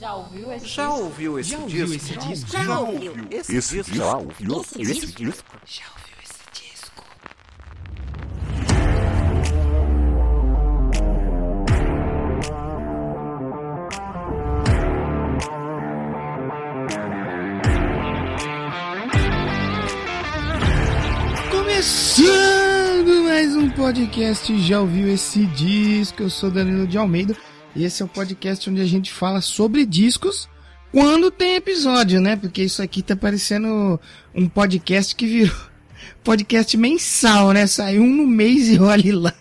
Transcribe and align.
Já 0.00 0.14
ouviu 0.14 0.52
esse 0.52 0.66
Já 0.66 0.86
disco? 0.86 1.02
ouviu 1.04 1.38
esse 1.38 1.50
Já 1.50 1.56
disco? 1.58 1.72
ouviu 1.72 1.94
esse 1.96 2.16
disco? 2.18 2.50
Já 2.64 2.78
ouviu 2.80 3.12
esse 3.30 3.56
Esse 3.56 3.76
disco? 3.82 3.94
já 3.96 4.16
ouviu 4.16 4.60
Esse 4.60 4.82
esse 4.82 5.06
disco? 5.06 5.22
disco? 5.24 5.60
Já 5.66 5.84
ouviu 5.94 6.16
esse 6.22 6.44
disco? 6.52 7.04
Começando 21.84 23.24
mais 23.24 23.54
um 23.54 23.68
podcast, 23.70 24.58
já 24.60 24.80
ouviu 24.80 25.08
esse 25.08 25.44
disco? 25.46 26.22
Eu 26.22 26.30
sou 26.30 26.50
Danilo 26.50 26.86
de 26.86 26.96
Almeida 26.96 27.36
esse 27.82 28.02
é 28.02 28.04
o 28.04 28.08
podcast 28.08 28.70
onde 28.70 28.80
a 28.80 28.86
gente 28.86 29.12
fala 29.12 29.40
sobre 29.40 29.84
discos 29.84 30.48
quando 30.92 31.30
tem 31.30 31.56
episódio, 31.56 32.20
né? 32.20 32.36
Porque 32.36 32.62
isso 32.62 32.80
aqui 32.80 33.02
tá 33.02 33.16
parecendo 33.16 34.00
um 34.32 34.48
podcast 34.48 35.14
que 35.16 35.26
virou 35.26 35.56
podcast 36.22 36.76
mensal, 36.76 37.52
né? 37.52 37.66
Sai 37.66 37.98
um 37.98 38.06
no 38.06 38.26
mês 38.26 38.68
e 38.68 38.78
olhe 38.78 39.10
lá. 39.10 39.34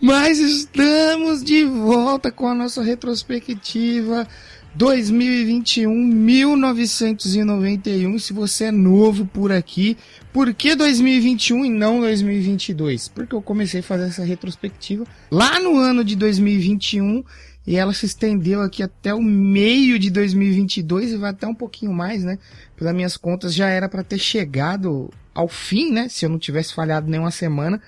Mas 0.00 0.38
estamos 0.38 1.44
de 1.44 1.64
volta 1.64 2.32
com 2.32 2.48
a 2.48 2.54
nossa 2.54 2.82
retrospectiva 2.82 4.26
2021 4.74 5.94
1991. 5.94 8.18
Se 8.18 8.32
você 8.32 8.64
é 8.64 8.72
novo 8.72 9.26
por 9.26 9.52
aqui, 9.52 9.98
por 10.32 10.54
que 10.54 10.74
2021 10.74 11.66
e 11.66 11.70
não 11.70 12.00
2022? 12.00 13.08
Porque 13.08 13.34
eu 13.34 13.42
comecei 13.42 13.80
a 13.80 13.82
fazer 13.82 14.06
essa 14.06 14.24
retrospectiva 14.24 15.04
lá 15.30 15.60
no 15.60 15.76
ano 15.76 16.02
de 16.02 16.16
2021 16.16 17.22
e 17.66 17.76
ela 17.76 17.92
se 17.92 18.06
estendeu 18.06 18.60
aqui 18.60 18.82
até 18.82 19.14
o 19.14 19.22
meio 19.22 19.98
de 19.98 20.10
2022 20.10 21.12
e 21.12 21.16
vai 21.16 21.30
até 21.30 21.46
um 21.46 21.54
pouquinho 21.54 21.92
mais, 21.92 22.24
né? 22.24 22.38
Pelas 22.76 22.94
minhas 22.94 23.16
contas 23.16 23.54
já 23.54 23.68
era 23.68 23.88
para 23.88 24.02
ter 24.02 24.18
chegado 24.18 25.10
ao 25.34 25.48
fim, 25.48 25.92
né? 25.92 26.08
Se 26.08 26.24
eu 26.24 26.28
não 26.28 26.38
tivesse 26.38 26.74
falhado 26.74 27.08
nenhuma 27.10 27.30
semana. 27.30 27.80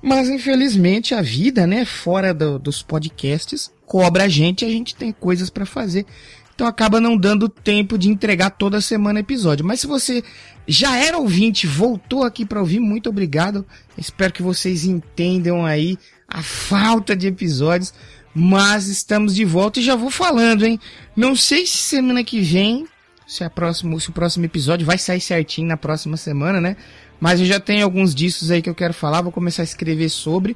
Mas 0.00 0.28
infelizmente 0.28 1.14
a 1.14 1.22
vida, 1.22 1.66
né, 1.66 1.84
fora 1.84 2.32
do- 2.32 2.58
dos 2.58 2.82
podcasts, 2.82 3.72
cobra 3.84 4.24
a 4.24 4.28
gente, 4.28 4.64
a 4.64 4.68
gente 4.68 4.94
tem 4.94 5.10
coisas 5.10 5.50
para 5.50 5.66
fazer. 5.66 6.06
Então 6.54 6.66
acaba 6.66 7.00
não 7.00 7.16
dando 7.16 7.48
tempo 7.48 7.98
de 7.98 8.08
entregar 8.08 8.50
toda 8.50 8.80
semana 8.80 9.20
episódio. 9.20 9.64
Mas 9.66 9.80
se 9.80 9.86
você 9.86 10.22
já 10.66 10.96
era 10.96 11.18
ouvinte, 11.18 11.66
voltou 11.66 12.22
aqui 12.22 12.46
para 12.46 12.60
ouvir, 12.60 12.80
muito 12.80 13.08
obrigado. 13.10 13.66
Espero 13.98 14.32
que 14.32 14.42
vocês 14.42 14.84
entendam 14.84 15.66
aí 15.66 15.98
a 16.28 16.42
falta 16.42 17.14
de 17.14 17.26
episódios. 17.26 17.92
Mas 18.38 18.88
estamos 18.88 19.34
de 19.34 19.46
volta 19.46 19.80
e 19.80 19.82
já 19.82 19.96
vou 19.96 20.10
falando, 20.10 20.66
hein? 20.66 20.78
Não 21.16 21.34
sei 21.34 21.64
se 21.64 21.78
semana 21.78 22.22
que 22.22 22.38
vem, 22.38 22.86
se, 23.26 23.42
a 23.42 23.48
próximo, 23.48 23.98
se 23.98 24.10
o 24.10 24.12
próximo 24.12 24.44
episódio 24.44 24.86
vai 24.86 24.98
sair 24.98 25.22
certinho 25.22 25.66
na 25.66 25.78
próxima 25.78 26.18
semana, 26.18 26.60
né? 26.60 26.76
Mas 27.18 27.40
eu 27.40 27.46
já 27.46 27.58
tenho 27.58 27.82
alguns 27.82 28.14
discos 28.14 28.50
aí 28.50 28.60
que 28.60 28.68
eu 28.68 28.74
quero 28.74 28.92
falar, 28.92 29.22
vou 29.22 29.32
começar 29.32 29.62
a 29.62 29.64
escrever 29.64 30.10
sobre. 30.10 30.54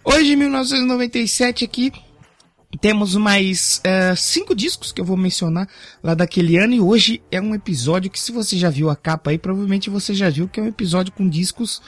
Hoje, 0.03 0.33
em 0.33 0.35
1997, 0.35 1.63
aqui, 1.63 1.91
temos 2.85 3.15
mais 3.15 3.81
eh, 3.83 4.13
cinco 4.15 4.53
discos 4.53 4.91
que 4.91 5.01
eu 5.01 5.05
vou 5.05 5.17
mencionar 5.17 5.67
lá 6.03 6.13
daquele 6.13 6.55
ano. 6.57 6.75
E 6.75 6.79
hoje 6.79 7.19
é 7.31 7.41
um 7.41 7.55
episódio 7.55 8.11
que, 8.11 8.19
se 8.19 8.31
você 8.31 8.55
já 8.59 8.69
viu 8.69 8.91
a 8.91 8.95
capa 8.95 9.31
aí, 9.31 9.39
provavelmente 9.39 9.89
você 9.89 10.13
já 10.13 10.29
viu 10.29 10.47
que 10.47 10.59
é 10.59 10.63
um 10.63 10.67
episódio 10.67 11.11
com 11.11 11.27
discos 11.27 11.81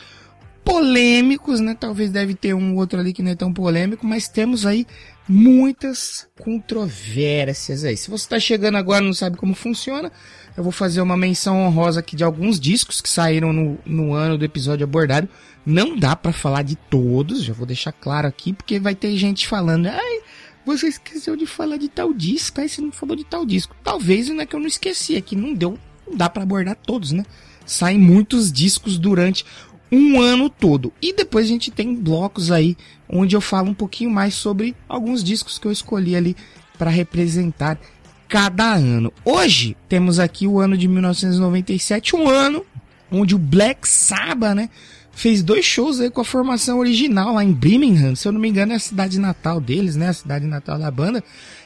polêmicos, 0.66 1.60
né? 1.60 1.78
Talvez 1.80 2.10
deve 2.10 2.34
ter 2.34 2.56
um 2.56 2.76
outro 2.76 3.00
ali 3.00 3.14
que 3.14 3.22
não 3.22 3.30
é 3.30 3.36
tão 3.36 3.54
polêmico, 3.54 4.08
mas 4.08 4.28
temos 4.28 4.66
aí 4.66 4.88
muitas 5.30 6.28
controvérsias 6.42 7.84
aí. 7.84 7.96
Se 7.96 8.10
você 8.10 8.26
está 8.26 8.40
chegando 8.40 8.80
agora 8.80 9.04
e 9.04 9.06
não 9.06 9.14
sabe 9.14 9.38
como 9.38 9.54
funciona, 9.54 10.12
eu 10.58 10.64
vou 10.64 10.72
fazer 10.72 11.00
uma 11.02 11.16
menção 11.16 11.62
honrosa 11.62 12.00
aqui 12.00 12.16
de 12.16 12.24
alguns 12.24 12.60
discos 12.60 13.02
que 13.02 13.10
saíram 13.10 13.54
no, 13.54 13.78
no 13.86 14.14
ano 14.14 14.36
do 14.36 14.44
episódio 14.44 14.84
abordado. 14.84 15.30
Não 15.64 15.96
dá 15.96 16.16
para 16.16 16.34
falar 16.34 16.64
de 16.64 16.76
todos, 16.76 17.44
já 17.44 17.54
vou 17.54 17.68
deixar 17.68 17.92
claro 17.92 18.28
aqui, 18.28 18.52
porque 18.52 18.80
vai 18.80 18.96
ter 18.96 19.16
gente 19.16 19.48
falando, 19.48 19.86
ai, 19.86 20.22
você 20.68 20.88
esqueceu 20.88 21.36
de 21.36 21.46
falar 21.46 21.78
de 21.78 21.88
tal 21.88 22.14
disco, 22.14 22.60
aí 22.60 22.68
você 22.68 22.82
não 22.82 22.92
falou 22.92 23.16
de 23.16 23.24
tal 23.24 23.46
disco. 23.46 23.76
Talvez 23.84 24.28
não 24.30 24.42
é 24.42 24.46
que 24.46 24.56
eu 24.56 24.60
não 24.60 24.68
esqueci, 24.68 25.16
é 25.16 25.22
que 25.22 25.36
não 25.36 25.54
deu, 25.54 25.80
não 26.06 26.18
dá 26.18 26.30
para 26.30 26.44
abordar 26.44 26.76
todos, 26.76 27.12
né? 27.12 27.24
Saem 27.66 27.98
muitos 27.98 28.52
discos 28.52 28.98
durante 28.98 29.46
um 29.92 30.20
ano 30.20 30.50
todo. 30.50 30.94
E 31.02 31.14
depois 31.14 31.46
a 31.46 31.50
gente 31.50 31.72
tem 31.72 31.96
blocos 31.96 32.52
aí 32.52 32.76
onde 33.10 33.36
eu 33.36 33.42
falo 33.42 33.70
um 33.70 33.74
pouquinho 33.74 34.12
mais 34.12 34.34
sobre 34.36 34.76
alguns 34.88 35.24
discos 35.24 35.58
que 35.58 35.66
eu 35.66 35.72
escolhi 35.72 36.16
ali 36.16 36.36
para 36.78 36.90
representar 36.90 37.80
cada 38.28 38.74
ano. 38.74 39.12
Hoje 39.24 39.76
temos 39.88 40.20
aqui 40.20 40.46
o 40.46 40.60
ano 40.60 40.78
de 40.78 40.88
1997, 40.88 42.16
um 42.16 42.28
ano 42.28 42.66
onde 43.10 43.34
o 43.34 43.40
Black 43.40 43.88
Sabbath, 43.88 44.54
né, 44.56 44.70
fez 45.18 45.42
dois 45.42 45.66
shows 45.66 46.00
aí 46.00 46.12
com 46.12 46.22
a 46.22 46.26
formação 46.26 46.78
original 46.78 47.34
lá 47.34 47.44
em 47.44 47.52
Birmingham, 47.52 48.16
se 48.16 48.28
eu 48.28 48.32
não 48.32 48.40
me 48.40 48.48
engano 48.48 48.74
é 48.74 48.76
a 48.76 48.80
cidade 48.80 49.20
natal 49.20 49.60
deles, 49.60 49.96
né, 49.96 50.10
a 50.10 50.14
cidade 50.14 50.46
natal 50.46 50.78
da 50.78 50.92
banda. 50.92 51.24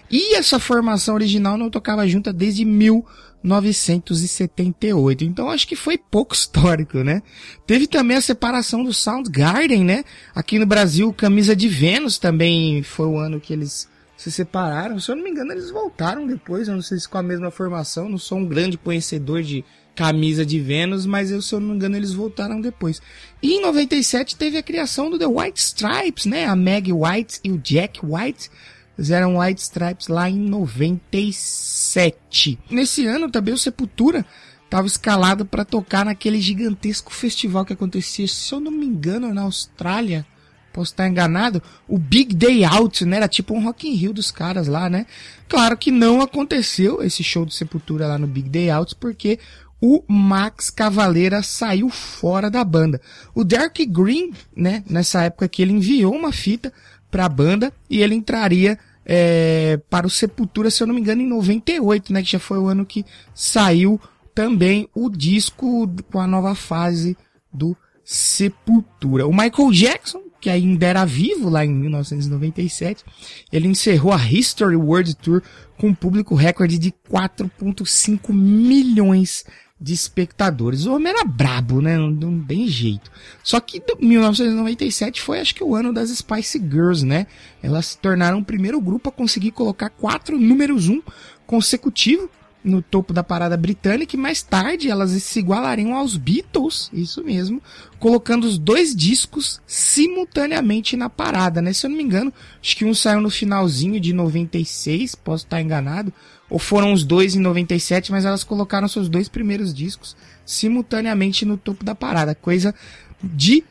E 0.09 0.35
essa 0.35 0.57
formação 0.57 1.15
original 1.15 1.57
não 1.57 1.69
tocava 1.69 2.07
junta 2.07 2.31
desde 2.31 2.63
1978. 2.63 5.25
Então 5.25 5.49
acho 5.49 5.67
que 5.67 5.75
foi 5.75 5.97
pouco 5.97 6.33
histórico, 6.33 6.99
né? 6.99 7.21
Teve 7.65 7.87
também 7.87 8.15
a 8.17 8.21
separação 8.21 8.83
do 8.83 8.93
Soundgarden, 8.93 9.83
né? 9.83 10.05
Aqui 10.35 10.57
no 10.57 10.65
Brasil, 10.65 11.11
Camisa 11.13 11.53
de 11.55 11.67
Vênus 11.67 12.17
também 12.17 12.81
foi 12.83 13.07
o 13.07 13.17
ano 13.17 13.39
que 13.39 13.53
eles 13.53 13.89
se 14.17 14.31
separaram. 14.31 14.99
Se 14.99 15.11
eu 15.11 15.15
não 15.15 15.23
me 15.23 15.29
engano, 15.29 15.53
eles 15.53 15.71
voltaram 15.71 16.27
depois. 16.27 16.67
Eu 16.67 16.75
não 16.75 16.81
sei 16.81 16.99
se 16.99 17.07
com 17.07 17.17
a 17.17 17.23
mesma 17.23 17.49
formação. 17.49 18.09
Não 18.09 18.17
sou 18.17 18.37
um 18.37 18.45
grande 18.45 18.77
conhecedor 18.77 19.41
de 19.41 19.63
Camisa 19.95 20.45
de 20.45 20.59
Vênus, 20.59 21.05
mas 21.05 21.31
eu, 21.31 21.41
se 21.41 21.53
eu 21.53 21.59
não 21.59 21.69
me 21.69 21.75
engano, 21.75 21.95
eles 21.95 22.13
voltaram 22.13 22.61
depois. 22.61 23.01
E 23.41 23.53
em 23.53 23.61
97 23.61 24.35
teve 24.35 24.57
a 24.57 24.63
criação 24.63 25.09
do 25.09 25.17
The 25.19 25.27
White 25.27 25.59
Stripes, 25.59 26.25
né? 26.25 26.45
A 26.45 26.55
Meg 26.55 26.93
White 26.93 27.39
e 27.43 27.51
o 27.51 27.57
Jack 27.57 27.99
White 28.03 28.49
fizeram 28.95 29.39
White 29.39 29.61
Stripes 29.61 30.07
lá 30.07 30.29
em 30.29 30.37
97. 30.37 32.57
Nesse 32.69 33.05
ano 33.05 33.29
também 33.29 33.53
o 33.53 33.57
Sepultura 33.57 34.25
estava 34.63 34.87
escalado 34.87 35.45
para 35.45 35.65
tocar 35.65 36.05
naquele 36.05 36.39
gigantesco 36.39 37.13
festival 37.13 37.65
que 37.65 37.73
acontecia, 37.73 38.25
se 38.27 38.53
eu 38.53 38.61
não 38.61 38.71
me 38.71 38.85
engano, 38.85 39.33
na 39.33 39.41
Austrália. 39.41 40.25
Posso 40.71 40.93
estar 40.93 41.05
enganado, 41.05 41.61
o 41.85 41.97
Big 41.97 42.33
Day 42.33 42.63
Out, 42.63 43.03
né? 43.03 43.17
Era 43.17 43.27
tipo 43.27 43.53
um 43.53 43.61
Rock 43.61 43.89
in 43.89 43.93
Rio 43.93 44.13
dos 44.13 44.31
caras 44.31 44.67
lá, 44.67 44.89
né? 44.89 45.05
Claro 45.49 45.77
que 45.77 45.91
não 45.91 46.21
aconteceu 46.21 47.03
esse 47.03 47.21
show 47.21 47.45
do 47.45 47.51
Sepultura 47.51 48.07
lá 48.07 48.17
no 48.17 48.25
Big 48.25 48.47
Day 48.47 48.69
Out, 48.69 48.95
porque 48.95 49.37
o 49.81 50.03
Max 50.07 50.69
Cavaleira 50.69 51.41
saiu 51.41 51.89
fora 51.89 52.51
da 52.51 52.63
banda. 52.63 53.01
O 53.33 53.43
Derek 53.43 53.83
Green, 53.85 54.31
né? 54.55 54.83
Nessa 54.87 55.23
época 55.23 55.49
que 55.49 55.61
ele 55.61 55.73
enviou 55.73 56.13
uma 56.13 56.31
fita 56.31 56.71
para 57.09 57.25
a 57.25 57.29
banda 57.29 57.73
e 57.89 58.01
ele 58.01 58.13
entraria 58.13 58.77
é, 59.03 59.79
para 59.89 60.05
o 60.05 60.09
Sepultura, 60.09 60.69
se 60.69 60.83
eu 60.83 60.87
não 60.87 60.93
me 60.93 61.01
engano, 61.01 61.21
em 61.21 61.27
98, 61.27 62.13
né? 62.13 62.21
Que 62.21 62.31
já 62.31 62.39
foi 62.39 62.59
o 62.59 62.67
ano 62.67 62.85
que 62.85 63.03
saiu 63.33 63.99
também 64.35 64.87
o 64.93 65.09
disco 65.09 65.89
com 66.11 66.19
a 66.19 66.27
nova 66.27 66.53
fase 66.53 67.17
do 67.51 67.75
Sepultura. 68.03 69.27
O 69.27 69.31
Michael 69.31 69.71
Jackson, 69.71 70.21
que 70.39 70.49
ainda 70.49 70.85
era 70.85 71.05
vivo 71.05 71.49
lá 71.49 71.65
em 71.65 71.73
1997, 71.73 73.03
ele 73.51 73.67
encerrou 73.67 74.13
a 74.13 74.17
History 74.17 74.75
World 74.75 75.15
Tour 75.15 75.41
com 75.81 75.87
um 75.87 75.95
público 75.95 76.35
recorde 76.35 76.77
de 76.77 76.93
4,5 77.11 78.31
milhões 78.31 79.43
de 79.79 79.95
espectadores. 79.95 80.85
O 80.85 80.93
homem 80.93 81.11
era 81.11 81.25
brabo, 81.25 81.81
né? 81.81 81.97
Não, 81.97 82.39
tem 82.39 82.67
jeito. 82.67 83.11
Só 83.43 83.59
que 83.59 83.81
1997 83.99 85.19
foi, 85.19 85.39
acho 85.39 85.55
que, 85.55 85.63
o 85.63 85.75
ano 85.75 85.91
das 85.91 86.11
Spice 86.11 86.59
Girls, 86.59 87.03
né? 87.03 87.25
Elas 87.63 87.87
se 87.87 87.97
tornaram 87.97 88.37
o 88.37 88.45
primeiro 88.45 88.79
grupo 88.79 89.09
a 89.09 89.11
conseguir 89.11 89.49
colocar 89.49 89.89
quatro 89.89 90.37
números 90.37 90.87
um 90.87 91.01
consecutivo 91.47 92.29
no 92.63 92.81
topo 92.81 93.11
da 93.13 93.23
parada 93.23 93.57
britânica 93.57 94.15
e 94.15 94.19
mais 94.19 94.41
tarde 94.41 94.89
elas 94.89 95.11
se 95.11 95.39
igualariam 95.39 95.95
aos 95.95 96.15
Beatles, 96.15 96.89
isso 96.93 97.23
mesmo, 97.23 97.61
colocando 97.99 98.45
os 98.45 98.57
dois 98.57 98.95
discos 98.95 99.59
simultaneamente 99.65 100.95
na 100.95 101.09
parada, 101.09 101.61
né? 101.61 101.73
Se 101.73 101.85
eu 101.85 101.89
não 101.89 101.97
me 101.97 102.03
engano, 102.03 102.31
acho 102.61 102.75
que 102.75 102.85
um 102.85 102.93
saiu 102.93 103.21
no 103.21 103.29
finalzinho 103.29 103.99
de 103.99 104.13
96, 104.13 105.15
posso 105.15 105.45
estar 105.45 105.61
enganado, 105.61 106.13
ou 106.49 106.59
foram 106.59 106.93
os 106.93 107.03
dois 107.03 107.35
em 107.35 107.39
97, 107.39 108.11
mas 108.11 108.25
elas 108.25 108.43
colocaram 108.43 108.87
seus 108.87 109.09
dois 109.09 109.27
primeiros 109.27 109.73
discos 109.73 110.15
simultaneamente 110.45 111.45
no 111.45 111.57
topo 111.57 111.83
da 111.83 111.95
parada, 111.95 112.35
coisa 112.35 112.75
de 113.23 113.63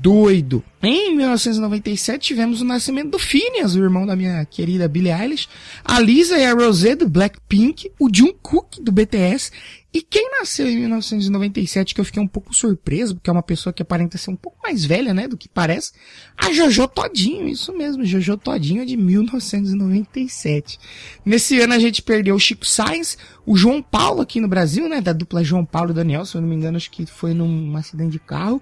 doido. 0.00 0.62
Em 0.82 1.16
1997 1.16 2.26
tivemos 2.26 2.60
o 2.60 2.64
nascimento 2.64 3.10
do 3.10 3.18
Phineas, 3.18 3.74
o 3.74 3.82
irmão 3.82 4.06
da 4.06 4.14
minha 4.14 4.44
querida 4.44 4.88
Billie 4.88 5.12
Eilish, 5.12 5.48
a 5.84 5.98
Lisa 5.98 6.38
e 6.38 6.44
a 6.44 6.52
Rosé 6.52 6.94
do 6.94 7.08
Blackpink, 7.08 7.90
o 7.98 8.08
Jungkook 8.12 8.82
do 8.82 8.92
BTS 8.92 9.50
e 9.94 10.02
quem 10.02 10.28
nasceu 10.32 10.68
em 10.68 10.76
1997 10.80 11.94
que 11.94 12.00
eu 12.00 12.04
fiquei 12.04 12.20
um 12.20 12.26
pouco 12.26 12.52
surpreso, 12.52 13.14
porque 13.14 13.30
é 13.30 13.32
uma 13.32 13.44
pessoa 13.44 13.72
que 13.72 13.80
aparenta 13.80 14.18
ser 14.18 14.32
um 14.32 14.36
pouco 14.36 14.58
mais 14.60 14.84
velha, 14.84 15.14
né, 15.14 15.28
do 15.28 15.36
que 15.36 15.48
parece, 15.48 15.92
a 16.36 16.52
Jojo 16.52 16.88
Todinho, 16.88 17.46
isso 17.46 17.72
mesmo, 17.72 18.04
Jojo 18.04 18.36
Todinho 18.36 18.82
é 18.82 18.84
de 18.84 18.96
1997. 18.96 20.80
Nesse 21.24 21.60
ano 21.60 21.74
a 21.74 21.78
gente 21.78 22.02
perdeu 22.02 22.34
o 22.34 22.40
Chico 22.40 22.66
Sainz, 22.66 23.16
o 23.46 23.56
João 23.56 23.80
Paulo 23.80 24.20
aqui 24.20 24.40
no 24.40 24.48
Brasil, 24.48 24.88
né, 24.88 25.00
da 25.00 25.12
dupla 25.12 25.44
João 25.44 25.64
Paulo 25.64 25.92
e 25.92 25.94
Daniel, 25.94 26.26
se 26.26 26.36
eu 26.36 26.40
não 26.40 26.48
me 26.48 26.56
engano, 26.56 26.76
acho 26.76 26.90
que 26.90 27.06
foi 27.06 27.32
num 27.32 27.76
acidente 27.76 28.10
de 28.10 28.18
carro. 28.18 28.60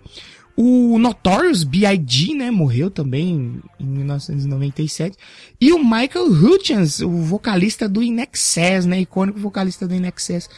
O 0.65 0.97
Notorious 0.97 1.65
B.I.G., 1.65 2.37
né, 2.37 2.49
morreu 2.49 2.89
também 2.89 3.61
em 3.81 3.85
1997. 3.85 5.17
E 5.61 5.73
o 5.73 5.83
Michael 5.83 6.27
Hutchins, 6.27 7.01
o 7.01 7.11
vocalista 7.11 7.89
do 7.89 8.01
Inexcess, 8.01 8.87
né, 8.87 9.01
icônico 9.01 9.41
vocalista 9.41 9.89
do 9.89 9.95
Inexcess, 9.97 10.49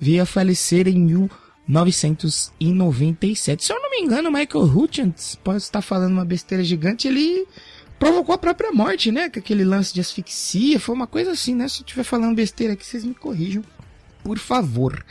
veio 0.00 0.24
a 0.24 0.26
falecer 0.26 0.88
em 0.88 0.98
1997. 0.98 3.64
Se 3.64 3.72
eu 3.72 3.80
não 3.80 3.88
me 3.88 4.00
engano, 4.00 4.30
o 4.30 4.32
Michael 4.32 4.64
Hutchins, 4.64 5.36
pode 5.44 5.62
estar 5.62 5.80
falando 5.80 6.14
uma 6.14 6.24
besteira 6.24 6.64
gigante, 6.64 7.06
ele 7.06 7.46
provocou 8.00 8.34
a 8.34 8.38
própria 8.38 8.72
morte, 8.72 9.12
né, 9.12 9.30
com 9.30 9.38
aquele 9.38 9.64
lance 9.64 9.94
de 9.94 10.00
asfixia, 10.00 10.80
foi 10.80 10.92
uma 10.92 11.06
coisa 11.06 11.30
assim, 11.30 11.54
né, 11.54 11.68
se 11.68 11.82
eu 11.82 11.84
estiver 11.84 12.02
falando 12.02 12.34
besteira 12.34 12.72
aqui, 12.72 12.84
vocês 12.84 13.04
me 13.04 13.14
corrijam, 13.14 13.62
por 14.24 14.40
favor. 14.40 15.04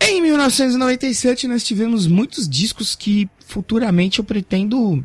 Em 0.00 0.22
1997 0.22 1.46
nós 1.46 1.62
tivemos 1.62 2.06
muitos 2.06 2.48
discos 2.48 2.96
que 2.96 3.28
futuramente 3.46 4.18
eu 4.18 4.24
pretendo 4.24 5.04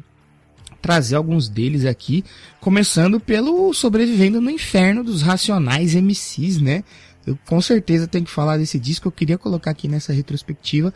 trazer 0.82 1.16
alguns 1.16 1.50
deles 1.50 1.84
aqui, 1.84 2.24
começando 2.62 3.20
pelo 3.20 3.74
Sobrevivendo 3.74 4.40
no 4.40 4.52
Inferno 4.52 5.04
dos 5.04 5.22
Racionais 5.22 5.96
MCs, 5.96 6.62
né? 6.62 6.84
Eu 7.26 7.38
com 7.46 7.60
certeza 7.60 8.08
tenho 8.08 8.24
que 8.24 8.32
falar 8.32 8.58
desse 8.58 8.80
disco, 8.80 9.08
eu 9.08 9.12
queria 9.12 9.38
colocar 9.38 9.72
aqui 9.72 9.88
nessa 9.88 10.14
retrospectiva, 10.14 10.94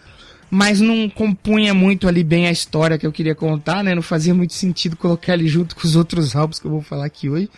mas 0.50 0.82
não 0.82 1.10
compunha 1.10 1.74
muito 1.74 2.08
ali 2.08 2.24
bem 2.24 2.48
a 2.48 2.52
história 2.52 2.98
que 2.98 3.06
eu 3.06 3.12
queria 3.12 3.36
contar, 3.36 3.84
né? 3.84 3.94
Não 3.94 4.02
fazia 4.02 4.34
muito 4.34 4.54
sentido 4.54 4.98
colocar 4.98 5.34
ele 5.34 5.48
junto 5.48 5.76
com 5.76 5.86
os 5.86 5.96
outros 5.96 6.36
álbuns 6.36 6.60
que 6.60 6.66
eu 6.66 6.72
vou 6.72 6.82
falar 6.82 7.06
aqui 7.06 7.30
hoje. 7.30 7.50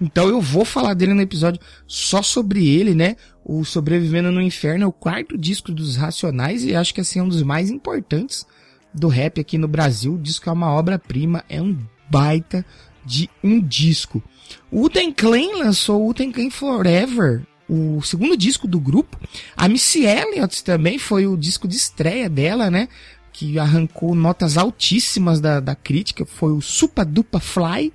Então 0.00 0.28
eu 0.28 0.40
vou 0.40 0.64
falar 0.64 0.94
dele 0.94 1.14
no 1.14 1.22
episódio 1.22 1.60
só 1.86 2.22
sobre 2.22 2.66
ele, 2.68 2.94
né? 2.94 3.16
O 3.44 3.64
Sobrevivendo 3.64 4.32
no 4.32 4.42
Inferno 4.42 4.84
é 4.84 4.86
o 4.86 4.92
quarto 4.92 5.38
disco 5.38 5.70
dos 5.70 5.96
Racionais 5.96 6.64
e 6.64 6.74
acho 6.74 6.92
que 6.92 7.00
assim 7.00 7.20
é 7.20 7.22
um 7.22 7.28
dos 7.28 7.42
mais 7.42 7.70
importantes 7.70 8.46
do 8.92 9.08
rap 9.08 9.40
aqui 9.40 9.56
no 9.56 9.68
Brasil. 9.68 10.14
O 10.14 10.18
disco 10.18 10.48
é 10.48 10.52
uma 10.52 10.72
obra-prima, 10.72 11.44
é 11.48 11.62
um 11.62 11.78
baita 12.10 12.64
de 13.04 13.30
um 13.42 13.60
disco. 13.60 14.22
O 14.70 14.84
Uten 14.84 15.12
Clan 15.12 15.58
lançou 15.58 16.02
o 16.02 16.08
Uten 16.08 16.32
Clan 16.32 16.50
Forever, 16.50 17.46
o 17.70 18.02
segundo 18.02 18.36
disco 18.36 18.66
do 18.66 18.80
grupo. 18.80 19.16
A 19.56 19.68
Missy 19.68 20.04
Elliott 20.04 20.64
também 20.64 20.98
foi 20.98 21.26
o 21.26 21.36
disco 21.36 21.68
de 21.68 21.76
estreia 21.76 22.28
dela, 22.28 22.68
né? 22.68 22.88
Que 23.32 23.58
arrancou 23.60 24.14
notas 24.14 24.58
altíssimas 24.58 25.40
da, 25.40 25.60
da 25.60 25.76
crítica. 25.76 26.26
Foi 26.26 26.52
o 26.52 26.60
Supa 26.60 27.04
Dupa 27.04 27.38
Fly. 27.38 27.92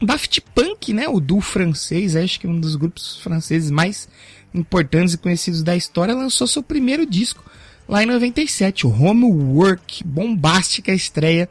Daft 0.00 0.40
Punk, 0.54 0.92
né? 0.92 1.08
O 1.08 1.18
duo 1.18 1.40
francês, 1.40 2.14
acho 2.14 2.38
que 2.38 2.46
um 2.46 2.60
dos 2.60 2.76
grupos 2.76 3.16
franceses 3.16 3.70
mais 3.70 4.08
importantes 4.54 5.14
e 5.14 5.18
conhecidos 5.18 5.64
da 5.64 5.74
história, 5.74 6.14
lançou 6.14 6.46
seu 6.46 6.62
primeiro 6.62 7.04
disco 7.04 7.42
lá 7.88 8.02
em 8.02 8.06
97, 8.06 8.86
o 8.86 8.90
Homework, 8.90 10.02
bombástica 10.04 10.92
estreia 10.92 11.48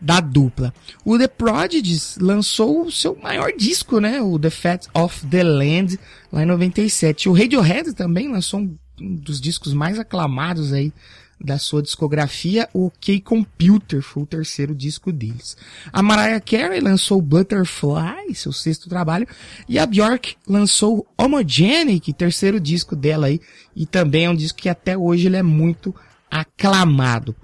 da 0.00 0.20
dupla. 0.20 0.72
O 1.04 1.18
The 1.18 1.28
Prodigies 1.28 2.16
lançou 2.20 2.86
o 2.86 2.92
seu 2.92 3.16
maior 3.16 3.52
disco, 3.52 4.00
né, 4.00 4.20
o 4.20 4.38
The 4.38 4.50
Fat 4.50 4.86
of 4.94 5.26
the 5.26 5.42
Land, 5.42 5.98
lá 6.32 6.42
em 6.42 6.46
97. 6.46 7.28
O 7.28 7.32
Radiohead 7.32 7.92
também 7.94 8.30
lançou 8.30 8.60
um 8.60 8.76
dos 8.98 9.40
discos 9.40 9.72
mais 9.72 9.98
aclamados 9.98 10.72
aí 10.72 10.92
da 11.38 11.58
sua 11.58 11.82
discografia, 11.82 12.68
o 12.72 12.90
K-Computer 12.90 14.00
foi 14.00 14.22
o 14.22 14.26
terceiro 14.26 14.74
disco 14.74 15.12
deles. 15.12 15.56
A 15.92 16.02
Mariah 16.02 16.40
Carey 16.40 16.80
lançou 16.80 17.20
Butterfly, 17.20 18.34
seu 18.34 18.52
sexto 18.52 18.88
trabalho, 18.88 19.28
e 19.68 19.78
a 19.78 19.86
Bjork 19.86 20.36
lançou 20.46 21.06
Homogenic, 21.16 22.12
terceiro 22.14 22.58
disco 22.58 22.96
dela 22.96 23.26
aí, 23.26 23.40
e 23.74 23.84
também 23.84 24.24
é 24.24 24.30
um 24.30 24.34
disco 24.34 24.58
que 24.58 24.68
até 24.68 24.96
hoje 24.96 25.26
ele 25.26 25.36
é 25.36 25.42
muito 25.42 25.94
aclamado. 26.30 27.36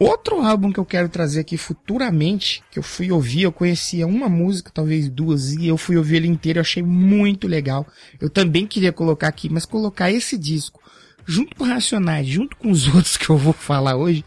Outro 0.00 0.40
álbum 0.40 0.72
que 0.72 0.80
eu 0.80 0.84
quero 0.86 1.10
trazer 1.10 1.40
aqui 1.40 1.58
futuramente, 1.58 2.62
que 2.70 2.78
eu 2.78 2.82
fui 2.82 3.12
ouvir, 3.12 3.42
eu 3.42 3.52
conhecia 3.52 4.06
uma 4.06 4.30
música, 4.30 4.70
talvez 4.72 5.10
duas, 5.10 5.52
e 5.52 5.68
eu 5.68 5.76
fui 5.76 5.98
ouvir 5.98 6.16
ele 6.16 6.26
inteiro, 6.26 6.58
eu 6.58 6.62
achei 6.62 6.82
muito 6.82 7.46
legal. 7.46 7.86
Eu 8.18 8.30
também 8.30 8.66
queria 8.66 8.92
colocar 8.92 9.28
aqui, 9.28 9.50
mas 9.50 9.66
colocar 9.66 10.10
esse 10.10 10.38
disco 10.38 10.80
junto 11.26 11.54
com 11.54 11.64
Racionais, 11.64 12.26
junto 12.26 12.56
com 12.56 12.70
os 12.70 12.88
outros 12.94 13.18
que 13.18 13.28
eu 13.28 13.36
vou 13.36 13.52
falar 13.52 13.94
hoje, 13.94 14.24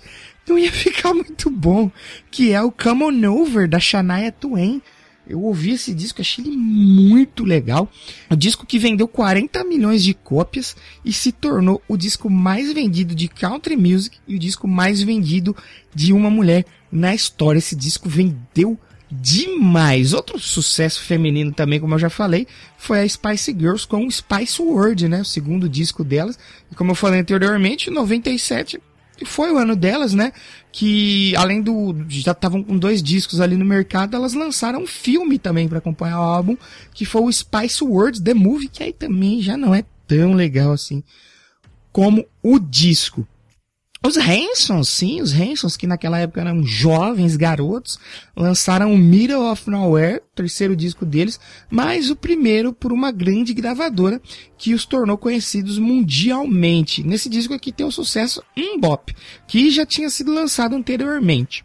não 0.47 0.59
ia 0.59 0.71
ficar 0.71 1.11
muito 1.11 1.49
bom, 1.49 1.89
que 2.29 2.53
é 2.53 2.61
o 2.61 2.71
Come 2.71 3.05
On 3.05 3.31
Over 3.31 3.67
da 3.67 3.79
Shania 3.79 4.31
Twain. 4.31 4.79
Eu 5.27 5.41
ouvi 5.41 5.71
esse 5.71 5.93
disco, 5.93 6.21
achei 6.21 6.43
ele 6.43 6.55
muito 6.55 7.45
legal. 7.45 7.89
O 8.29 8.35
disco 8.35 8.65
que 8.65 8.77
vendeu 8.77 9.07
40 9.07 9.63
milhões 9.63 10.03
de 10.03 10.13
cópias 10.13 10.75
e 11.03 11.13
se 11.13 11.31
tornou 11.31 11.81
o 11.87 11.95
disco 11.95 12.29
mais 12.29 12.73
vendido 12.73 13.15
de 13.15 13.27
country 13.27 13.77
music 13.77 14.17
e 14.27 14.35
o 14.35 14.39
disco 14.39 14.67
mais 14.67 15.01
vendido 15.01 15.55
de 15.95 16.11
uma 16.11 16.29
mulher 16.29 16.65
na 16.91 17.15
história. 17.15 17.59
Esse 17.59 17.75
disco 17.75 18.09
vendeu 18.09 18.77
demais. 19.09 20.13
Outro 20.13 20.37
sucesso 20.39 21.01
feminino 21.01 21.53
também, 21.53 21.79
como 21.79 21.93
eu 21.93 21.99
já 21.99 22.09
falei, 22.09 22.47
foi 22.77 22.99
a 22.99 23.07
Spice 23.07 23.55
Girls 23.57 23.87
com 23.87 24.09
Spice 24.09 24.61
World, 24.61 25.07
né? 25.07 25.21
O 25.21 25.25
segundo 25.25 25.69
disco 25.69 26.03
delas. 26.03 26.37
E 26.71 26.75
como 26.75 26.91
eu 26.91 26.95
falei 26.95 27.21
anteriormente, 27.21 27.89
97 27.89 28.79
foi 29.25 29.51
o 29.51 29.57
ano 29.57 29.75
delas, 29.75 30.13
né? 30.13 30.31
Que 30.71 31.35
além 31.35 31.61
do 31.61 31.95
já 32.09 32.31
estavam 32.31 32.63
com 32.63 32.77
dois 32.77 33.01
discos 33.01 33.39
ali 33.39 33.55
no 33.55 33.65
mercado, 33.65 34.15
elas 34.15 34.33
lançaram 34.33 34.81
um 34.81 34.87
filme 34.87 35.37
também 35.37 35.67
para 35.67 35.77
acompanhar 35.77 36.19
o 36.19 36.23
álbum, 36.23 36.57
que 36.93 37.05
foi 37.05 37.21
o 37.21 37.31
Spice 37.31 37.83
World 37.83 38.21
The 38.21 38.33
Movie, 38.33 38.69
que 38.69 38.83
aí 38.83 38.93
também 38.93 39.41
já 39.41 39.55
não 39.55 39.73
é 39.73 39.83
tão 40.07 40.33
legal 40.33 40.71
assim 40.71 41.03
como 41.91 42.25
o 42.41 42.57
disco. 42.57 43.25
Os 44.05 44.17
Hansons, 44.17 44.89
sim, 44.89 45.21
os 45.21 45.31
Hansons, 45.31 45.77
que 45.77 45.87
naquela 45.87 46.19
época 46.19 46.41
eram 46.41 46.61
jovens 46.61 47.37
garotos, 47.37 47.97
lançaram 48.35 48.93
o 48.93 48.97
Middle 48.97 49.49
of 49.49 49.69
Nowhere, 49.69 50.21
terceiro 50.35 50.75
disco 50.75 51.05
deles, 51.05 51.39
mas 51.71 52.09
o 52.09 52.15
primeiro 52.15 52.73
por 52.73 52.91
uma 52.91 53.13
grande 53.13 53.53
gravadora 53.53 54.21
que 54.57 54.73
os 54.73 54.85
tornou 54.85 55.17
conhecidos 55.17 55.79
mundialmente. 55.79 57.01
Nesse 57.01 57.29
disco 57.29 57.53
aqui 57.53 57.71
tem 57.71 57.85
o 57.85 57.91
sucesso 57.91 58.43
Mbop, 58.57 59.15
que 59.47 59.71
já 59.71 59.85
tinha 59.85 60.09
sido 60.09 60.33
lançado 60.33 60.75
anteriormente. 60.75 61.63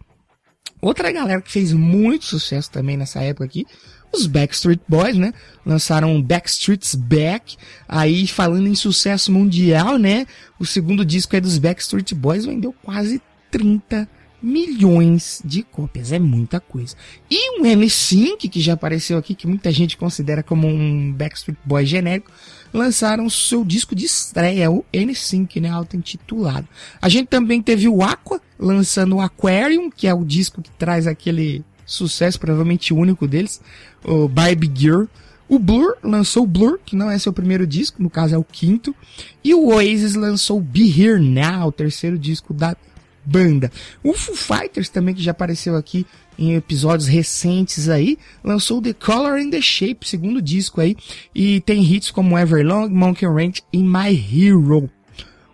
Outra 0.80 1.10
galera 1.10 1.42
que 1.42 1.50
fez 1.50 1.72
muito 1.72 2.24
sucesso 2.24 2.70
também 2.70 2.96
nessa 2.96 3.20
época 3.20 3.46
aqui 3.46 3.66
os 4.12 4.26
Backstreet 4.26 4.80
Boys, 4.88 5.16
né? 5.16 5.32
Lançaram 5.64 6.20
Backstreet's 6.22 6.94
Back, 6.94 7.56
aí 7.88 8.26
falando 8.26 8.66
em 8.66 8.74
sucesso 8.74 9.32
mundial, 9.32 9.98
né? 9.98 10.26
O 10.58 10.64
segundo 10.64 11.04
disco 11.04 11.36
é 11.36 11.40
dos 11.40 11.58
Backstreet 11.58 12.14
Boys, 12.14 12.46
vendeu 12.46 12.74
quase 12.82 13.20
30 13.50 14.08
milhões 14.40 15.42
de 15.44 15.62
cópias, 15.62 16.12
é 16.12 16.18
muita 16.18 16.60
coisa. 16.60 16.94
E 17.30 17.60
um 17.60 17.64
M5, 17.64 18.48
que 18.48 18.60
já 18.60 18.74
apareceu 18.74 19.18
aqui, 19.18 19.34
que 19.34 19.46
muita 19.46 19.70
gente 19.72 19.96
considera 19.96 20.42
como 20.42 20.66
um 20.66 21.12
Backstreet 21.12 21.58
Boy 21.64 21.84
genérico, 21.84 22.30
lançaram 22.72 23.28
seu 23.28 23.64
disco 23.64 23.94
de 23.94 24.04
estreia, 24.04 24.70
o 24.70 24.84
N5, 24.92 25.60
né, 25.60 25.70
auto-intitulado. 25.70 26.68
A 27.00 27.08
gente 27.08 27.26
também 27.26 27.60
teve 27.60 27.88
o 27.88 28.02
Aqua, 28.02 28.40
lançando 28.58 29.16
o 29.16 29.20
Aquarium, 29.20 29.90
que 29.90 30.06
é 30.06 30.14
o 30.14 30.24
disco 30.24 30.62
que 30.62 30.70
traz 30.70 31.06
aquele 31.06 31.64
sucesso, 31.88 32.38
provavelmente 32.38 32.92
único 32.92 33.26
deles, 33.26 33.60
o 34.04 34.28
Barbie 34.28 34.70
Girl. 34.72 35.04
O 35.48 35.58
Blur 35.58 35.96
lançou 36.02 36.44
o 36.44 36.46
Blur, 36.46 36.78
que 36.84 36.94
não 36.94 37.10
é 37.10 37.18
seu 37.18 37.32
primeiro 37.32 37.66
disco, 37.66 38.02
no 38.02 38.10
caso 38.10 38.34
é 38.34 38.38
o 38.38 38.44
quinto. 38.44 38.94
E 39.42 39.54
o 39.54 39.68
Oasis 39.68 40.14
lançou 40.14 40.60
Be 40.60 40.82
Here 40.82 41.18
Now, 41.18 41.68
o 41.68 41.72
terceiro 41.72 42.18
disco 42.18 42.52
da 42.52 42.76
banda. 43.24 43.72
O 44.02 44.12
Foo 44.12 44.34
Fighters 44.34 44.90
também, 44.90 45.14
que 45.14 45.22
já 45.22 45.30
apareceu 45.30 45.74
aqui 45.74 46.06
em 46.38 46.54
episódios 46.54 47.08
recentes 47.08 47.88
aí, 47.88 48.18
lançou 48.44 48.80
The 48.80 48.92
Color 48.92 49.40
and 49.40 49.50
the 49.50 49.60
Shape, 49.60 50.06
segundo 50.06 50.40
disco 50.40 50.80
aí, 50.80 50.96
e 51.34 51.60
tem 51.60 51.82
hits 51.82 52.10
como 52.10 52.38
Everlong, 52.38 52.88
Monkey 52.90 53.26
Ranch 53.26 53.62
e 53.72 53.82
My 53.82 54.14
Hero. 54.14 54.88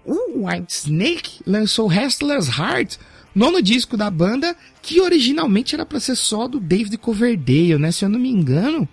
O 0.05 0.47
White 0.47 0.73
Snake 0.73 1.41
lançou 1.47 1.87
Restless 1.87 2.51
Heart, 2.51 2.97
nono 3.35 3.61
disco 3.61 3.97
da 3.97 4.11
banda, 4.11 4.57
que 4.81 5.01
originalmente 5.01 5.75
era 5.75 5.85
para 5.85 6.01
ser 6.01 6.15
só 6.15 6.47
do 6.47 6.61
David 6.61 6.97
Coverdale, 6.99 7.79
né? 7.79 7.91
Se 7.91 8.05
eu 8.05 8.09
não 8.09 8.19
me 8.19 8.31
engano, 8.31 8.89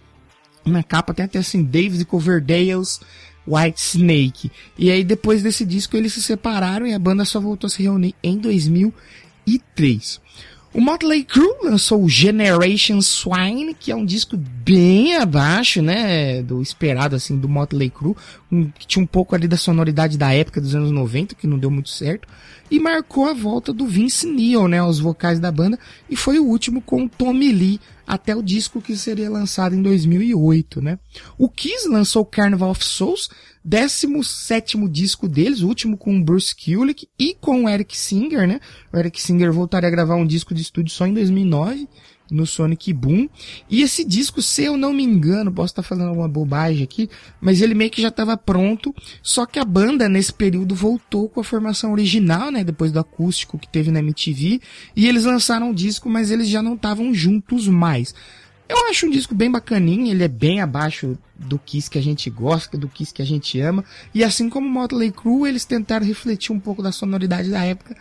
na 0.65 0.83
capa 0.83 1.13
tem 1.13 1.25
até 1.25 1.39
assim, 1.39 1.63
David 1.63 2.05
Coverdale's 2.05 2.99
White 3.47 3.79
Snake. 3.79 4.51
E 4.77 4.89
aí 4.91 5.03
depois 5.03 5.43
desse 5.43 5.65
disco 5.65 5.97
eles 5.97 6.13
se 6.13 6.21
separaram 6.21 6.85
e 6.87 6.93
a 6.93 6.99
banda 6.99 7.25
só 7.25 7.39
voltou 7.39 7.67
a 7.67 7.69
se 7.69 7.83
reunir 7.83 8.15
em 8.23 8.37
2003. 8.37 10.21
O 10.73 10.79
Motley 10.79 11.25
Crue 11.25 11.53
lançou 11.61 12.01
o 12.01 12.07
Generation 12.07 13.01
Swine, 13.01 13.73
que 13.73 13.91
é 13.91 13.95
um 13.95 14.05
disco 14.05 14.37
bem 14.37 15.17
abaixo, 15.17 15.81
né, 15.81 16.41
do 16.41 16.61
esperado, 16.61 17.13
assim, 17.13 17.37
do 17.37 17.49
Motley 17.49 17.89
Crue, 17.89 18.15
um, 18.49 18.69
que 18.69 18.87
tinha 18.87 19.03
um 19.03 19.07
pouco 19.07 19.35
ali 19.35 19.49
da 19.49 19.57
sonoridade 19.57 20.17
da 20.17 20.33
época 20.33 20.61
dos 20.61 20.73
anos 20.73 20.89
90, 20.89 21.35
que 21.35 21.45
não 21.45 21.59
deu 21.59 21.69
muito 21.69 21.89
certo, 21.89 22.25
e 22.69 22.79
marcou 22.79 23.25
a 23.25 23.33
volta 23.33 23.73
do 23.73 23.85
Vince 23.85 24.25
Neil, 24.25 24.69
né, 24.69 24.79
aos 24.79 24.97
vocais 24.97 25.41
da 25.41 25.51
banda, 25.51 25.77
e 26.09 26.15
foi 26.15 26.39
o 26.39 26.45
último 26.45 26.81
com 26.81 27.03
o 27.03 27.09
Tommy 27.09 27.51
Lee, 27.51 27.81
até 28.07 28.33
o 28.33 28.41
disco 28.41 28.81
que 28.81 28.95
seria 28.95 29.29
lançado 29.29 29.75
em 29.75 29.81
2008, 29.81 30.81
né. 30.81 30.97
O 31.37 31.49
Kiss 31.49 31.85
lançou 31.89 32.23
Carnival 32.23 32.71
of 32.71 32.83
Souls, 32.83 33.29
17 33.63 34.77
disco 34.89 35.27
deles, 35.27 35.61
o 35.61 35.67
último 35.67 35.97
com 35.97 36.21
Bruce 36.21 36.55
Kulick 36.55 37.07
e 37.17 37.35
com 37.39 37.65
o 37.65 37.69
Eric 37.69 37.97
Singer, 37.97 38.47
né? 38.47 38.59
O 38.91 38.97
Eric 38.97 39.21
Singer 39.21 39.51
voltaria 39.51 39.87
a 39.87 39.91
gravar 39.91 40.15
um 40.15 40.25
disco 40.25 40.53
de 40.53 40.61
estúdio 40.61 40.91
só 40.91 41.05
em 41.05 41.13
2009, 41.13 41.87
no 42.31 42.47
Sonic 42.47 42.93
Boom. 42.93 43.27
E 43.69 43.81
esse 43.81 44.05
disco, 44.05 44.41
se 44.41 44.63
eu 44.63 44.77
não 44.77 44.93
me 44.93 45.03
engano, 45.03 45.51
posso 45.51 45.73
estar 45.73 45.83
falando 45.83 46.09
alguma 46.09 46.27
bobagem 46.27 46.81
aqui, 46.81 47.09
mas 47.39 47.61
ele 47.61 47.75
meio 47.75 47.91
que 47.91 48.01
já 48.01 48.07
estava 48.07 48.37
pronto, 48.37 48.95
só 49.21 49.45
que 49.45 49.59
a 49.59 49.65
banda 49.65 50.07
nesse 50.07 50.33
período 50.33 50.73
voltou 50.73 51.29
com 51.29 51.41
a 51.41 51.43
formação 51.43 51.91
original, 51.91 52.49
né? 52.49 52.63
Depois 52.63 52.91
do 52.91 52.99
acústico 52.99 53.59
que 53.59 53.67
teve 53.67 53.91
na 53.91 53.99
MTV, 53.99 54.61
e 54.95 55.07
eles 55.07 55.25
lançaram 55.25 55.69
o 55.69 55.75
disco, 55.75 56.09
mas 56.09 56.31
eles 56.31 56.47
já 56.47 56.63
não 56.63 56.75
estavam 56.75 57.13
juntos 57.13 57.67
mais. 57.67 58.15
Eu 58.71 58.89
acho 58.89 59.05
um 59.05 59.09
disco 59.09 59.35
bem 59.35 59.51
bacaninho, 59.51 60.07
ele 60.07 60.23
é 60.23 60.27
bem 60.27 60.61
abaixo 60.61 61.17
do 61.35 61.59
Kiss 61.59 61.89
que 61.89 61.97
a 61.97 62.01
gente 62.01 62.29
gosta, 62.29 62.77
do 62.77 62.87
Kiss 62.87 63.13
que 63.13 63.21
a 63.21 63.25
gente 63.25 63.59
ama. 63.59 63.83
E 64.13 64.23
assim 64.23 64.49
como 64.49 64.69
Motley 64.69 65.11
Crue, 65.11 65.49
eles 65.49 65.65
tentaram 65.65 66.05
refletir 66.05 66.53
um 66.53 66.59
pouco 66.59 66.81
da 66.81 66.91
sonoridade 66.91 67.49
da 67.49 67.63
época 67.63 67.95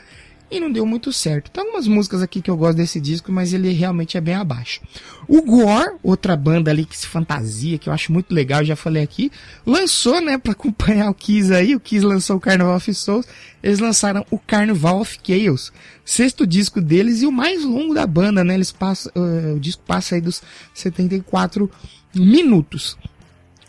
e 0.50 0.58
não 0.58 0.70
deu 0.70 0.84
muito 0.84 1.12
certo. 1.12 1.50
Tem 1.50 1.62
algumas 1.62 1.86
músicas 1.86 2.22
aqui 2.22 2.42
que 2.42 2.50
eu 2.50 2.56
gosto 2.56 2.76
desse 2.76 3.00
disco, 3.00 3.30
mas 3.30 3.52
ele 3.52 3.70
realmente 3.72 4.16
é 4.16 4.20
bem 4.20 4.34
abaixo. 4.34 4.80
O 5.28 5.42
Gore, 5.42 5.96
outra 6.02 6.36
banda 6.36 6.70
ali 6.70 6.84
que 6.84 6.96
se 6.96 7.06
fantasia, 7.06 7.78
que 7.78 7.88
eu 7.88 7.92
acho 7.92 8.12
muito 8.12 8.34
legal, 8.34 8.64
já 8.64 8.74
falei 8.74 9.02
aqui, 9.02 9.30
lançou, 9.64 10.20
né, 10.20 10.36
para 10.36 10.52
acompanhar 10.52 11.08
o 11.08 11.14
Kiss 11.14 11.52
aí, 11.54 11.76
o 11.76 11.80
Kiss 11.80 12.04
lançou 12.04 12.36
o 12.36 12.40
Carnival 12.40 12.76
of 12.76 12.92
Souls, 12.94 13.26
eles 13.62 13.78
lançaram 13.78 14.26
o 14.30 14.38
Carnival 14.38 15.00
of 15.00 15.18
Chaos, 15.22 15.72
sexto 16.04 16.46
disco 16.46 16.80
deles 16.80 17.22
e 17.22 17.26
o 17.26 17.32
mais 17.32 17.64
longo 17.64 17.94
da 17.94 18.06
banda, 18.06 18.42
né, 18.42 18.54
eles 18.54 18.72
passam, 18.72 19.12
uh, 19.14 19.54
o 19.54 19.60
disco 19.60 19.82
passa 19.86 20.16
aí 20.16 20.20
dos 20.20 20.42
74 20.74 21.70
minutos. 22.14 22.98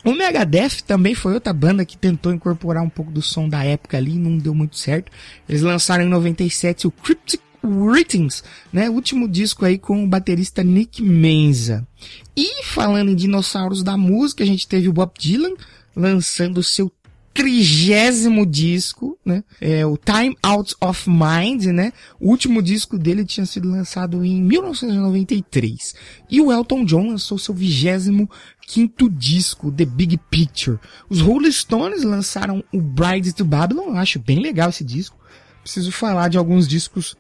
O 0.03 0.13
Megadeth 0.13 0.81
também 0.85 1.13
foi 1.13 1.33
outra 1.33 1.53
banda 1.53 1.85
que 1.85 1.97
tentou 1.97 2.33
incorporar 2.33 2.83
um 2.83 2.89
pouco 2.89 3.11
do 3.11 3.21
som 3.21 3.47
da 3.47 3.63
época 3.63 3.97
ali, 3.97 4.15
não 4.15 4.37
deu 4.37 4.53
muito 4.53 4.75
certo. 4.77 5.11
Eles 5.47 5.61
lançaram 5.61 6.03
em 6.03 6.09
97 6.09 6.87
o 6.87 6.91
Cryptic 6.91 7.41
Rhythms, 7.63 8.43
né? 8.73 8.89
Último 8.89 9.27
disco 9.27 9.63
aí 9.63 9.77
com 9.77 10.03
o 10.03 10.07
baterista 10.07 10.63
Nick 10.63 11.03
Menza. 11.03 11.87
E 12.35 12.63
falando 12.63 13.11
em 13.11 13.15
dinossauros 13.15 13.83
da 13.83 13.95
música, 13.95 14.43
a 14.43 14.47
gente 14.47 14.67
teve 14.67 14.89
o 14.89 14.93
Bob 14.93 15.11
Dylan 15.19 15.53
lançando 15.95 16.63
seu 16.63 16.91
trigésimo 17.33 18.45
disco, 18.45 19.17
né? 19.25 19.43
É 19.59 19.85
o 19.85 19.97
Time 19.97 20.35
Out 20.43 20.75
of 20.81 21.09
Mind, 21.09 21.65
né? 21.65 21.93
O 22.19 22.29
último 22.29 22.61
disco 22.61 22.97
dele 22.97 23.25
tinha 23.25 23.45
sido 23.45 23.69
lançado 23.69 24.23
em 24.23 24.41
1993. 24.41 25.95
E 26.29 26.41
o 26.41 26.51
Elton 26.51 26.83
John 26.85 27.09
lançou 27.09 27.37
seu 27.37 27.53
vigésimo 27.53 28.29
quinto 28.67 29.09
disco, 29.09 29.71
The 29.71 29.85
Big 29.85 30.17
Picture. 30.29 30.79
Os 31.09 31.21
Rolling 31.21 31.51
Stones 31.51 32.03
lançaram 32.03 32.63
o 32.71 32.81
Bride 32.81 33.33
to 33.33 33.45
Babylon, 33.45 33.89
eu 33.89 33.97
acho 33.97 34.19
bem 34.19 34.39
legal 34.39 34.69
esse 34.69 34.83
disco. 34.83 35.17
Preciso 35.61 35.91
falar 35.91 36.27
de 36.27 36.37
alguns 36.37 36.67
discos 36.67 37.15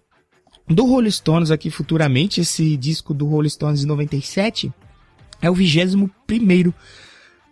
do 0.67 0.85
Rolling 0.85 1.11
Stones 1.11 1.51
aqui 1.51 1.69
futuramente. 1.69 2.41
Esse 2.41 2.75
disco 2.75 3.13
do 3.13 3.27
Rolling 3.27 3.49
Stones 3.49 3.81
de 3.81 3.85
97 3.85 4.71
é 5.41 5.49
o 5.49 5.53
vigésimo 5.53 6.09
primeiro 6.25 6.73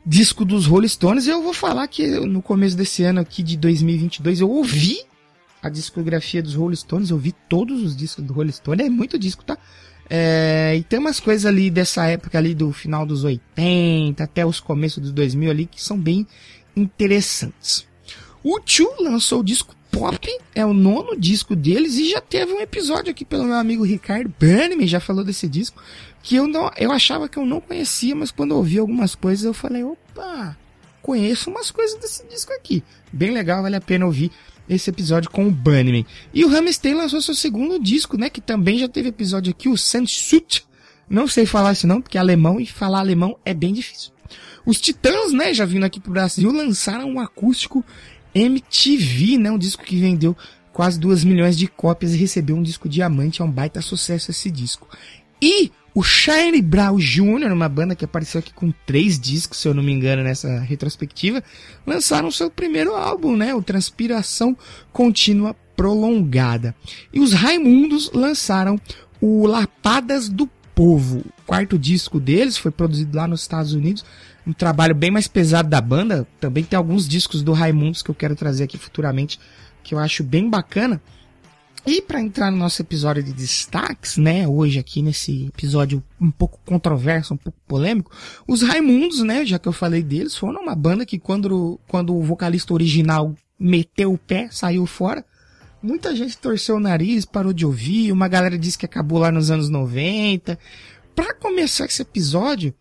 disco 0.06 0.46
dos 0.46 0.66
Rolling 0.66 0.88
Stones. 0.88 1.28
Eu 1.28 1.42
vou 1.42 1.54
falar 1.54 1.88
que 1.88 2.08
no 2.08 2.42
começo 2.42 2.76
desse 2.76 3.04
ano 3.04 3.20
aqui 3.20 3.44
de 3.44 3.58
2022 3.58 4.42
eu 4.42 4.50
ouvi 4.50 5.00
a 5.62 5.70
discografia 5.70 6.42
dos 6.42 6.56
Rolling 6.56 6.76
Stones, 6.76 7.10
eu 7.10 7.18
ouvi 7.18 7.34
todos 7.50 7.84
os 7.84 7.96
discos 7.96 8.24
do 8.24 8.34
Rolling 8.34 8.52
Stones, 8.52 8.86
é 8.86 8.90
muito 8.90 9.20
disco, 9.20 9.44
tá? 9.44 9.58
É, 10.10 10.76
e 10.76 10.84
tem 10.84 10.98
umas 10.98 11.20
coisas 11.20 11.46
ali 11.46 11.70
dessa 11.70 12.06
época 12.08 12.38
ali 12.38 12.56
do 12.56 12.72
final 12.72 13.06
dos 13.06 13.24
80 13.24 14.24
até 14.24 14.46
os 14.46 14.60
começos 14.60 15.04
dos 15.04 15.12
2000 15.12 15.52
ali 15.52 15.66
que 15.66 15.84
são 15.84 16.00
bem 16.00 16.26
interessantes. 16.76 17.88
O 18.44 18.60
Chu 18.66 18.90
lançou 19.00 19.42
o 19.42 19.44
disco 19.44 19.76
Pop, 20.00 20.40
é 20.56 20.66
o 20.66 20.74
nono 20.74 21.20
disco 21.20 21.56
deles 21.56 21.96
e 21.96 22.10
já 22.10 22.22
teve 22.22 22.54
um 22.54 22.62
episódio 22.62 23.12
aqui 23.12 23.26
pelo 23.26 23.44
meu 23.44 23.56
amigo 23.56 23.84
Ricardo 23.84 24.34
Bannerman, 24.40 24.88
já 24.88 25.02
falou 25.02 25.26
desse 25.26 25.46
disco, 25.46 25.82
que 26.24 26.38
eu 26.38 26.48
não, 26.48 26.72
eu 26.78 26.92
achava 26.92 27.28
que 27.28 27.38
eu 27.38 27.46
não 27.46 27.60
conhecia, 27.60 28.16
mas 28.16 28.32
quando 28.32 28.54
ouvi 28.54 28.80
algumas 28.80 29.14
coisas 29.14 29.44
eu 29.44 29.54
falei, 29.54 29.84
opa, 29.84 30.58
conheço 31.02 31.50
umas 31.50 31.70
coisas 31.70 32.00
desse 32.00 32.26
disco 32.28 32.54
aqui. 32.54 32.82
Bem 33.12 33.32
legal, 33.32 33.62
vale 33.62 33.76
a 33.76 33.82
pena 33.82 34.06
ouvir 34.06 34.32
esse 34.70 34.90
episódio 34.90 35.30
com 35.30 35.48
o 35.48 35.52
Bunnyman. 35.52 36.06
E 36.34 36.46
o 36.46 36.56
Hammerstein 36.56 36.94
lançou 36.94 37.22
seu 37.22 37.36
segundo 37.36 37.78
disco, 37.78 38.18
né? 38.18 38.30
Que 38.30 38.40
também 38.40 38.78
já 38.78 38.88
teve 38.88 39.10
episódio 39.10 39.52
aqui, 39.52 39.68
o 39.68 39.78
Sandshut. 39.78 40.66
Não 41.10 41.28
sei 41.28 41.46
falar 41.46 41.74
isso 41.74 41.88
não, 41.88 42.02
porque 42.02 42.18
é 42.18 42.22
alemão 42.22 42.60
e 42.60 42.66
falar 42.66 43.00
alemão 43.00 43.38
é 43.44 43.54
bem 43.54 43.74
difícil. 43.74 44.12
Os 44.66 44.80
Titãs, 44.80 45.34
né, 45.34 45.54
já 45.54 45.66
vindo 45.66 45.86
aqui 45.86 46.00
pro 46.00 46.12
Brasil, 46.12 46.52
lançaram 46.52 47.10
um 47.10 47.20
acústico 47.20 47.84
MTV, 48.34 49.38
né? 49.38 49.52
Um 49.52 49.58
disco 49.58 49.84
que 49.84 50.00
vendeu 50.00 50.36
quase 50.72 51.00
2 51.00 51.24
milhões 51.24 51.58
de 51.58 51.68
cópias 51.68 52.14
e 52.14 52.18
recebeu 52.18 52.56
um 52.56 52.64
disco 52.64 52.88
diamante. 52.88 53.42
É 53.42 53.46
um 53.46 53.52
baita 53.52 53.82
sucesso 53.82 54.32
esse 54.32 54.50
disco. 54.50 54.88
E 55.42 55.72
o 55.94 56.04
Shine 56.04 56.62
Brown 56.62 56.98
Jr., 56.98 57.52
uma 57.52 57.68
banda 57.68 57.96
que 57.96 58.06
apareceu 58.06 58.40
aqui 58.40 58.54
com 58.54 58.72
três 58.86 59.20
discos, 59.20 59.58
se 59.58 59.68
eu 59.68 59.74
não 59.74 59.84
me 59.84 59.92
engano, 59.92 60.24
nessa 60.24 60.60
retrospectiva, 60.60 61.44
lançaram 61.86 62.30
seu 62.32 62.50
primeiro 62.50 62.96
álbum, 62.96 63.36
né? 63.36 63.54
O 63.56 63.62
Transpiração 63.62 64.56
Contínua 64.94 65.56
Prolongada. 65.76 66.76
E 67.12 67.20
os 67.20 67.34
Raimundos 67.34 68.12
lançaram 68.14 68.80
o 69.20 69.48
Lapadas 69.48 70.30
do 70.30 70.48
Povo. 70.76 71.20
O 71.20 71.46
quarto 71.46 71.78
disco 71.78 72.20
deles 72.20 72.58
foi 72.58 72.72
produzido 72.72 73.18
lá 73.18 73.28
nos 73.28 73.42
Estados 73.42 73.74
Unidos. 73.74 74.06
Um 74.46 74.54
trabalho 74.54 74.96
bem 74.96 75.12
mais 75.12 75.28
pesado 75.28 75.70
da 75.70 75.82
banda. 75.82 76.28
Também 76.40 76.64
tem 76.64 76.78
alguns 76.78 77.08
discos 77.08 77.44
do 77.44 77.54
Raimundos 77.54 78.02
que 78.02 78.10
eu 78.10 78.16
quero 78.16 78.36
trazer 78.36 78.64
aqui 78.64 78.78
futuramente, 78.78 79.40
que 79.84 79.94
eu 79.94 80.00
acho 80.00 80.24
bem 80.24 80.50
bacana. 80.50 81.02
E 81.86 82.02
para 82.02 82.22
entrar 82.22 82.52
no 82.52 82.58
nosso 82.58 82.82
episódio 82.82 83.24
de 83.24 83.34
destaques, 83.34 84.18
né, 84.18 84.48
hoje 84.48 84.78
aqui 84.78 85.02
nesse 85.02 85.48
episódio 85.48 86.04
um 86.20 86.30
pouco 86.30 86.60
controverso, 86.66 87.34
um 87.34 87.38
pouco 87.38 87.58
polêmico, 87.68 88.12
os 88.48 88.62
Raimundos, 88.62 89.22
né, 89.22 89.46
já 89.46 89.58
que 89.58 89.68
eu 89.68 89.72
falei 89.72 90.04
deles, 90.04 90.36
foram 90.36 90.62
uma 90.62 90.76
banda 90.76 91.06
que 91.06 91.18
quando, 91.18 91.80
quando 91.88 92.16
o 92.16 92.22
vocalista 92.22 92.74
original 92.74 93.34
meteu 93.58 94.14
o 94.14 94.18
pé, 94.18 94.50
saiu 94.52 94.86
fora, 94.86 95.26
muita 95.82 96.16
gente 96.16 96.38
torceu 96.38 96.76
o 96.76 96.80
nariz, 96.80 97.26
parou 97.26 97.54
de 97.54 97.66
ouvir, 97.66 98.12
uma 98.12 98.28
galera 98.28 98.58
disse 98.58 98.78
que 98.78 98.86
acabou 98.86 99.18
lá 99.18 99.32
nos 99.32 99.50
anos 99.50 99.70
90. 99.70 100.60
Para 101.16 101.34
começar 101.34 101.86
esse 101.86 102.02
episódio, 102.02 102.74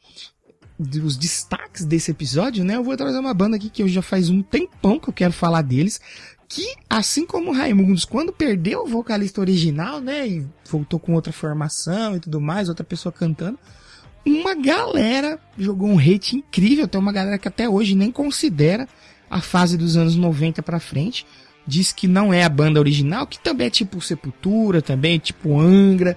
os 0.79 1.17
destaques 1.17 1.85
desse 1.85 2.11
episódio, 2.11 2.65
né, 2.65 2.77
eu 2.77 2.85
vou 2.85 2.97
trazer 2.97 3.19
uma 3.19 3.35
banda 3.35 3.57
aqui 3.57 3.69
que 3.69 3.83
eu 3.83 3.89
já 3.89 4.03
faz 4.03 4.29
um 4.29 4.43
tempão 4.43 4.99
que 4.99 5.09
eu 5.09 5.13
quero 5.13 5.33
falar 5.33 5.63
deles, 5.63 6.01
que, 6.49 6.75
assim 6.89 7.27
como 7.27 7.51
o 7.51 7.55
Raimundos, 7.55 8.05
quando 8.05 8.33
perdeu 8.33 8.85
o 8.85 8.87
vocalista 8.87 9.41
original, 9.41 10.01
né, 10.01 10.27
e 10.27 10.47
voltou 10.71 10.99
com 10.99 11.15
outra 11.15 11.33
formação 11.33 12.17
e 12.17 12.21
tudo 12.21 12.41
mais, 12.41 12.69
outra 12.69 12.85
pessoa 12.85 13.13
cantando, 13.13 13.59
uma 14.25 14.55
galera 14.55 15.39
jogou 15.57 15.89
um 15.89 15.99
hate 15.99 16.37
incrível. 16.37 16.87
Tem 16.87 17.01
uma 17.01 17.13
galera 17.13 17.39
que 17.39 17.49
até 17.49 17.69
hoje 17.69 17.95
nem 17.95 18.11
considera 18.11 18.89
a 19.31 19.41
fase 19.41 19.77
dos 19.77 19.97
anos 19.97 20.17
90 20.17 20.63
para 20.63 20.81
frente. 20.81 21.27
Diz 21.67 21.93
que 21.93 22.09
não 22.09 22.33
é 22.33 22.45
a 22.45 22.49
banda 22.49 22.81
original, 22.81 23.27
que 23.27 23.39
também 23.39 23.67
é 23.67 23.71
tipo 23.71 24.01
Sepultura, 24.01 24.81
também 24.81 25.17
é 25.17 25.19
tipo 25.19 25.59
Angra. 25.59 26.17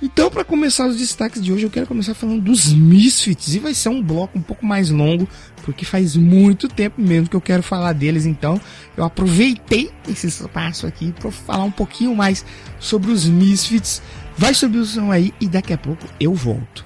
Então, 0.00 0.30
para 0.30 0.44
começar 0.44 0.86
os 0.86 0.98
destaques 0.98 1.42
de 1.42 1.50
hoje, 1.50 1.64
eu 1.64 1.70
quero 1.70 1.86
começar 1.86 2.12
falando 2.12 2.42
dos 2.42 2.70
Misfits 2.70 3.54
e 3.54 3.58
vai 3.58 3.72
ser 3.72 3.88
um 3.88 4.02
bloco 4.02 4.38
um 4.38 4.42
pouco 4.42 4.64
mais 4.64 4.90
longo, 4.90 5.26
porque 5.64 5.86
faz 5.86 6.14
muito 6.14 6.68
tempo 6.68 7.00
mesmo 7.00 7.30
que 7.30 7.36
eu 7.36 7.40
quero 7.40 7.62
falar 7.62 7.94
deles. 7.94 8.26
Então, 8.26 8.60
eu 8.94 9.04
aproveitei 9.04 9.90
esse 10.06 10.26
espaço 10.26 10.86
aqui 10.86 11.12
para 11.12 11.30
falar 11.30 11.64
um 11.64 11.70
pouquinho 11.70 12.14
mais 12.14 12.44
sobre 12.78 13.10
os 13.10 13.26
Misfits. 13.26 14.02
Vai 14.36 14.52
subir 14.52 14.78
o 14.78 14.84
som 14.84 15.10
aí 15.10 15.32
e 15.40 15.48
daqui 15.48 15.72
a 15.72 15.78
pouco 15.78 16.06
eu 16.20 16.34
volto. 16.34 16.85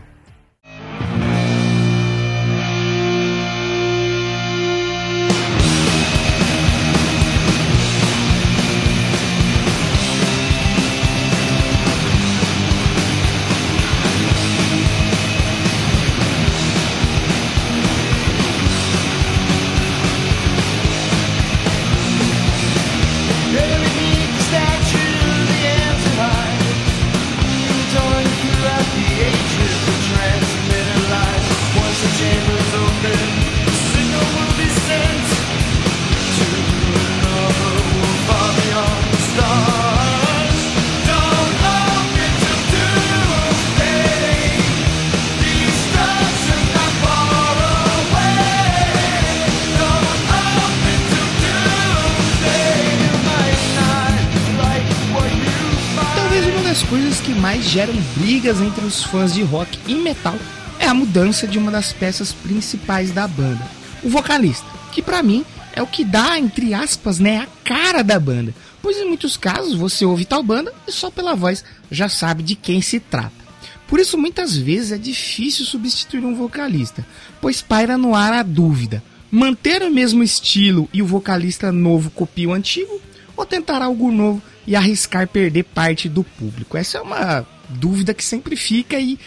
Brigas 58.17 58.61
entre 58.61 58.85
os 58.85 59.03
fãs 59.03 59.35
de 59.35 59.43
rock 59.43 59.79
e 59.87 59.95
metal 59.95 60.37
é 60.79 60.87
a 60.87 60.95
mudança 60.95 61.47
de 61.47 61.59
uma 61.59 61.71
das 61.71 61.93
peças 61.93 62.33
principais 62.33 63.13
da 63.13 63.29
banda, 63.29 63.67
o 64.03 64.09
vocalista, 64.09 64.67
que 64.93 65.03
para 65.03 65.23
mim 65.23 65.45
é 65.75 65.83
o 65.83 65.87
que 65.87 66.05
dá, 66.05 66.39
entre 66.39 66.75
aspas, 66.75 67.19
né, 67.19 67.39
a 67.39 67.47
cara 67.65 68.03
da 68.03 68.19
banda, 68.19 68.55
pois 68.83 68.97
em 68.97 69.07
muitos 69.07 69.37
casos 69.37 69.75
você 69.75 70.05
ouve 70.05 70.25
tal 70.25 70.43
banda 70.43 70.73
e 70.87 70.93
só 70.93 71.11
pela 71.11 71.35
voz 71.35 71.65
já 71.91 72.09
sabe 72.09 72.43
de 72.43 72.55
quem 72.55 72.81
se 72.81 72.99
trata. 72.99 73.41
Por 73.87 74.01
isso 74.01 74.17
muitas 74.17 74.57
vezes 74.57 74.93
é 74.93 74.99
difícil 74.99 75.65
substituir 75.65 76.25
um 76.25 76.35
vocalista, 76.35 77.07
pois 77.41 77.61
paira 77.61 77.99
no 77.99 78.15
ar 78.15 78.33
a 78.33 78.43
dúvida: 78.43 79.03
manter 79.31 79.83
o 79.83 79.91
mesmo 79.91 80.23
estilo 80.23 80.89
e 80.93 81.03
o 81.03 81.07
vocalista 81.07 81.71
novo 81.73 82.11
copia 82.11 82.49
o 82.49 82.53
antigo 82.53 83.01
ou 83.37 83.45
tentar 83.45 83.83
algo 83.83 84.11
novo 84.13 84.43
e 84.67 84.77
arriscar 84.77 85.27
perder 85.27 85.65
parte 85.65 86.09
do 86.09 86.23
público? 86.23 86.77
Essa 86.77 86.99
é 86.99 87.01
uma 87.01 87.47
dúvida 87.71 88.15
que 88.15 88.25
sempre 88.25 88.57
fica 88.57 88.99
e 88.99 89.19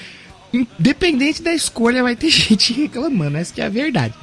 independente 0.53 1.41
da 1.41 1.53
escolha 1.53 2.03
vai 2.03 2.15
ter 2.15 2.29
gente 2.31 2.73
reclamando, 2.73 3.37
essa 3.37 3.59
é 3.61 3.65
a 3.65 3.69
verdade. 3.69 4.13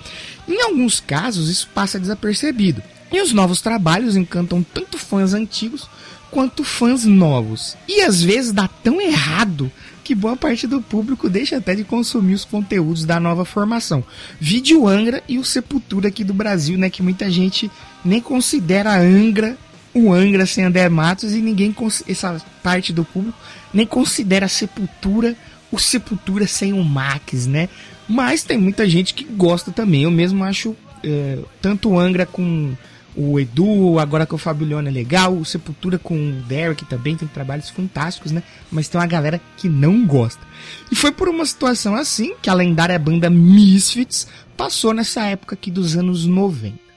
Em 0.48 0.62
alguns 0.62 1.00
casos 1.00 1.48
isso 1.48 1.68
passa 1.74 1.98
desapercebido. 1.98 2.82
E 3.12 3.20
os 3.20 3.32
novos 3.32 3.60
trabalhos 3.60 4.16
encantam 4.16 4.62
tanto 4.62 4.96
fãs 4.96 5.34
antigos 5.34 5.88
quanto 6.30 6.62
fãs 6.62 7.04
novos. 7.04 7.76
E 7.88 8.02
às 8.02 8.22
vezes 8.22 8.52
dá 8.52 8.68
tão 8.68 9.00
errado 9.00 9.70
que 10.04 10.14
boa 10.14 10.36
parte 10.36 10.66
do 10.66 10.80
público 10.80 11.28
deixa 11.28 11.56
até 11.56 11.74
de 11.74 11.84
consumir 11.84 12.34
os 12.34 12.44
conteúdos 12.44 13.04
da 13.04 13.20
nova 13.20 13.44
formação. 13.44 14.02
Vídeo 14.40 14.86
Angra 14.86 15.22
e 15.28 15.38
o 15.38 15.44
Sepultura 15.44 16.08
aqui 16.08 16.24
do 16.24 16.34
Brasil, 16.34 16.78
né, 16.78 16.90
que 16.90 17.02
muita 17.02 17.30
gente 17.30 17.70
nem 18.04 18.20
considera 18.20 18.98
Angra 18.98 19.56
o 19.94 20.12
Angra 20.12 20.46
sem 20.46 20.64
André 20.64 20.88
Matos 20.88 21.34
e 21.34 21.40
ninguém 21.40 21.74
essa 22.08 22.40
parte 22.62 22.92
do 22.92 23.04
público 23.04 23.36
nem 23.72 23.86
considera 23.86 24.46
a 24.46 24.48
Sepultura 24.48 25.36
o 25.70 25.78
Sepultura 25.78 26.46
sem 26.46 26.72
o 26.72 26.82
Max, 26.84 27.46
né? 27.46 27.68
Mas 28.08 28.42
tem 28.42 28.58
muita 28.58 28.88
gente 28.88 29.14
que 29.14 29.24
gosta 29.24 29.70
também. 29.70 30.02
Eu 30.02 30.10
mesmo 30.10 30.42
acho 30.42 30.74
é, 31.04 31.38
tanto 31.62 31.90
o 31.90 31.98
Angra 31.98 32.26
com 32.26 32.74
o 33.14 33.38
Edu, 33.38 33.98
agora 33.98 34.26
com 34.26 34.36
o 34.36 34.38
Fábio 34.38 34.78
é 34.78 34.90
legal, 34.90 35.36
o 35.36 35.44
Sepultura 35.44 35.98
com 35.98 36.14
o 36.14 36.32
Derek 36.42 36.84
também 36.84 37.16
tem 37.16 37.26
trabalhos 37.26 37.68
fantásticos, 37.68 38.32
né? 38.32 38.42
Mas 38.70 38.88
tem 38.88 39.00
uma 39.00 39.06
galera 39.06 39.40
que 39.56 39.68
não 39.68 40.06
gosta. 40.06 40.40
E 40.90 40.96
foi 40.96 41.12
por 41.12 41.28
uma 41.28 41.44
situação 41.44 41.94
assim 41.94 42.34
que 42.40 42.50
a 42.50 42.54
lendária 42.54 42.98
banda 42.98 43.28
Misfits 43.28 44.26
passou 44.56 44.92
nessa 44.92 45.24
época 45.24 45.54
aqui 45.54 45.70
dos 45.70 45.96
anos 45.96 46.24
90. 46.24 46.89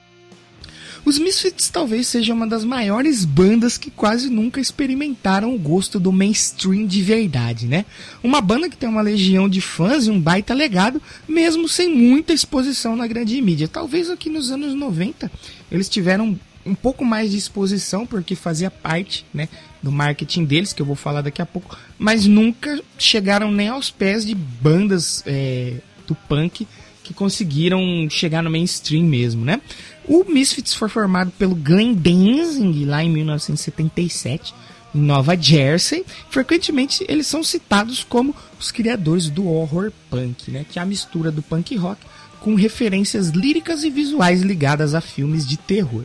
Os 1.05 1.19
Misfits 1.19 1.69
talvez 1.69 2.07
sejam 2.07 2.35
uma 2.35 2.47
das 2.47 2.63
maiores 2.63 3.25
bandas 3.25 3.77
que 3.77 3.91
quase 3.91 4.29
nunca 4.29 4.61
experimentaram 4.61 5.53
o 5.53 5.59
gosto 5.59 5.99
do 5.99 6.13
mainstream 6.13 6.85
de 6.85 7.01
verdade, 7.01 7.67
né? 7.67 7.85
Uma 8.23 8.39
banda 8.39 8.69
que 8.69 8.77
tem 8.77 8.87
uma 8.87 9.01
legião 9.01 9.49
de 9.49 9.59
fãs 9.59 10.07
e 10.07 10.09
um 10.09 10.19
baita 10.19 10.53
legado, 10.53 11.01
mesmo 11.27 11.67
sem 11.67 11.93
muita 11.93 12.31
exposição 12.31 12.95
na 12.95 13.05
grande 13.05 13.41
mídia. 13.41 13.67
Talvez 13.67 14.09
aqui 14.09 14.29
nos 14.29 14.49
anos 14.49 14.73
90 14.73 15.29
eles 15.69 15.89
tiveram 15.89 16.39
um 16.65 16.73
pouco 16.73 17.03
mais 17.03 17.31
de 17.31 17.37
exposição, 17.37 18.05
porque 18.05 18.35
fazia 18.35 18.71
parte 18.71 19.25
né, 19.33 19.49
do 19.81 19.91
marketing 19.91 20.45
deles, 20.45 20.71
que 20.71 20.81
eu 20.81 20.85
vou 20.85 20.95
falar 20.95 21.21
daqui 21.21 21.41
a 21.41 21.45
pouco, 21.45 21.77
mas 21.99 22.25
nunca 22.25 22.81
chegaram 22.97 23.51
nem 23.51 23.67
aos 23.67 23.91
pés 23.91 24.25
de 24.25 24.33
bandas 24.33 25.21
é, 25.25 25.73
do 26.07 26.15
punk 26.15 26.65
que 27.03 27.13
conseguiram 27.13 28.07
chegar 28.09 28.41
no 28.41 28.49
mainstream 28.49 29.03
mesmo, 29.03 29.43
né? 29.43 29.61
O 30.05 30.23
Misfits 30.23 30.73
foi 30.73 30.89
formado 30.89 31.31
pelo 31.31 31.55
Glenn 31.55 31.93
Danzig 31.93 32.85
lá 32.85 33.03
em 33.03 33.09
1977, 33.09 34.53
em 34.95 34.99
Nova 34.99 35.35
Jersey. 35.35 36.05
Frequentemente 36.29 37.05
eles 37.07 37.27
são 37.27 37.43
citados 37.43 38.03
como 38.03 38.35
os 38.59 38.71
criadores 38.71 39.29
do 39.29 39.47
horror 39.47 39.91
punk, 40.09 40.49
né? 40.49 40.65
Que 40.69 40.79
é 40.79 40.81
a 40.81 40.85
mistura 40.85 41.31
do 41.31 41.41
punk 41.41 41.75
rock 41.75 41.99
com 42.39 42.55
referências 42.55 43.29
líricas 43.29 43.83
e 43.83 43.89
visuais 43.89 44.41
ligadas 44.41 44.93
a 44.93 44.99
filmes 44.99 45.47
de 45.47 45.55
terror. 45.55 46.03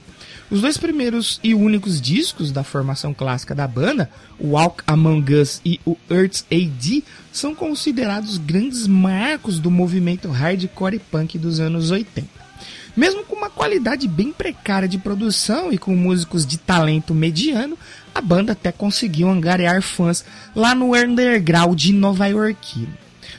Os 0.50 0.62
dois 0.62 0.78
primeiros 0.78 1.38
e 1.44 1.54
únicos 1.54 2.00
discos 2.00 2.50
da 2.50 2.64
formação 2.64 3.12
clássica 3.12 3.54
da 3.54 3.68
banda, 3.68 4.11
o 4.38 4.52
Walk 4.52 4.82
Among 4.87 5.34
Us 5.34 5.61
e 5.62 5.78
o 5.84 5.94
Earth's 6.11 6.46
AD, 6.50 7.04
são 7.30 7.54
considerados 7.54 8.38
grandes 8.38 8.87
marcos 8.87 9.58
do 9.58 9.70
movimento 9.70 10.30
hardcore 10.30 11.00
punk 11.11 11.37
dos 11.37 11.61
anos 11.61 11.90
80. 11.90 12.26
Mesmo 12.96 13.24
com 13.24 13.37
uma 13.37 13.50
qualidade 13.50 14.08
bem 14.08 14.32
precária 14.32 14.88
de 14.88 14.96
produção 14.96 15.70
e 15.70 15.76
com 15.76 15.94
músicos 15.94 16.46
de 16.46 16.56
talento 16.56 17.14
mediano, 17.14 17.76
a 18.14 18.20
banda 18.22 18.52
até 18.52 18.72
conseguiu 18.72 19.28
angariar 19.28 19.82
fãs 19.82 20.24
lá 20.56 20.74
no 20.74 20.96
underground 20.96 21.78
de 21.78 21.92
Nova 21.92 22.26
York. 22.26 22.88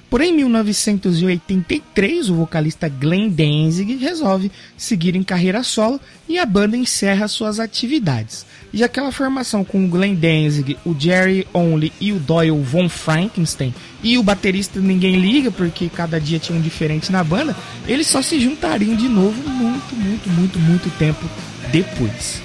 Porém, 0.09 0.31
em 0.31 0.37
1983, 0.37 2.29
o 2.29 2.35
vocalista 2.35 2.89
Glenn 2.89 3.29
Danzig 3.29 3.95
resolve 3.97 4.51
seguir 4.75 5.15
em 5.15 5.21
carreira 5.21 5.61
solo 5.61 5.99
e 6.27 6.39
a 6.39 6.45
banda 6.45 6.75
encerra 6.75 7.27
suas 7.27 7.59
atividades. 7.59 8.43
E 8.73 8.83
aquela 8.83 9.11
formação 9.11 9.63
com 9.63 9.85
o 9.85 9.87
Glenn 9.87 10.15
Danzig, 10.15 10.77
o 10.83 10.95
Jerry 10.97 11.47
Only 11.53 11.93
e 12.01 12.11
o 12.11 12.19
Doyle 12.19 12.59
Von 12.61 12.89
Frankenstein 12.89 13.73
e 14.01 14.17
o 14.17 14.23
baterista 14.23 14.79
ninguém 14.79 15.15
liga 15.15 15.51
porque 15.51 15.89
cada 15.89 16.19
dia 16.19 16.39
tinha 16.39 16.57
um 16.57 16.61
diferente 16.61 17.11
na 17.11 17.23
banda, 17.23 17.55
eles 17.87 18.07
só 18.07 18.21
se 18.21 18.39
juntariam 18.39 18.95
de 18.95 19.07
novo 19.07 19.47
muito, 19.47 19.95
muito, 19.95 20.29
muito, 20.29 20.59
muito 20.59 20.89
tempo 20.97 21.23
depois. 21.71 22.41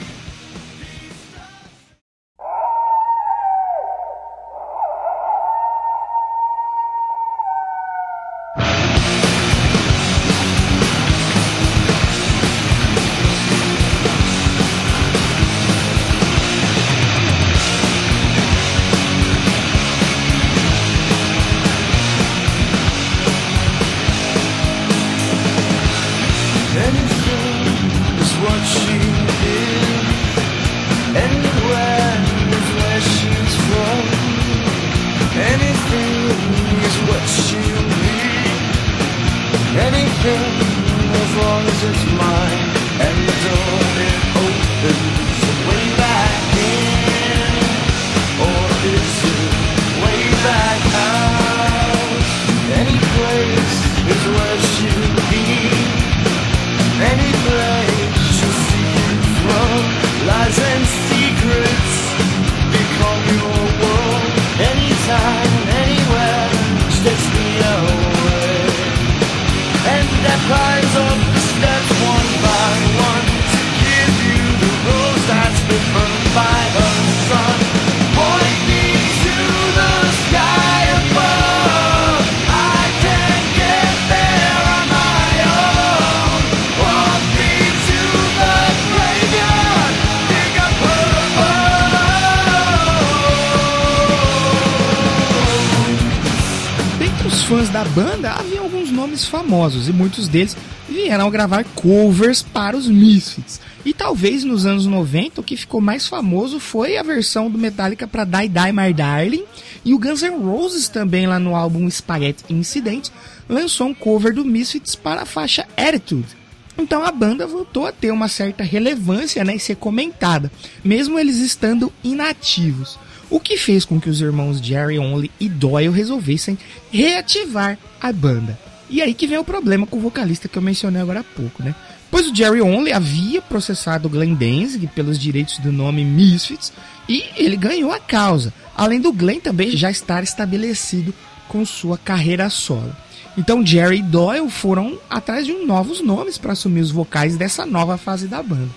Deles 100.35 100.57
vieram 100.88 101.31
gravar 101.31 101.64
covers 101.64 102.42
para 102.42 102.77
os 102.77 102.88
Misfits. 102.88 103.61
E 103.85 103.92
talvez 103.92 104.44
nos 104.44 104.66
anos 104.66 104.85
90 104.85 105.40
o 105.40 105.44
que 105.44 105.57
ficou 105.57 105.81
mais 105.81 106.07
famoso 106.07 106.59
foi 106.59 106.97
a 106.97 107.03
versão 107.03 107.51
do 107.51 107.59
Metallica 107.59 108.07
para 108.07 108.25
Die 108.25 108.49
Die 108.49 108.73
My 108.73 108.92
Darling 108.92 109.44
e 109.85 109.94
o 109.94 109.99
Guns 109.99 110.23
N' 110.23 110.42
Roses 110.42 110.88
também 110.88 111.27
lá 111.27 111.38
no 111.38 111.55
álbum 111.55 111.88
Spaghetti 111.88 112.44
Incident 112.53 113.11
lançou 113.49 113.88
um 113.88 113.94
cover 113.94 114.35
do 114.35 114.44
Misfits 114.44 114.94
para 114.94 115.23
a 115.23 115.27
faixa 115.27 115.66
Attitude. 115.77 116.44
Então 116.77 117.05
a 117.05 117.12
banda 117.12 117.47
voltou 117.47 117.87
a 117.87 117.92
ter 117.92 118.11
uma 118.11 118.27
certa 118.27 118.64
relevância 118.64 119.44
né, 119.44 119.55
e 119.55 119.61
ser 119.61 119.77
comentada, 119.77 120.51
mesmo 120.83 121.18
eles 121.18 121.37
estando 121.38 121.92
inativos. 122.03 122.99
O 123.31 123.38
que 123.38 123.57
fez 123.57 123.85
com 123.85 124.01
que 124.01 124.11
os 124.11 124.20
irmãos 124.20 124.59
Jerry 124.59 124.99
Only 124.99 125.31
e 125.38 125.49
Doyle 125.49 125.90
resolvessem 125.90 126.59
reativar 126.90 127.79
a 128.01 128.12
banda. 128.12 128.59
E 128.88 129.01
aí 129.01 129.14
que 129.14 129.27
vem 129.27 129.38
o 129.38 129.44
problema 129.44 129.87
com 129.87 129.97
o 129.97 130.01
vocalista 130.01 130.49
que 130.49 130.59
eu 130.59 130.62
mencionei 130.62 131.01
agora 131.01 131.20
há 131.20 131.25
pouco, 131.25 131.62
né? 131.62 131.75
Pois 132.11 132.29
o 132.29 132.35
Jerry 132.35 132.61
Only 132.61 132.92
havia 132.92 133.42
processado 133.42 134.09
Glenn 134.09 134.35
Danzig 134.35 134.87
pelos 134.88 135.18
direitos 135.18 135.59
do 135.59 135.73
nome 135.73 136.05
Misfits 136.05 136.73
e 137.09 137.25
ele 137.37 137.57
ganhou 137.57 137.90
a 137.90 137.99
causa. 137.99 138.53
Além 138.77 139.01
do 139.01 139.12
Glenn 139.12 139.40
também 139.40 139.77
já 139.77 139.90
estar 139.90 140.23
estabelecido 140.23 141.12
com 141.49 141.64
sua 141.64 141.99
carreira 141.99 142.49
solo. 142.51 142.94
Então 143.37 143.66
Jerry 143.66 143.99
e 143.99 144.03
Doyle 144.03 144.49
foram 144.49 144.99
atrás 145.11 145.44
de 145.44 145.53
novos 145.53 146.01
nomes 146.01 146.38
para 146.38 146.53
assumir 146.53 146.81
os 146.81 146.90
vocais 146.90 147.37
dessa 147.37 147.66
nova 147.66 147.99
fase 147.99 148.29
da 148.29 148.42
banda. 148.42 148.70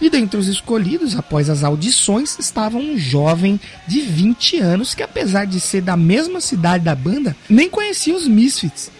E 0.00 0.10
dentre 0.10 0.38
os 0.38 0.46
escolhidos, 0.46 1.16
após 1.16 1.48
as 1.48 1.64
audições, 1.64 2.38
estava 2.38 2.76
um 2.76 2.98
jovem 2.98 3.58
de 3.86 4.00
20 4.00 4.58
anos 4.58 4.94
que, 4.94 5.02
apesar 5.02 5.46
de 5.46 5.58
ser 5.58 5.80
da 5.80 5.96
mesma 5.96 6.40
cidade 6.40 6.84
da 6.84 6.94
banda, 6.94 7.34
nem 7.48 7.70
conhecia 7.70 8.14
os 8.14 8.26
Misfits. 8.26 8.90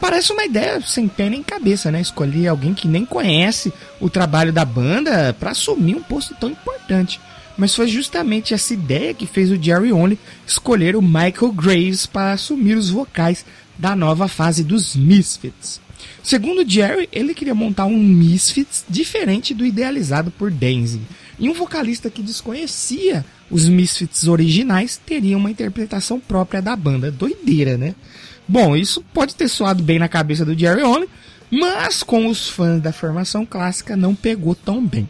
Parece 0.00 0.32
uma 0.32 0.44
ideia 0.44 0.80
sem 0.82 1.08
pé 1.08 1.30
nem 1.30 1.42
cabeça, 1.42 1.90
né? 1.90 2.00
Escolher 2.00 2.48
alguém 2.48 2.74
que 2.74 2.86
nem 2.86 3.04
conhece 3.04 3.72
o 4.00 4.10
trabalho 4.10 4.52
da 4.52 4.64
banda 4.64 5.34
para 5.38 5.50
assumir 5.50 5.96
um 5.96 6.02
posto 6.02 6.34
tão 6.34 6.50
importante. 6.50 7.20
Mas 7.56 7.74
foi 7.74 7.88
justamente 7.88 8.52
essa 8.52 8.74
ideia 8.74 9.14
que 9.14 9.26
fez 9.26 9.50
o 9.50 9.60
Jerry 9.60 9.92
Only 9.92 10.18
escolher 10.46 10.94
o 10.94 11.02
Michael 11.02 11.52
Graves 11.52 12.04
para 12.04 12.32
assumir 12.32 12.76
os 12.76 12.90
vocais 12.90 13.46
da 13.78 13.96
nova 13.96 14.28
fase 14.28 14.62
dos 14.62 14.94
Misfits. 14.94 15.80
Segundo 16.22 16.68
Jerry, 16.68 17.08
ele 17.12 17.32
queria 17.32 17.54
montar 17.54 17.86
um 17.86 17.96
Misfits 17.96 18.84
diferente 18.88 19.54
do 19.54 19.64
idealizado 19.64 20.30
por 20.30 20.50
Danzig. 20.50 21.00
E 21.38 21.48
um 21.48 21.54
vocalista 21.54 22.10
que 22.10 22.22
desconhecia 22.22 23.24
os 23.50 23.68
Misfits 23.68 24.26
originais 24.26 25.00
teria 25.04 25.36
uma 25.36 25.50
interpretação 25.50 26.18
própria 26.18 26.60
da 26.60 26.74
banda. 26.74 27.10
Doideira, 27.10 27.78
né? 27.78 27.94
Bom, 28.48 28.76
isso 28.76 29.02
pode 29.12 29.34
ter 29.34 29.48
soado 29.48 29.82
bem 29.82 29.98
na 29.98 30.08
cabeça 30.08 30.44
do 30.44 30.56
Jerry 30.56 30.82
Only, 30.82 31.08
mas 31.50 32.02
com 32.02 32.28
os 32.28 32.48
fãs 32.48 32.80
da 32.80 32.92
formação 32.92 33.44
clássica 33.44 33.96
não 33.96 34.14
pegou 34.14 34.54
tão 34.54 34.84
bem. 34.84 35.08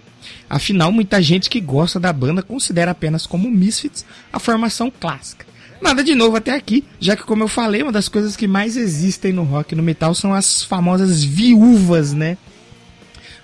Afinal, 0.48 0.90
muita 0.90 1.20
gente 1.22 1.50
que 1.50 1.60
gosta 1.60 2.00
da 2.00 2.12
banda 2.12 2.42
considera 2.42 2.90
apenas 2.90 3.26
como 3.26 3.50
Misfits 3.50 4.04
a 4.32 4.38
formação 4.38 4.90
clássica. 4.90 5.46
Nada 5.80 6.02
de 6.02 6.14
novo 6.14 6.36
até 6.36 6.54
aqui, 6.54 6.84
já 6.98 7.14
que, 7.14 7.22
como 7.22 7.42
eu 7.42 7.48
falei, 7.48 7.82
uma 7.82 7.92
das 7.92 8.08
coisas 8.08 8.34
que 8.34 8.48
mais 8.48 8.76
existem 8.76 9.32
no 9.32 9.42
rock 9.42 9.72
e 9.72 9.76
no 9.76 9.82
metal 9.82 10.14
são 10.14 10.32
as 10.32 10.62
famosas 10.62 11.22
viúvas, 11.22 12.12
né? 12.12 12.38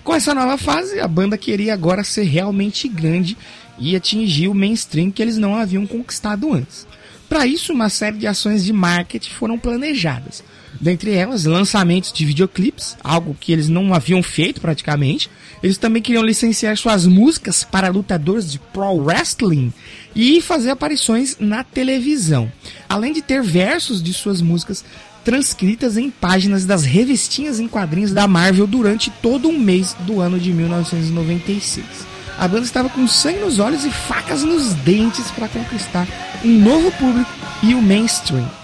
Com 0.03 0.13
essa 0.13 0.33
nova 0.33 0.57
fase, 0.57 0.99
a 0.99 1.07
banda 1.07 1.37
queria 1.37 1.73
agora 1.73 2.03
ser 2.03 2.23
realmente 2.23 2.87
grande 2.87 3.37
e 3.79 3.95
atingir 3.95 4.47
o 4.47 4.53
mainstream 4.53 5.11
que 5.11 5.21
eles 5.21 5.37
não 5.37 5.55
haviam 5.55 5.85
conquistado 5.85 6.51
antes. 6.51 6.87
Para 7.33 7.47
isso, 7.47 7.73
uma 7.73 7.89
série 7.89 8.17
de 8.17 8.27
ações 8.27 8.63
de 8.63 8.71
marketing 8.71 9.31
foram 9.31 9.57
planejadas. 9.57 10.43
Dentre 10.79 11.15
elas, 11.15 11.45
lançamentos 11.45 12.13
de 12.13 12.23
videoclipes, 12.23 12.95
algo 13.03 13.35
que 13.39 13.51
eles 13.51 13.67
não 13.67 13.91
haviam 13.91 14.21
feito 14.21 14.61
praticamente. 14.61 15.31
Eles 15.63 15.79
também 15.79 15.99
queriam 15.99 16.23
licenciar 16.23 16.77
suas 16.77 17.07
músicas 17.07 17.63
para 17.63 17.89
lutadores 17.89 18.51
de 18.51 18.59
pro 18.59 18.97
wrestling 18.97 19.73
e 20.15 20.41
fazer 20.41 20.69
aparições 20.69 21.35
na 21.39 21.63
televisão. 21.63 22.51
Além 22.87 23.11
de 23.11 23.23
ter 23.23 23.41
versos 23.41 24.03
de 24.03 24.13
suas 24.13 24.39
músicas 24.39 24.85
transcritas 25.25 25.97
em 25.97 26.11
páginas 26.11 26.67
das 26.67 26.83
revistinhas 26.83 27.59
em 27.59 27.67
quadrinhos 27.67 28.13
da 28.13 28.27
Marvel 28.27 28.67
durante 28.67 29.09
todo 29.09 29.49
um 29.49 29.57
mês 29.57 29.95
do 30.01 30.21
ano 30.21 30.39
de 30.39 30.53
1996. 30.53 32.12
A 32.37 32.47
banda 32.47 32.65
estava 32.65 32.89
com 32.89 33.07
sangue 33.07 33.39
nos 33.39 33.59
olhos 33.59 33.85
e 33.85 33.91
facas 33.91 34.43
nos 34.43 34.73
dentes 34.75 35.29
para 35.31 35.47
conquistar 35.47 36.07
um 36.43 36.59
novo 36.59 36.91
público 36.93 37.31
e 37.61 37.73
o 37.75 37.81
mainstream. 37.81 38.62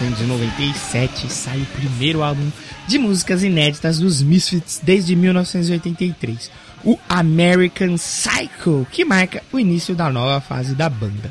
1997 0.00 1.30
sai 1.30 1.60
o 1.60 1.66
primeiro 1.66 2.22
álbum 2.22 2.50
de 2.86 2.98
músicas 2.98 3.42
inéditas 3.42 3.98
dos 3.98 4.22
Misfits 4.22 4.80
desde 4.82 5.14
1983, 5.14 6.50
o 6.84 6.98
American 7.08 7.96
Psycho, 7.96 8.86
que 8.90 9.04
marca 9.04 9.42
o 9.52 9.58
início 9.58 9.94
da 9.94 10.10
nova 10.10 10.40
fase 10.40 10.74
da 10.74 10.88
banda. 10.88 11.30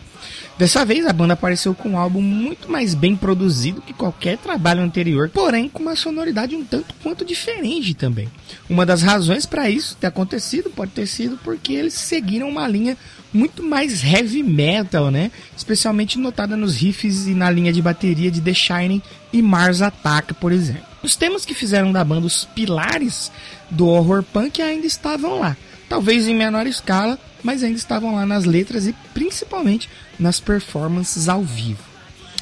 Dessa 0.57 0.85
vez 0.85 1.07
a 1.07 1.13
banda 1.13 1.33
apareceu 1.33 1.73
com 1.73 1.89
um 1.89 1.97
álbum 1.97 2.21
muito 2.21 2.71
mais 2.71 2.93
bem 2.93 3.15
produzido 3.15 3.81
que 3.81 3.93
qualquer 3.93 4.37
trabalho 4.37 4.81
anterior, 4.81 5.27
porém 5.29 5.67
com 5.67 5.81
uma 5.81 5.95
sonoridade 5.95 6.55
um 6.55 6.63
tanto 6.63 6.93
quanto 7.01 7.25
diferente 7.25 7.95
também. 7.95 8.29
Uma 8.69 8.85
das 8.85 9.01
razões 9.01 9.47
para 9.47 9.69
isso 9.71 9.97
ter 9.99 10.07
acontecido 10.07 10.69
pode 10.69 10.91
ter 10.91 11.07
sido 11.07 11.35
porque 11.43 11.73
eles 11.73 11.95
seguiram 11.95 12.47
uma 12.47 12.67
linha 12.67 12.95
muito 13.33 13.63
mais 13.63 14.03
heavy 14.03 14.43
metal, 14.43 15.09
né? 15.09 15.31
Especialmente 15.55 16.17
notada 16.17 16.57
nos 16.57 16.75
riffs 16.75 17.27
e 17.27 17.33
na 17.33 17.49
linha 17.49 17.71
de 17.71 17.81
bateria 17.81 18.29
de 18.29 18.41
The 18.41 18.53
Shining 18.53 19.01
e 19.31 19.41
Mars 19.41 19.81
Attack, 19.81 20.33
por 20.33 20.51
exemplo. 20.51 20.83
Os 21.03 21.15
temas 21.15 21.45
que 21.45 21.53
fizeram 21.53 21.91
da 21.91 22.03
banda 22.03 22.27
os 22.27 22.45
pilares 22.45 23.31
do 23.69 23.87
horror 23.87 24.23
punk 24.23 24.61
ainda 24.61 24.85
estavam 24.85 25.39
lá, 25.39 25.57
talvez 25.89 26.27
em 26.27 26.35
menor 26.35 26.67
escala, 26.67 27.17
mas 27.41 27.63
ainda 27.63 27.77
estavam 27.77 28.15
lá 28.15 28.25
nas 28.25 28.45
letras 28.45 28.85
e 28.85 28.93
principalmente 29.13 29.89
nas 30.19 30.39
performances 30.39 31.27
ao 31.27 31.41
vivo. 31.41 31.83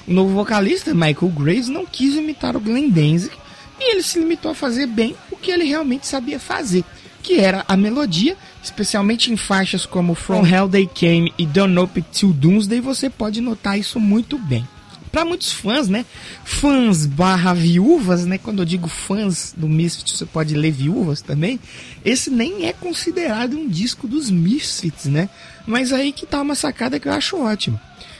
O 0.07 0.13
novo 0.13 0.33
vocalista, 0.33 0.93
Michael 0.93 1.31
Graves, 1.31 1.67
não 1.67 1.85
quis 1.85 2.15
imitar 2.15 2.55
o 2.55 2.59
Glenn 2.59 2.89
Danzig 2.89 3.31
e 3.79 3.91
ele 3.93 4.03
se 4.03 4.19
limitou 4.19 4.51
a 4.51 4.55
fazer 4.55 4.87
bem 4.87 5.15
o 5.31 5.37
que 5.37 5.51
ele 5.51 5.63
realmente 5.63 6.05
sabia 6.05 6.39
fazer, 6.39 6.83
que 7.21 7.39
era 7.39 7.63
a 7.67 7.77
melodia, 7.77 8.35
especialmente 8.63 9.31
em 9.31 9.37
faixas 9.37 9.85
como 9.85 10.15
From 10.15 10.45
Hell 10.45 10.69
They 10.69 10.87
Came 10.87 11.33
e 11.37 11.45
Don't 11.45 11.73
Know 11.73 11.89
Till 12.11 12.33
Doomsday, 12.33 12.81
você 12.81 13.09
pode 13.09 13.41
notar 13.41 13.77
isso 13.77 13.99
muito 13.99 14.37
bem. 14.37 14.67
Para 15.11 15.25
muitos 15.25 15.51
fãs, 15.51 15.89
né? 15.89 16.05
Fãs 16.45 17.07
barra 17.07 17.53
viúvas, 17.53 18.25
né? 18.25 18.37
Quando 18.37 18.59
eu 18.59 18.65
digo 18.65 18.87
fãs 18.87 19.55
do 19.57 19.67
Misfits, 19.67 20.17
você 20.17 20.25
pode 20.25 20.53
ler 20.53 20.71
viúvas 20.71 21.21
também. 21.21 21.59
Esse 22.05 22.29
nem 22.29 22.67
é 22.67 22.73
considerado 22.73 23.57
um 23.57 23.67
disco 23.67 24.07
dos 24.07 24.29
Misfits, 24.29 25.05
né? 25.05 25.27
Mas 25.65 25.91
aí 25.91 26.11
que 26.11 26.27
tá 26.27 26.41
uma 26.41 26.53
sacada 26.53 26.99
que 26.99 27.07
eu 27.07 27.13
acho 27.13 27.37
ótimo. 27.37 27.79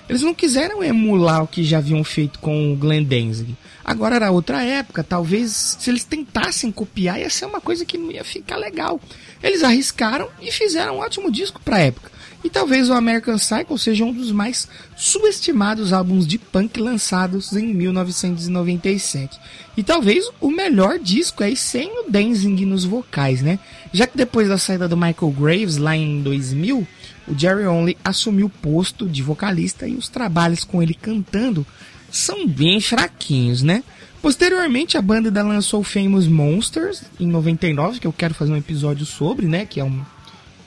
Eles 0.10 0.24
não 0.24 0.34
quiseram 0.34 0.84
emular 0.84 1.44
o 1.44 1.48
que 1.48 1.64
já 1.64 1.78
haviam 1.78 2.04
feito 2.04 2.40
com 2.40 2.74
o 2.74 2.76
Glenn 2.76 3.04
Danzig. 3.04 3.56
Agora 3.90 4.18
era 4.18 4.30
outra 4.30 4.64
época, 4.64 5.04
talvez 5.04 5.78
se 5.80 5.90
eles 5.90 6.04
tentassem 6.04 6.72
copiar 6.72 7.20
ia 7.20 7.28
ser 7.28 7.46
uma 7.46 7.60
coisa 7.60 7.84
que 7.84 7.98
não 7.98 8.12
ia 8.12 8.24
ficar 8.24 8.56
legal. 8.56 9.02
Eles 9.42 9.64
arriscaram 9.64 10.30
e 10.40 10.52
fizeram 10.52 10.98
um 10.98 11.00
ótimo 11.00 11.32
disco 11.32 11.60
para 11.60 11.78
a 11.78 11.80
época. 11.80 12.12
E 12.44 12.52
talvez 12.52 12.88
o 12.88 12.94
American 12.94 13.40
Cycle 13.40 13.80
seja 13.80 14.06
um 14.06 14.14
dos 14.14 14.32
mais 14.32 14.68
subestimados 14.96 15.92
álbuns 15.92 16.28
de 16.28 16.38
punk 16.38 16.80
lançados 16.80 17.52
em 17.54 17.74
1997. 17.74 19.40
E 19.76 19.82
talvez 19.82 20.30
o 20.40 20.52
melhor 20.52 21.00
disco 21.00 21.44
aí 21.44 21.56
sem 21.56 21.90
o 22.02 22.12
Danzig 22.12 22.68
nos 22.68 22.86
vocais, 22.86 23.42
né? 23.42 23.58
Já 23.92 24.06
que 24.06 24.16
depois 24.16 24.48
da 24.48 24.60
saída 24.60 24.88
do 24.88 24.96
Michael 24.96 25.32
Graves 25.36 25.78
lá 25.78 25.98
em 25.98 26.22
2000, 26.22 26.88
o 27.28 27.36
Jerry 27.36 27.66
Only 27.66 27.98
assumiu 28.06 28.46
o 28.46 28.52
posto 28.52 29.10
de 29.10 29.24
vocalista 29.24 29.88
e 29.88 29.96
os 29.96 30.10
trabalhos 30.10 30.64
com 30.64 30.80
ele 30.84 30.94
cantando 30.94 31.66
são 32.12 32.48
bem 32.48 32.80
fraquinhos, 32.82 33.62
né? 33.62 33.84
Posteriormente, 34.22 34.98
a 34.98 35.02
banda 35.02 35.42
lançou 35.42 35.84
Famous 35.84 36.28
Monsters 36.28 37.04
em 37.20 37.28
99, 37.28 38.00
que 38.00 38.08
eu 38.08 38.14
quero 38.14 38.34
fazer 38.34 38.52
um 38.52 38.58
episódio 38.58 39.06
sobre, 39.06 39.48
né? 39.48 39.66
Que 39.66 39.80
é 39.80 39.84
um 39.84 40.02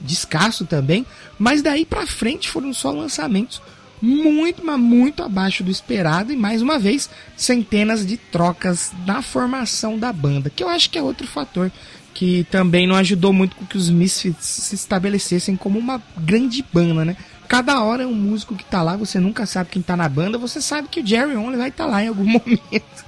descasso 0.00 0.64
também. 0.64 1.07
Mas 1.38 1.62
daí 1.62 1.85
pra 1.85 2.07
frente 2.07 2.48
foram 2.48 2.72
só 2.72 2.90
lançamentos 2.90 3.61
muito, 4.00 4.64
mas 4.64 4.81
muito 4.81 5.22
abaixo 5.22 5.62
do 5.62 5.70
esperado. 5.70 6.33
E 6.33 6.37
mais 6.37 6.61
uma 6.61 6.78
vez, 6.78 7.09
centenas 7.37 8.05
de 8.05 8.16
trocas 8.16 8.90
na 9.07 9.22
formação 9.22 9.98
da 9.98 10.12
banda, 10.12 10.50
que 10.50 10.64
eu 10.64 10.68
acho 10.68 10.90
que 10.90 10.98
é 10.98 11.02
outro 11.02 11.26
fator 11.26 11.70
que 12.14 12.46
também 12.51 12.87
não 12.87 12.94
ajudou 12.96 13.33
muito 13.33 13.57
com 13.57 13.64
que 13.64 13.77
os 13.77 13.90
Misfits 13.90 14.44
se 14.44 14.75
estabelecessem 14.75 15.57
como 15.57 15.79
uma 15.79 16.03
grande 16.18 16.64
banda, 16.72 17.05
né? 17.05 17.16
Cada 17.48 17.83
hora 17.83 18.05
é 18.05 18.07
um 18.07 18.14
músico 18.14 18.55
que 18.55 18.64
tá 18.64 18.83
lá, 18.83 18.96
você 18.96 19.20
nunca 19.20 19.44
sabe 19.44 19.70
quem 19.70 19.83
tá 19.83 19.96
na 19.96 20.09
banda, 20.09 20.38
você 20.38 20.61
sabe 20.61 20.88
que 20.88 21.01
o 21.01 21.07
Jerry 21.07 21.37
Only 21.37 21.57
vai 21.57 21.68
estar 21.68 21.85
tá 21.85 21.90
lá 21.90 22.03
em 22.03 22.09
algum 22.09 22.25
momento. 22.25 23.05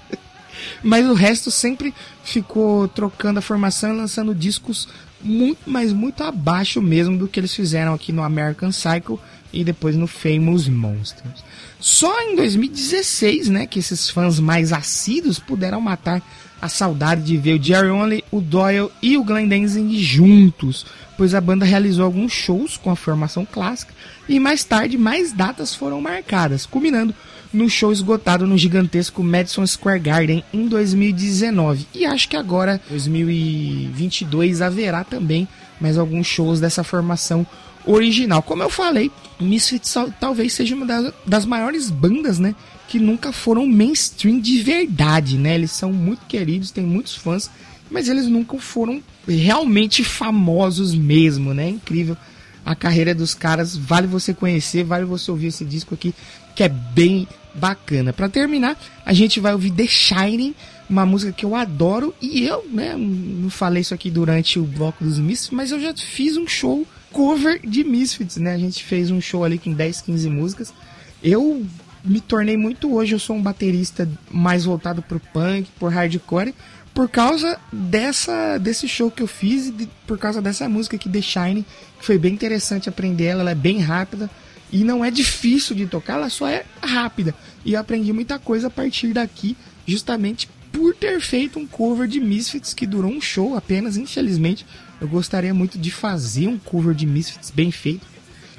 Mas 0.82 1.06
o 1.06 1.14
resto 1.14 1.50
sempre 1.50 1.94
ficou 2.22 2.88
trocando 2.88 3.38
a 3.38 3.42
formação 3.42 3.94
e 3.94 3.96
lançando 3.96 4.34
discos 4.34 4.88
muito, 5.22 5.60
mas 5.66 5.92
muito 5.92 6.22
abaixo 6.22 6.82
mesmo 6.82 7.16
do 7.16 7.26
que 7.26 7.40
eles 7.40 7.54
fizeram 7.54 7.94
aqui 7.94 8.12
no 8.12 8.22
American 8.22 8.70
Cycle 8.70 9.18
e 9.52 9.64
depois 9.64 9.96
no 9.96 10.06
Famous 10.06 10.68
Monsters. 10.68 11.42
Só 11.80 12.20
em 12.22 12.36
2016, 12.36 13.48
né, 13.48 13.66
que 13.66 13.78
esses 13.78 14.10
fãs 14.10 14.38
mais 14.40 14.72
assíduos 14.72 15.38
puderam 15.38 15.80
matar 15.80 16.22
a 16.64 16.68
saudade 16.68 17.20
de 17.20 17.36
ver 17.36 17.60
o 17.60 17.62
Jerry 17.62 17.90
Only, 17.90 18.24
o 18.30 18.40
Doyle 18.40 18.90
e 19.02 19.18
o 19.18 19.22
Glenn 19.22 19.46
Danzig 19.46 20.02
juntos, 20.02 20.86
pois 21.14 21.34
a 21.34 21.40
banda 21.40 21.62
realizou 21.66 22.06
alguns 22.06 22.32
shows 22.32 22.78
com 22.78 22.90
a 22.90 22.96
formação 22.96 23.44
clássica 23.44 23.92
e 24.26 24.40
mais 24.40 24.64
tarde 24.64 24.96
mais 24.96 25.30
datas 25.30 25.74
foram 25.74 26.00
marcadas, 26.00 26.64
culminando 26.64 27.14
no 27.52 27.68
show 27.68 27.92
esgotado 27.92 28.46
no 28.46 28.56
gigantesco 28.56 29.22
Madison 29.22 29.66
Square 29.66 30.00
Garden 30.00 30.42
em 30.54 30.66
2019. 30.66 31.86
E 31.92 32.06
acho 32.06 32.30
que 32.30 32.36
agora, 32.36 32.80
2022, 32.88 34.62
haverá 34.62 35.04
também 35.04 35.46
mais 35.78 35.98
alguns 35.98 36.26
shows 36.26 36.60
dessa 36.60 36.82
formação 36.82 37.46
original. 37.84 38.42
Como 38.42 38.62
eu 38.62 38.70
falei, 38.70 39.10
Misfits 39.38 39.94
talvez 40.18 40.54
seja 40.54 40.74
uma 40.74 40.86
das, 40.86 41.12
das 41.26 41.44
maiores 41.44 41.90
bandas, 41.90 42.38
né? 42.38 42.54
Que 42.94 43.00
nunca 43.00 43.32
foram 43.32 43.66
mainstream 43.66 44.38
de 44.38 44.62
verdade, 44.62 45.36
né? 45.36 45.56
Eles 45.56 45.72
são 45.72 45.92
muito 45.92 46.26
queridos, 46.26 46.70
têm 46.70 46.84
muitos 46.84 47.16
fãs, 47.16 47.50
mas 47.90 48.08
eles 48.08 48.28
nunca 48.28 48.56
foram 48.58 49.02
realmente 49.26 50.04
famosos 50.04 50.94
mesmo, 50.94 51.52
né? 51.52 51.70
Incrível 51.70 52.16
a 52.64 52.76
carreira 52.76 53.12
dos 53.12 53.34
caras, 53.34 53.76
vale 53.76 54.06
você 54.06 54.32
conhecer, 54.32 54.84
vale 54.84 55.04
você 55.04 55.28
ouvir 55.28 55.48
esse 55.48 55.64
disco 55.64 55.92
aqui, 55.92 56.14
que 56.54 56.62
é 56.62 56.68
bem 56.68 57.26
bacana. 57.52 58.12
Para 58.12 58.28
terminar, 58.28 58.80
a 59.04 59.12
gente 59.12 59.40
vai 59.40 59.52
ouvir 59.52 59.72
The 59.72 59.88
Shining, 59.88 60.54
uma 60.88 61.04
música 61.04 61.32
que 61.32 61.44
eu 61.44 61.56
adoro 61.56 62.14
e 62.22 62.44
eu, 62.44 62.64
né, 62.70 62.94
não 62.96 63.50
falei 63.50 63.80
isso 63.80 63.92
aqui 63.92 64.08
durante 64.08 64.56
o 64.56 64.62
bloco 64.62 65.02
dos 65.02 65.18
Misfits, 65.18 65.50
mas 65.50 65.72
eu 65.72 65.80
já 65.80 65.92
fiz 65.96 66.36
um 66.36 66.46
show 66.46 66.86
cover 67.10 67.58
de 67.66 67.82
Misfits, 67.82 68.36
né? 68.36 68.54
A 68.54 68.58
gente 68.58 68.84
fez 68.84 69.10
um 69.10 69.20
show 69.20 69.42
ali 69.42 69.58
com 69.58 69.72
10, 69.72 70.00
15 70.02 70.30
músicas. 70.30 70.72
Eu 71.20 71.66
me 72.04 72.20
tornei 72.20 72.56
muito 72.56 72.94
hoje, 72.94 73.14
eu 73.14 73.18
sou 73.18 73.36
um 73.36 73.42
baterista 73.42 74.08
mais 74.30 74.64
voltado 74.64 75.00
pro 75.00 75.18
punk, 75.18 75.68
por 75.78 75.90
hardcore, 75.90 76.54
por 76.92 77.08
causa 77.08 77.58
dessa 77.72 78.58
desse 78.58 78.86
show 78.86 79.10
que 79.10 79.22
eu 79.22 79.26
fiz 79.26 79.68
e 79.68 79.88
por 80.06 80.18
causa 80.18 80.40
dessa 80.40 80.68
música 80.68 80.96
aqui 80.96 81.08
The 81.08 81.20
Shining, 81.20 81.64
que 81.98 82.04
foi 82.04 82.18
bem 82.18 82.34
interessante 82.34 82.88
aprender 82.88 83.24
ela, 83.24 83.40
ela 83.40 83.50
é 83.50 83.54
bem 83.54 83.80
rápida 83.80 84.30
e 84.70 84.84
não 84.84 85.04
é 85.04 85.10
difícil 85.10 85.74
de 85.74 85.86
tocar, 85.86 86.14
ela 86.14 86.28
só 86.28 86.46
é 86.46 86.64
rápida. 86.82 87.34
E 87.64 87.72
eu 87.72 87.80
aprendi 87.80 88.12
muita 88.12 88.38
coisa 88.38 88.66
a 88.66 88.70
partir 88.70 89.12
daqui, 89.12 89.56
justamente 89.86 90.48
por 90.70 90.94
ter 90.94 91.20
feito 91.20 91.58
um 91.58 91.66
cover 91.66 92.08
de 92.08 92.20
Misfits 92.20 92.74
que 92.74 92.86
durou 92.86 93.10
um 93.10 93.20
show 93.20 93.56
apenas, 93.56 93.96
infelizmente. 93.96 94.66
Eu 95.00 95.08
gostaria 95.08 95.54
muito 95.54 95.78
de 95.78 95.90
fazer 95.90 96.48
um 96.48 96.58
cover 96.58 96.94
de 96.94 97.06
Misfits 97.06 97.50
bem 97.50 97.70
feito, 97.70 98.06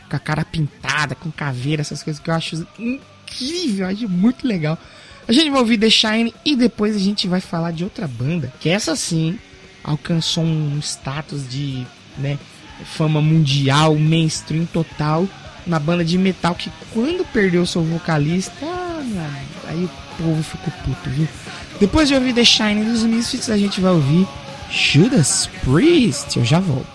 com 0.09 0.15
a 0.15 0.19
cara 0.19 0.45
pintada, 0.45 1.15
com 1.15 1.31
caveira, 1.31 1.81
essas 1.81 2.01
coisas 2.01 2.21
que 2.21 2.29
eu 2.29 2.33
acho 2.33 2.65
incrível, 3.25 3.87
acho 3.87 4.07
muito 4.09 4.47
legal. 4.47 4.77
A 5.27 5.31
gente 5.31 5.49
vai 5.49 5.59
ouvir 5.59 5.77
The 5.77 5.89
Shine 5.89 6.33
e 6.43 6.55
depois 6.55 6.95
a 6.95 6.99
gente 6.99 7.27
vai 7.27 7.41
falar 7.41 7.71
de 7.71 7.83
outra 7.83 8.07
banda, 8.07 8.53
que 8.59 8.69
essa 8.69 8.95
sim 8.95 9.39
alcançou 9.83 10.43
um 10.43 10.79
status 10.79 11.49
de 11.49 11.85
né, 12.17 12.37
fama 12.83 13.21
mundial, 13.21 13.95
mainstream 13.95 14.65
total 14.65 15.27
na 15.65 15.79
banda 15.79 16.05
de 16.05 16.17
metal 16.17 16.53
que 16.53 16.71
quando 16.93 17.25
perdeu 17.25 17.65
seu 17.65 17.83
vocalista, 17.83 18.53
aí 19.67 19.85
o 19.85 19.89
povo 20.17 20.43
ficou 20.43 20.71
puto, 20.83 21.09
viu? 21.09 21.27
Depois 21.79 22.07
de 22.07 22.13
ouvir 22.13 22.33
The 22.33 22.45
Shine 22.45 22.83
dos 22.83 23.03
Misfits, 23.03 23.49
a 23.49 23.57
gente 23.57 23.81
vai 23.81 23.91
ouvir 23.91 24.27
Judas 24.69 25.49
Priest. 25.63 26.37
Eu 26.37 26.45
já 26.45 26.59
volto. 26.59 26.94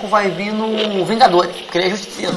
Pouco 0.00 0.08
vai 0.08 0.30
vir 0.30 0.52
no 0.52 1.04
Vingadores, 1.04 1.54
que 1.70 1.78
ele 1.78 1.88
é 1.88 1.90
justiceiro. 1.90 2.34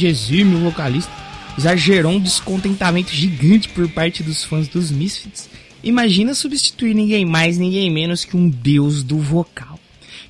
De 0.00 0.06
exímio 0.06 0.58
vocalista, 0.58 1.12
já 1.58 1.76
gerou 1.76 2.12
um 2.12 2.20
descontentamento 2.20 3.12
gigante 3.12 3.68
por 3.68 3.88
parte 3.88 4.22
dos 4.22 4.42
fãs 4.42 4.66
dos 4.66 4.90
Misfits. 4.90 5.48
Imagina 5.84 6.34
substituir 6.34 6.94
ninguém 6.94 7.24
mais, 7.24 7.58
ninguém 7.58 7.90
menos 7.90 8.24
que 8.24 8.36
um 8.36 8.48
deus 8.48 9.02
do 9.02 9.18
vocal. 9.18 9.78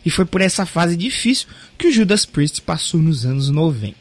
E 0.05 0.11
foi 0.11 0.25
por 0.25 0.41
essa 0.41 0.67
fase 0.67 0.97
difícil 0.97 1.47
que 1.79 1.89
o 1.89 1.93
Judas 1.93 2.25
Priest 2.25 2.63
passou 2.63 3.01
nos 3.01 3.25
anos 3.25 3.49
90. 3.49 3.95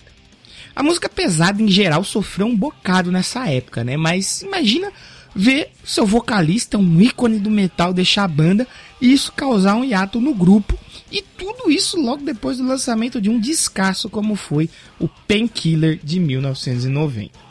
A 0.76 0.82
música 0.82 1.10
pesada 1.10 1.62
em 1.62 1.68
geral 1.68 2.04
sofreu 2.04 2.48
um 2.48 2.56
bocado 2.56 3.12
nessa 3.12 3.48
época, 3.48 3.84
né? 3.84 3.98
Mas 3.98 4.42
imagina 4.42 4.92
ver 5.36 5.70
seu 5.84 6.06
vocalista, 6.06 6.78
um 6.78 7.02
ícone 7.02 7.38
do 7.38 7.50
metal, 7.50 7.94
deixar 7.94 8.24
a 8.24 8.28
banda 8.28 8.68
e 9.02 9.12
isso 9.12 9.32
causar 9.34 9.76
um 9.76 9.84
hiato 9.84 10.20
no 10.20 10.34
grupo. 10.34 10.80
E 11.12 11.22
tudo 11.22 11.72
isso 11.72 12.00
logo 12.00 12.24
depois 12.24 12.58
do 12.58 12.68
lançamento 12.68 13.20
de 13.20 13.30
um 13.30 13.40
descasso 13.40 14.10
como 14.10 14.36
foi 14.36 14.70
o 15.00 15.08
Painkiller 15.08 16.00
de 16.04 16.20
1990. 16.20 17.50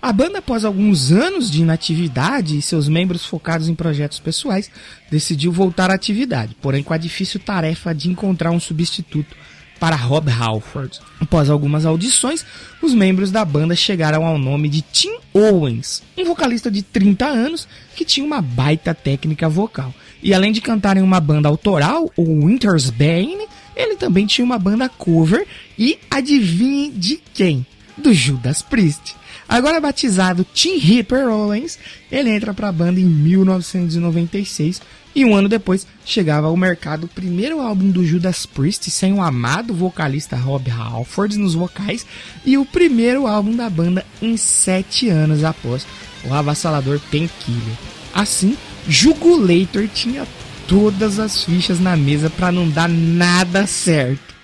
A 0.00 0.12
banda, 0.12 0.38
após 0.38 0.64
alguns 0.64 1.10
anos 1.10 1.50
de 1.50 1.60
inatividade 1.60 2.56
e 2.56 2.62
seus 2.62 2.88
membros 2.88 3.26
focados 3.26 3.68
em 3.68 3.74
projetos 3.74 4.20
pessoais, 4.20 4.70
decidiu 5.10 5.50
voltar 5.50 5.90
à 5.90 5.94
atividade, 5.94 6.56
porém 6.62 6.84
com 6.84 6.94
a 6.94 6.98
difícil 6.98 7.40
tarefa 7.40 7.92
de 7.92 8.08
encontrar 8.08 8.52
um 8.52 8.60
substituto 8.60 9.36
para 9.80 9.96
Rob 9.96 10.30
Halford. 10.30 11.00
Após 11.20 11.50
algumas 11.50 11.84
audições, 11.84 12.44
os 12.80 12.94
membros 12.94 13.30
da 13.30 13.44
banda 13.44 13.74
chegaram 13.74 14.24
ao 14.24 14.38
nome 14.38 14.68
de 14.68 14.82
Tim 14.82 15.16
Owens, 15.32 16.02
um 16.16 16.24
vocalista 16.24 16.70
de 16.70 16.82
30 16.82 17.26
anos 17.26 17.68
que 17.96 18.04
tinha 18.04 18.24
uma 18.24 18.40
baita 18.40 18.94
técnica 18.94 19.48
vocal. 19.48 19.92
E 20.22 20.34
além 20.34 20.52
de 20.52 20.60
cantar 20.60 20.96
em 20.96 21.02
uma 21.02 21.20
banda 21.20 21.48
autoral, 21.48 22.10
o 22.16 22.46
Winter's 22.46 22.90
Bane, 22.90 23.46
ele 23.76 23.96
também 23.96 24.26
tinha 24.26 24.44
uma 24.44 24.58
banda 24.58 24.88
cover 24.88 25.46
e 25.78 25.98
adivinhe 26.10 26.90
de 26.90 27.20
quem? 27.32 27.64
Do 27.96 28.12
Judas 28.12 28.62
Priest. 28.62 29.16
Agora 29.48 29.80
batizado 29.80 30.44
Tim 30.52 30.76
Ripper 30.76 31.26
Owens, 31.28 31.78
ele 32.12 32.28
entra 32.30 32.52
para 32.52 32.68
a 32.68 32.72
banda 32.72 33.00
em 33.00 33.04
1996 33.04 34.82
e 35.14 35.24
um 35.24 35.34
ano 35.34 35.48
depois 35.48 35.86
chegava 36.04 36.48
ao 36.48 36.56
mercado 36.56 37.04
o 37.04 37.08
primeiro 37.08 37.58
álbum 37.60 37.90
do 37.90 38.04
Judas 38.04 38.44
Priest 38.44 38.90
sem 38.90 39.12
o 39.12 39.22
amado 39.22 39.72
vocalista 39.72 40.36
Rob 40.36 40.70
Halford 40.70 41.38
nos 41.38 41.54
vocais 41.54 42.06
e 42.44 42.58
o 42.58 42.66
primeiro 42.66 43.26
álbum 43.26 43.56
da 43.56 43.70
banda 43.70 44.04
em 44.20 44.36
sete 44.36 45.08
anos 45.08 45.42
após 45.44 45.86
o 46.24 46.34
avassalador 46.34 47.00
Painkiller. 47.10 47.76
Assim, 48.12 48.54
Jugulator 48.88 49.86
tinha 49.88 50.26
todas 50.66 51.18
as 51.18 51.44
fichas 51.44 51.78
na 51.78 51.96
mesa 51.96 52.30
para 52.30 52.50
não 52.50 52.68
dar 52.68 52.88
nada 52.88 53.66
certo. 53.66 54.37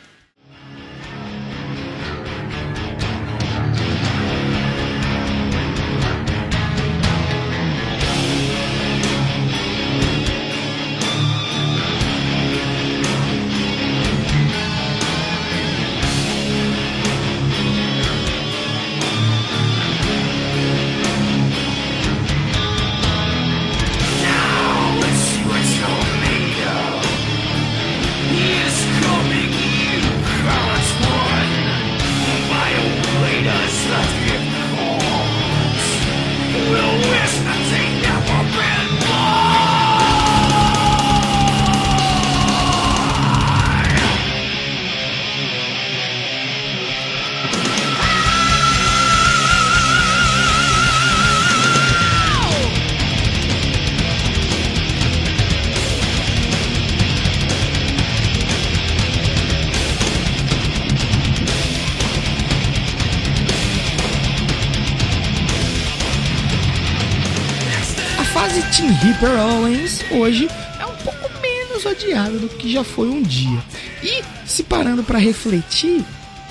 Ripper 69.05 69.39
Owens 69.39 70.01
hoje 70.11 70.49
é 70.81 70.87
um 70.87 70.97
pouco 70.97 71.31
menos 71.43 71.85
odiado 71.85 72.39
do 72.39 72.49
que 72.49 72.73
já 72.73 72.83
foi 72.83 73.11
um 73.11 73.21
dia. 73.21 73.63
E 74.03 74.25
se 74.47 74.63
parando 74.63 75.05
para 75.05 75.19
refletir, 75.19 76.03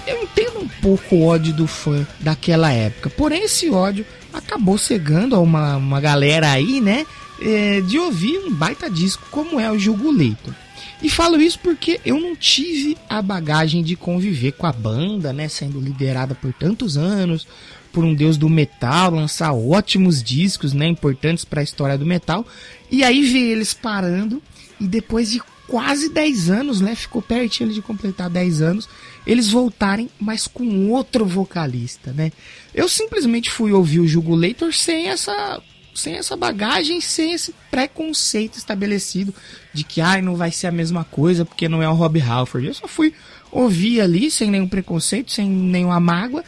eu 0.06 0.22
entendo 0.22 0.60
um 0.60 0.68
pouco 0.68 1.16
o 1.16 1.26
ódio 1.26 1.52
do 1.52 1.66
fã 1.66 2.06
daquela 2.20 2.72
época. 2.72 3.10
Porém, 3.10 3.46
esse 3.46 3.72
ódio 3.72 4.06
acabou 4.32 4.78
cegando 4.78 5.36
a 5.36 5.40
uma, 5.40 5.78
uma 5.78 6.00
galera 6.00 6.52
aí, 6.52 6.80
né? 6.80 7.08
É, 7.42 7.82
de 7.82 7.98
ouvir 7.98 8.38
um 8.38 8.54
baita 8.54 8.88
disco 8.88 9.26
como 9.32 9.60
é 9.60 9.72
o 9.72 9.80
Jogo 9.80 10.12
Leito. 10.12 10.56
E 11.02 11.10
falo 11.10 11.42
isso 11.42 11.58
porque 11.58 12.00
eu 12.06 12.20
não 12.20 12.36
tive 12.36 12.96
a 13.10 13.20
bagagem 13.20 13.82
de 13.82 13.96
conviver 13.96 14.52
com 14.52 14.68
a 14.68 14.72
banda, 14.72 15.34
né? 15.34 15.48
Sendo 15.48 15.80
liderada 15.80 16.36
por 16.36 16.54
tantos 16.54 16.98
anos, 16.98 17.48
por 17.94 18.04
um 18.04 18.14
deus 18.14 18.36
do 18.36 18.50
metal, 18.50 19.12
lançar 19.12 19.54
ótimos 19.54 20.22
discos, 20.22 20.74
né, 20.74 20.88
importantes 20.88 21.46
para 21.46 21.62
a 21.62 21.64
história 21.64 21.98
do 21.98 22.06
metal. 22.06 22.46
E 22.92 23.04
aí 23.04 23.22
ver 23.22 23.52
eles 23.52 23.74
parando 23.74 24.42
e 24.82 24.88
depois 24.88 25.30
de 25.30 25.40
quase 25.68 26.10
10 26.10 26.50
anos, 26.50 26.82
né, 26.82 26.96
ficou 26.96 27.22
pertinho 27.22 27.72
de 27.72 27.82
completar 27.82 28.30
10 28.30 28.62
anos, 28.62 28.90
eles 29.26 29.50
voltarem, 29.50 30.10
mas 30.20 30.48
com 30.48 30.90
outro 30.90 31.26
vocalista, 31.26 32.12
né? 32.12 32.32
Eu 32.74 32.90
simplesmente 32.90 33.50
fui 33.50 33.72
ouvir 33.72 34.00
o 34.00 34.08
Jugulator 34.08 34.74
sem 34.74 35.08
essa 35.08 35.62
sem 35.96 36.16
essa 36.16 36.36
bagagem, 36.36 37.00
sem 37.00 37.34
esse 37.34 37.54
preconceito 37.70 38.58
estabelecido 38.58 39.32
de 39.72 39.84
que 39.84 40.02
ai, 40.02 40.24
não 40.24 40.36
vai 40.36 40.52
ser 40.52 40.66
a 40.66 40.72
mesma 40.72 41.04
coisa 41.04 41.46
porque 41.46 41.70
não 41.70 41.84
é 41.84 41.88
o 41.88 41.94
Rob 41.94 42.20
Halford. 42.20 42.68
Eu 42.68 42.74
só 42.74 42.88
fui 42.88 43.14
ouvir 43.52 44.02
ali 44.02 44.32
sem 44.32 44.50
nenhum 44.50 44.68
preconceito, 44.68 45.32
sem 45.32 45.48
nenhuma 45.48 46.00
mágoa 46.00 46.44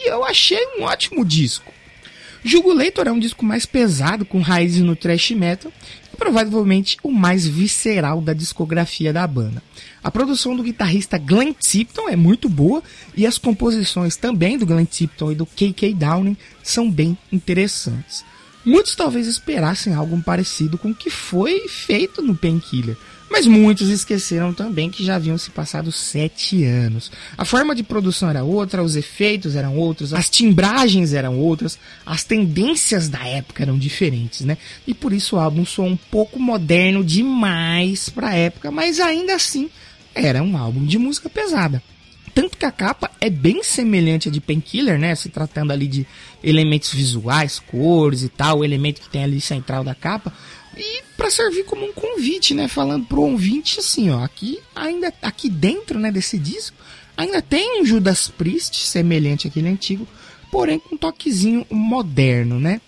e 0.00 0.10
eu 0.10 0.24
achei 0.24 0.58
um 0.78 0.82
ótimo 0.82 1.24
disco. 1.24 1.72
Jugulator 2.42 3.06
é 3.06 3.12
um 3.12 3.18
disco 3.18 3.44
mais 3.44 3.66
pesado, 3.66 4.24
com 4.24 4.40
raízes 4.40 4.80
no 4.80 4.96
thrash 4.96 5.32
metal, 5.32 5.70
e 6.12 6.16
provavelmente 6.16 6.96
o 7.02 7.12
mais 7.12 7.46
visceral 7.46 8.22
da 8.22 8.32
discografia 8.32 9.12
da 9.12 9.26
banda. 9.26 9.62
A 10.02 10.10
produção 10.10 10.56
do 10.56 10.62
guitarrista 10.62 11.18
Glenn 11.18 11.52
Tipton 11.52 12.08
é 12.08 12.16
muito 12.16 12.48
boa 12.48 12.82
e 13.14 13.26
as 13.26 13.36
composições 13.36 14.16
também 14.16 14.56
do 14.56 14.64
Glenn 14.64 14.86
Tipton 14.86 15.32
e 15.32 15.34
do 15.34 15.44
KK 15.44 15.92
Downing 15.94 16.36
são 16.62 16.90
bem 16.90 17.16
interessantes. 17.30 18.24
Muitos 18.64 18.94
talvez 18.94 19.26
esperassem 19.26 19.94
algo 19.94 20.20
parecido 20.22 20.78
com 20.78 20.90
o 20.90 20.94
que 20.94 21.10
foi 21.10 21.68
feito 21.68 22.22
no 22.22 22.34
Painkiller, 22.34 22.96
mas 23.30 23.46
muitos 23.46 23.88
esqueceram 23.88 24.52
também 24.52 24.90
que 24.90 25.04
já 25.04 25.14
haviam 25.14 25.38
se 25.38 25.50
passado 25.50 25.92
sete 25.92 26.64
anos. 26.64 27.12
A 27.38 27.44
forma 27.44 27.74
de 27.74 27.84
produção 27.84 28.28
era 28.28 28.42
outra, 28.42 28.82
os 28.82 28.96
efeitos 28.96 29.54
eram 29.54 29.76
outros, 29.76 30.12
as 30.12 30.28
timbragens 30.28 31.12
eram 31.12 31.38
outras, 31.38 31.78
as 32.04 32.24
tendências 32.24 33.08
da 33.08 33.24
época 33.24 33.62
eram 33.62 33.78
diferentes, 33.78 34.40
né? 34.40 34.58
E 34.86 34.92
por 34.92 35.12
isso 35.12 35.36
o 35.36 35.38
álbum 35.38 35.64
soou 35.64 35.88
um 35.88 35.96
pouco 35.96 36.40
moderno 36.40 37.04
demais 37.04 38.08
para 38.08 38.30
a 38.30 38.34
época, 38.34 38.70
mas 38.72 38.98
ainda 38.98 39.34
assim 39.34 39.70
era 40.12 40.42
um 40.42 40.56
álbum 40.56 40.84
de 40.84 40.98
música 40.98 41.30
pesada. 41.30 41.80
Tanto 42.34 42.56
que 42.56 42.64
a 42.64 42.72
capa 42.72 43.10
é 43.20 43.28
bem 43.28 43.62
semelhante 43.62 44.28
à 44.28 44.32
de 44.32 44.40
Painkiller, 44.40 44.98
né? 44.98 45.14
Se 45.14 45.28
tratando 45.28 45.72
ali 45.72 45.86
de 45.86 46.06
elementos 46.42 46.92
visuais, 46.92 47.58
cores 47.58 48.22
e 48.22 48.28
tal, 48.28 48.58
o 48.58 48.64
elemento 48.64 49.00
que 49.00 49.08
tem 49.08 49.24
ali 49.24 49.40
central 49.40 49.84
da 49.84 49.94
capa 49.94 50.32
e 50.76 51.02
para 51.20 51.30
servir 51.30 51.64
como 51.64 51.84
um 51.84 51.92
convite, 51.92 52.54
né? 52.54 52.66
Falando 52.66 53.04
pro 53.04 53.20
ouvinte 53.20 53.78
assim, 53.78 54.08
ó, 54.08 54.24
aqui 54.24 54.58
ainda 54.74 55.12
aqui 55.20 55.50
dentro, 55.50 55.98
né, 55.98 56.10
desse 56.10 56.38
disco, 56.38 56.74
ainda 57.14 57.42
tem 57.42 57.82
um 57.82 57.84
Judas 57.84 58.28
Priest 58.28 58.86
semelhante 58.86 59.46
àquele 59.46 59.68
antigo, 59.68 60.08
porém 60.50 60.78
com 60.78 60.94
um 60.94 60.98
toquezinho 60.98 61.66
moderno, 61.68 62.58
né? 62.58 62.80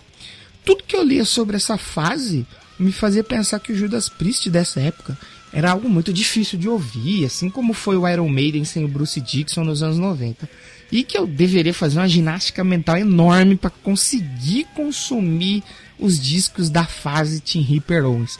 Tudo 0.65 0.83
que 0.83 0.95
eu 0.95 1.03
lia 1.03 1.25
sobre 1.25 1.57
essa 1.57 1.77
fase 1.77 2.43
me 2.79 2.91
fazia 2.91 3.23
pensar 3.23 3.59
que 3.59 3.71
o 3.71 3.75
Judas 3.75 4.09
Priest 4.09 4.49
dessa 4.49 4.81
época 4.81 5.15
era 5.53 5.69
algo 5.69 5.87
muito 5.87 6.11
difícil 6.11 6.57
de 6.57 6.67
ouvir, 6.67 7.25
assim 7.25 7.51
como 7.51 7.71
foi 7.71 7.97
o 7.97 8.09
Iron 8.09 8.29
Maiden 8.29 8.65
sem 8.65 8.83
o 8.83 8.87
Bruce 8.87 9.21
Dixon 9.21 9.63
nos 9.63 9.83
anos 9.83 9.99
90. 9.99 10.49
E 10.93 11.03
que 11.03 11.17
eu 11.17 11.25
deveria 11.25 11.73
fazer 11.73 11.97
uma 11.97 12.07
ginástica 12.07 12.63
mental 12.63 12.97
enorme 12.97 13.55
para 13.55 13.71
conseguir 13.71 14.67
consumir 14.75 15.63
os 15.99 16.21
discos 16.21 16.69
da 16.69 16.85
fase 16.85 17.39
Tim 17.39 17.61
Ripper 17.61 18.05
Owens. 18.05 18.39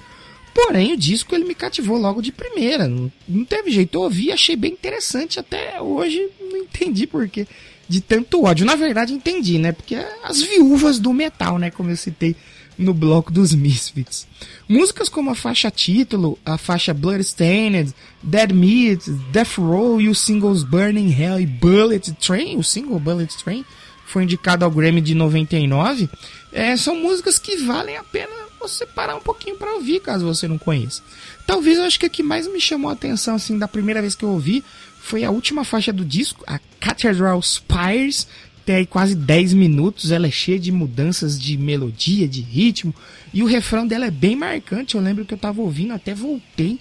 Porém, 0.53 0.93
o 0.93 0.97
disco 0.97 1.33
ele 1.33 1.45
me 1.45 1.55
cativou 1.55 1.97
logo 1.97 2.21
de 2.21 2.31
primeira. 2.31 2.87
Não, 2.87 3.11
não 3.27 3.43
teve 3.43 3.71
jeito. 3.71 3.95
Eu 3.95 4.01
ouvi, 4.01 4.31
achei 4.31 4.55
bem 4.55 4.71
interessante. 4.71 5.39
Até 5.39 5.81
hoje 5.81 6.29
não 6.39 6.57
entendi 6.57 7.07
porquê 7.07 7.47
de 7.89 7.99
tanto 8.01 8.43
ódio. 8.43 8.67
Na 8.67 8.75
verdade, 8.75 9.13
entendi, 9.13 9.57
né? 9.57 9.71
Porque 9.71 9.95
as 10.23 10.39
viúvas 10.39 10.99
do 10.99 11.11
metal, 11.11 11.57
né? 11.57 11.71
Como 11.71 11.89
eu 11.89 11.97
citei 11.97 12.35
no 12.77 12.93
bloco 12.93 13.31
dos 13.31 13.53
Misfits. 13.53 14.27
Músicas 14.67 15.09
como 15.09 15.29
a 15.29 15.35
faixa 15.35 15.69
título, 15.69 16.37
a 16.45 16.57
faixa 16.57 16.93
Bloodstained, 16.93 17.93
Dead 18.21 18.51
Meat, 18.51 19.09
Death 19.31 19.57
Row 19.57 20.01
e 20.01 20.09
os 20.09 20.19
singles 20.19 20.63
Burning 20.63 21.11
Hell 21.11 21.39
e 21.39 21.45
Bullet 21.45 22.11
Train, 22.13 22.57
o 22.57 22.63
single 22.63 22.99
Bullet 22.99 23.35
Train, 23.43 23.65
foi 24.05 24.23
indicado 24.23 24.63
ao 24.63 24.71
Grammy 24.71 25.01
de 25.01 25.15
99, 25.15 26.09
é, 26.51 26.77
são 26.77 26.95
músicas 26.95 27.39
que 27.39 27.57
valem 27.57 27.97
a 27.97 28.03
pena 28.03 28.43
você 28.59 28.85
parar 28.85 29.15
um 29.15 29.21
pouquinho 29.21 29.57
para 29.57 29.73
ouvir, 29.73 29.99
caso 29.99 30.25
você 30.25 30.47
não 30.47 30.57
conheça. 30.57 31.01
Talvez 31.45 31.77
eu 31.77 31.83
acho 31.83 31.99
que 31.99 32.05
a 32.05 32.09
que 32.09 32.23
mais 32.23 32.47
me 32.47 32.61
chamou 32.61 32.89
a 32.89 32.93
atenção, 32.93 33.35
assim, 33.35 33.57
da 33.57 33.67
primeira 33.67 34.01
vez 34.01 34.15
que 34.15 34.23
eu 34.23 34.29
ouvi, 34.29 34.63
foi 35.01 35.23
a 35.23 35.31
última 35.31 35.65
faixa 35.65 35.91
do 35.91 36.05
disco, 36.05 36.43
a 36.47 36.59
Cathedral 36.79 37.41
Spires, 37.41 38.25
tem 38.65 38.75
aí 38.75 38.85
quase 38.85 39.15
10 39.15 39.53
minutos, 39.53 40.11
ela 40.11 40.27
é 40.27 40.31
cheia 40.31 40.59
de 40.59 40.71
mudanças 40.71 41.39
de 41.39 41.57
melodia, 41.57 42.27
de 42.27 42.41
ritmo, 42.41 42.93
e 43.33 43.43
o 43.43 43.45
refrão 43.45 43.85
dela 43.85 44.05
é 44.05 44.11
bem 44.11 44.35
marcante. 44.35 44.95
Eu 44.95 45.01
lembro 45.01 45.25
que 45.25 45.33
eu 45.33 45.37
tava 45.37 45.61
ouvindo, 45.61 45.93
até 45.93 46.13
voltei 46.13 46.79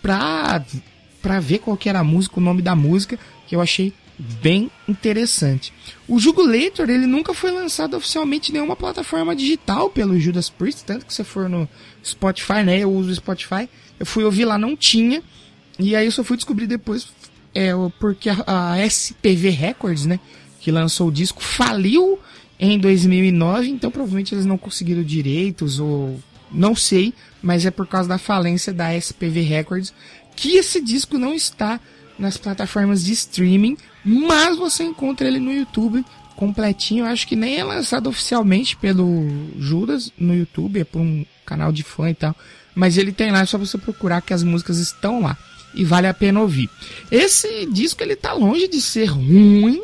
pra, 0.00 0.64
pra 1.20 1.40
ver 1.40 1.58
qual 1.58 1.76
que 1.76 1.88
era 1.88 2.00
a 2.00 2.04
música, 2.04 2.38
o 2.38 2.42
nome 2.42 2.62
da 2.62 2.76
música, 2.76 3.18
que 3.46 3.56
eu 3.56 3.60
achei 3.60 3.92
bem 4.18 4.70
interessante. 4.88 5.72
O 6.08 6.18
Jugulator, 6.18 6.88
ele 6.88 7.06
nunca 7.06 7.34
foi 7.34 7.50
lançado 7.50 7.96
oficialmente 7.96 8.50
em 8.50 8.54
nenhuma 8.54 8.76
plataforma 8.76 9.34
digital 9.36 9.90
pelo 9.90 10.18
Judas 10.18 10.48
Priest, 10.48 10.84
tanto 10.84 11.04
que 11.04 11.12
você 11.12 11.24
for 11.24 11.48
no 11.48 11.68
Spotify, 12.04 12.62
né? 12.64 12.78
Eu 12.78 12.92
uso 12.92 13.10
o 13.10 13.14
Spotify, 13.14 13.68
eu 13.98 14.06
fui 14.06 14.24
ouvir 14.24 14.44
lá, 14.44 14.56
não 14.56 14.76
tinha, 14.76 15.22
e 15.78 15.94
aí 15.94 16.06
eu 16.06 16.12
só 16.12 16.24
fui 16.24 16.36
descobrir 16.36 16.66
depois, 16.66 17.08
é, 17.54 17.70
porque 17.98 18.30
a, 18.30 18.72
a 18.72 18.86
SPV 18.86 19.50
Records, 19.50 20.06
né? 20.06 20.18
Que 20.66 20.72
lançou 20.72 21.06
o 21.06 21.12
disco, 21.12 21.40
faliu 21.40 22.18
em 22.58 22.76
2009, 22.76 23.68
então 23.68 23.88
provavelmente 23.88 24.34
eles 24.34 24.44
não 24.44 24.58
conseguiram 24.58 25.00
direitos 25.00 25.78
ou 25.78 26.20
não 26.50 26.74
sei, 26.74 27.14
mas 27.40 27.64
é 27.64 27.70
por 27.70 27.86
causa 27.86 28.08
da 28.08 28.18
falência 28.18 28.72
da 28.72 28.92
SPV 28.92 29.42
Records 29.42 29.94
que 30.34 30.56
esse 30.56 30.80
disco 30.80 31.18
não 31.18 31.32
está 31.32 31.78
nas 32.18 32.36
plataformas 32.36 33.04
de 33.04 33.12
streaming, 33.12 33.76
mas 34.04 34.58
você 34.58 34.82
encontra 34.82 35.28
ele 35.28 35.38
no 35.38 35.52
YouTube 35.52 36.04
completinho. 36.34 37.04
Eu 37.04 37.12
acho 37.12 37.28
que 37.28 37.36
nem 37.36 37.58
é 37.58 37.62
lançado 37.62 38.08
oficialmente 38.08 38.76
pelo 38.76 39.24
Judas 39.60 40.12
no 40.18 40.34
YouTube, 40.34 40.80
é 40.80 40.84
por 40.84 41.00
um 41.00 41.24
canal 41.44 41.70
de 41.70 41.84
fã 41.84 42.10
e 42.10 42.14
tal, 42.14 42.34
mas 42.74 42.98
ele 42.98 43.12
tem 43.12 43.30
lá, 43.30 43.42
é 43.42 43.46
só 43.46 43.56
você 43.56 43.78
procurar 43.78 44.20
que 44.20 44.34
as 44.34 44.42
músicas 44.42 44.78
estão 44.78 45.20
lá 45.20 45.38
e 45.72 45.84
vale 45.84 46.08
a 46.08 46.14
pena 46.14 46.40
ouvir. 46.40 46.68
Esse 47.08 47.66
disco 47.66 48.02
ele 48.02 48.16
tá 48.16 48.32
longe 48.32 48.66
de 48.66 48.80
ser 48.80 49.04
ruim, 49.04 49.80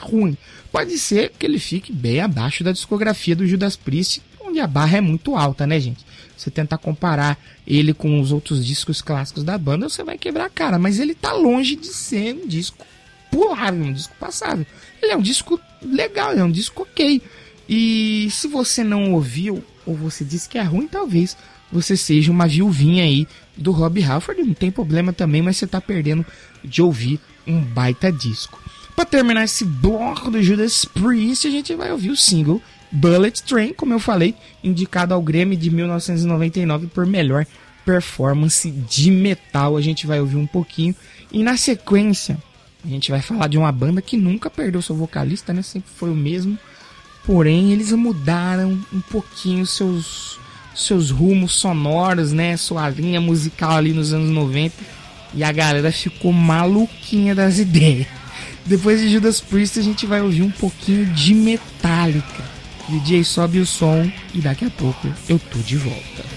ruim. 0.00 0.36
Pode 0.70 0.98
ser 0.98 1.32
que 1.38 1.46
ele 1.46 1.58
fique 1.58 1.92
bem 1.92 2.20
abaixo 2.20 2.62
da 2.62 2.72
discografia 2.72 3.36
do 3.36 3.46
Judas 3.46 3.76
Priest, 3.76 4.22
onde 4.40 4.60
a 4.60 4.66
barra 4.66 4.98
é 4.98 5.00
muito 5.00 5.36
alta, 5.36 5.66
né, 5.66 5.78
gente? 5.80 6.04
Você 6.36 6.50
tentar 6.50 6.78
comparar 6.78 7.38
ele 7.66 7.94
com 7.94 8.20
os 8.20 8.30
outros 8.30 8.64
discos 8.64 9.00
clássicos 9.00 9.42
da 9.42 9.56
banda, 9.56 9.88
você 9.88 10.04
vai 10.04 10.18
quebrar 10.18 10.46
a 10.46 10.50
cara. 10.50 10.78
Mas 10.78 11.00
ele 11.00 11.14
tá 11.14 11.32
longe 11.32 11.76
de 11.76 11.88
ser 11.88 12.34
um 12.34 12.46
disco 12.46 12.84
pulável, 13.30 13.84
um 13.84 13.92
disco 13.92 14.14
passável. 14.20 14.66
Ele 15.02 15.12
é 15.12 15.16
um 15.16 15.22
disco 15.22 15.60
legal, 15.82 16.32
é 16.32 16.44
um 16.44 16.50
disco 16.50 16.82
ok. 16.82 17.22
E 17.68 18.28
se 18.30 18.46
você 18.46 18.84
não 18.84 19.14
ouviu, 19.14 19.64
ou 19.84 19.94
você 19.94 20.24
disse 20.24 20.48
que 20.48 20.58
é 20.58 20.62
ruim, 20.62 20.86
talvez 20.86 21.36
você 21.72 21.96
seja 21.96 22.30
uma 22.30 22.46
viuvinha 22.46 23.04
aí 23.04 23.26
do 23.56 23.72
Rob 23.72 24.02
Halford. 24.02 24.42
Não 24.42 24.54
tem 24.54 24.70
problema 24.70 25.12
também, 25.12 25.42
mas 25.42 25.56
você 25.56 25.66
tá 25.66 25.80
perdendo 25.80 26.24
de 26.62 26.82
ouvir 26.82 27.18
um 27.46 27.60
baita 27.60 28.12
disco. 28.12 28.60
Para 28.96 29.04
terminar 29.04 29.44
esse 29.44 29.62
bloco 29.62 30.30
do 30.30 30.42
Judas 30.42 30.86
Priest, 30.86 31.46
a 31.46 31.50
gente 31.50 31.74
vai 31.74 31.92
ouvir 31.92 32.08
o 32.08 32.16
single 32.16 32.62
Bullet 32.90 33.42
Train, 33.42 33.74
como 33.74 33.92
eu 33.92 33.98
falei, 33.98 34.34
indicado 34.64 35.12
ao 35.12 35.20
Grammy 35.20 35.54
de 35.54 35.70
1999 35.70 36.86
por 36.86 37.04
melhor 37.04 37.44
performance 37.84 38.70
de 38.70 39.10
metal. 39.10 39.76
A 39.76 39.82
gente 39.82 40.06
vai 40.06 40.18
ouvir 40.18 40.36
um 40.36 40.46
pouquinho 40.46 40.94
e 41.30 41.42
na 41.42 41.58
sequência 41.58 42.38
a 42.82 42.88
gente 42.88 43.10
vai 43.10 43.20
falar 43.20 43.48
de 43.48 43.58
uma 43.58 43.70
banda 43.70 44.00
que 44.00 44.16
nunca 44.16 44.48
perdeu 44.48 44.80
seu 44.80 44.96
vocalista, 44.96 45.52
né? 45.52 45.60
Sempre 45.60 45.90
foi 45.94 46.08
o 46.08 46.14
mesmo. 46.14 46.58
Porém, 47.26 47.72
eles 47.72 47.92
mudaram 47.92 48.82
um 48.90 49.00
pouquinho 49.00 49.66
seus 49.66 50.38
seus 50.74 51.10
rumos 51.10 51.52
sonoros, 51.52 52.32
né? 52.32 52.56
Sua 52.56 52.88
linha 52.88 53.20
musical 53.20 53.72
ali 53.72 53.92
nos 53.92 54.14
anos 54.14 54.30
90 54.30 54.74
e 55.34 55.44
a 55.44 55.52
galera 55.52 55.92
ficou 55.92 56.32
maluquinha 56.32 57.34
das 57.34 57.58
ideias. 57.60 58.06
Depois 58.66 59.00
de 59.00 59.08
Judas 59.08 59.40
Priest, 59.40 59.78
a 59.78 59.82
gente 59.82 60.06
vai 60.06 60.20
ouvir 60.20 60.42
um 60.42 60.50
pouquinho 60.50 61.06
de 61.06 61.34
Metallica. 61.34 62.44
DJ 62.88 63.22
sobe 63.22 63.60
o 63.60 63.66
som 63.66 64.10
e 64.34 64.40
daqui 64.40 64.64
a 64.64 64.70
pouco 64.70 65.08
eu 65.28 65.38
tô 65.38 65.58
de 65.58 65.76
volta. 65.76 66.35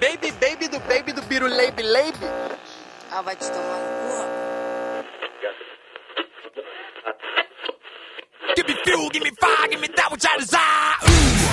Baby, 0.00 0.30
baby 0.32 0.68
do 0.68 0.78
baby 0.80 1.12
do 1.12 1.22
biru 1.22 1.48
leibe 1.48 1.82
leibe. 1.82 2.26
Ah, 3.10 3.22
vai 3.22 3.34
te 3.34 3.46
tomar 3.50 3.80
no 3.80 3.88
cu, 4.02 4.14
Give 8.56 8.68
me 8.68 8.74
fuel, 8.84 9.08
give 9.10 9.22
me 9.24 9.30
fire, 9.40 9.68
give 9.70 9.80
me 9.80 9.88
that 9.96 10.12
which 10.12 10.26
I 10.26 10.36
desire. 10.38 10.94
Ooh. 11.08 11.45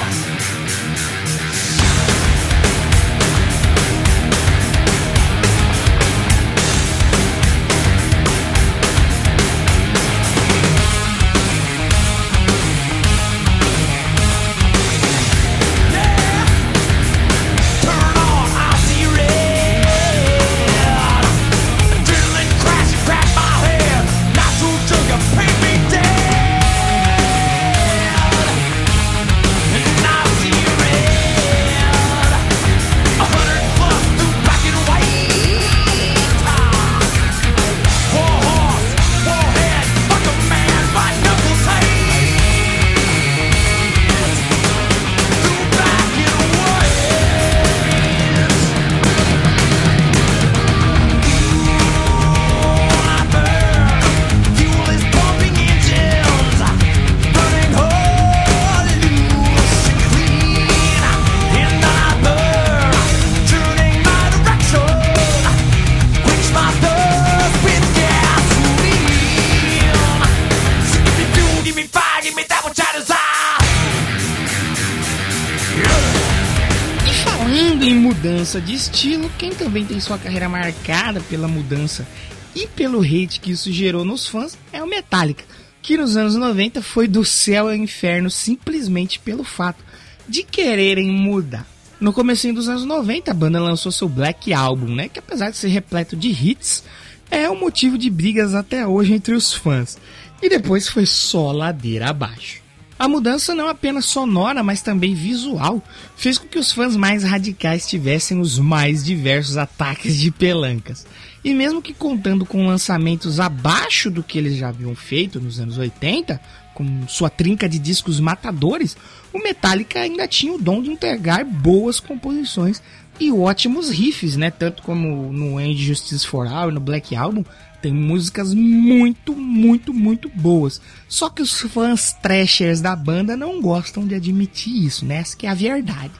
Estilo, 78.83 79.31
quem 79.37 79.51
também 79.51 79.85
tem 79.85 79.99
sua 79.99 80.17
carreira 80.17 80.49
marcada 80.49 81.21
pela 81.21 81.47
mudança 81.47 82.05
e 82.53 82.67
pelo 82.67 83.01
hate 83.01 83.39
que 83.39 83.51
isso 83.51 83.71
gerou 83.71 84.03
nos 84.03 84.27
fãs 84.27 84.57
é 84.73 84.83
o 84.83 84.87
Metallica, 84.87 85.45
que 85.81 85.95
nos 85.95 86.17
anos 86.17 86.35
90 86.35 86.81
foi 86.81 87.07
do 87.07 87.23
céu 87.23 87.69
ao 87.69 87.75
inferno 87.75 88.29
simplesmente 88.29 89.19
pelo 89.19 89.45
fato 89.45 89.81
de 90.27 90.43
quererem 90.43 91.09
mudar. 91.09 91.65
No 91.97 92.11
começo 92.11 92.51
dos 92.51 92.67
anos 92.67 92.83
90, 92.83 93.31
a 93.31 93.33
banda 93.33 93.59
lançou 93.59 93.89
seu 93.89 94.09
Black 94.09 94.51
Album, 94.51 94.93
né, 94.93 95.07
que 95.07 95.19
apesar 95.19 95.49
de 95.49 95.55
ser 95.55 95.69
repleto 95.69 96.17
de 96.17 96.29
hits, 96.29 96.83
é 97.31 97.49
um 97.49 97.57
motivo 97.57 97.97
de 97.97 98.09
brigas 98.09 98.53
até 98.53 98.85
hoje 98.85 99.13
entre 99.13 99.33
os 99.33 99.53
fãs. 99.53 99.97
E 100.41 100.49
depois 100.49 100.89
foi 100.89 101.05
só 101.05 101.53
ladeira 101.53 102.09
abaixo. 102.09 102.62
A 102.97 103.07
mudança 103.07 103.55
não 103.55 103.67
apenas 103.67 104.05
sonora, 104.05 104.63
mas 104.63 104.81
também 104.81 105.15
visual, 105.15 105.81
fez 106.15 106.37
com 106.37 106.47
que 106.47 106.59
os 106.59 106.71
fãs 106.71 106.95
mais 106.95 107.23
radicais 107.23 107.87
tivessem 107.87 108.39
os 108.39 108.59
mais 108.59 109.03
diversos 109.03 109.57
ataques 109.57 110.17
de 110.19 110.31
pelancas. 110.31 111.05
E 111.43 111.53
mesmo 111.53 111.81
que 111.81 111.93
contando 111.93 112.45
com 112.45 112.67
lançamentos 112.67 113.39
abaixo 113.39 114.09
do 114.09 114.23
que 114.23 114.37
eles 114.37 114.55
já 114.55 114.69
haviam 114.69 114.95
feito 114.95 115.41
nos 115.41 115.59
anos 115.59 115.77
80, 115.77 116.39
com 116.73 117.07
sua 117.07 117.29
trinca 117.29 117.67
de 117.67 117.77
discos 117.77 118.19
matadores, 118.19 118.95
o 119.33 119.39
Metallica 119.39 119.99
ainda 119.99 120.27
tinha 120.27 120.53
o 120.53 120.61
dom 120.61 120.81
de 120.81 120.89
entregar 120.89 121.43
boas 121.43 121.99
composições 121.99 122.81
e 123.19 123.31
ótimos 123.31 123.89
riffs, 123.89 124.35
né? 124.35 124.49
Tanto 124.49 124.81
como 124.83 125.31
no 125.31 125.59
End 125.59 125.81
Justice 125.83 126.25
for 126.25 126.47
All 126.47 126.71
no 126.71 126.79
Black 126.79 127.15
Album, 127.15 127.43
tem 127.83 127.93
músicas 127.93 128.53
muito, 128.53 129.35
muito, 129.35 129.93
muito 129.93 130.29
boas. 130.29 130.79
Só 131.09 131.29
que 131.29 131.41
os 131.41 131.51
fãs 131.59 132.13
trashers 132.13 132.79
da 132.79 132.95
banda 132.95 133.35
não 133.35 133.61
gostam 133.61 134.07
de 134.07 134.15
admitir 134.15 134.85
isso, 134.85 135.05
né? 135.05 135.17
Essa 135.17 135.35
que 135.35 135.45
é 135.45 135.49
a 135.49 135.53
verdade. 135.53 136.13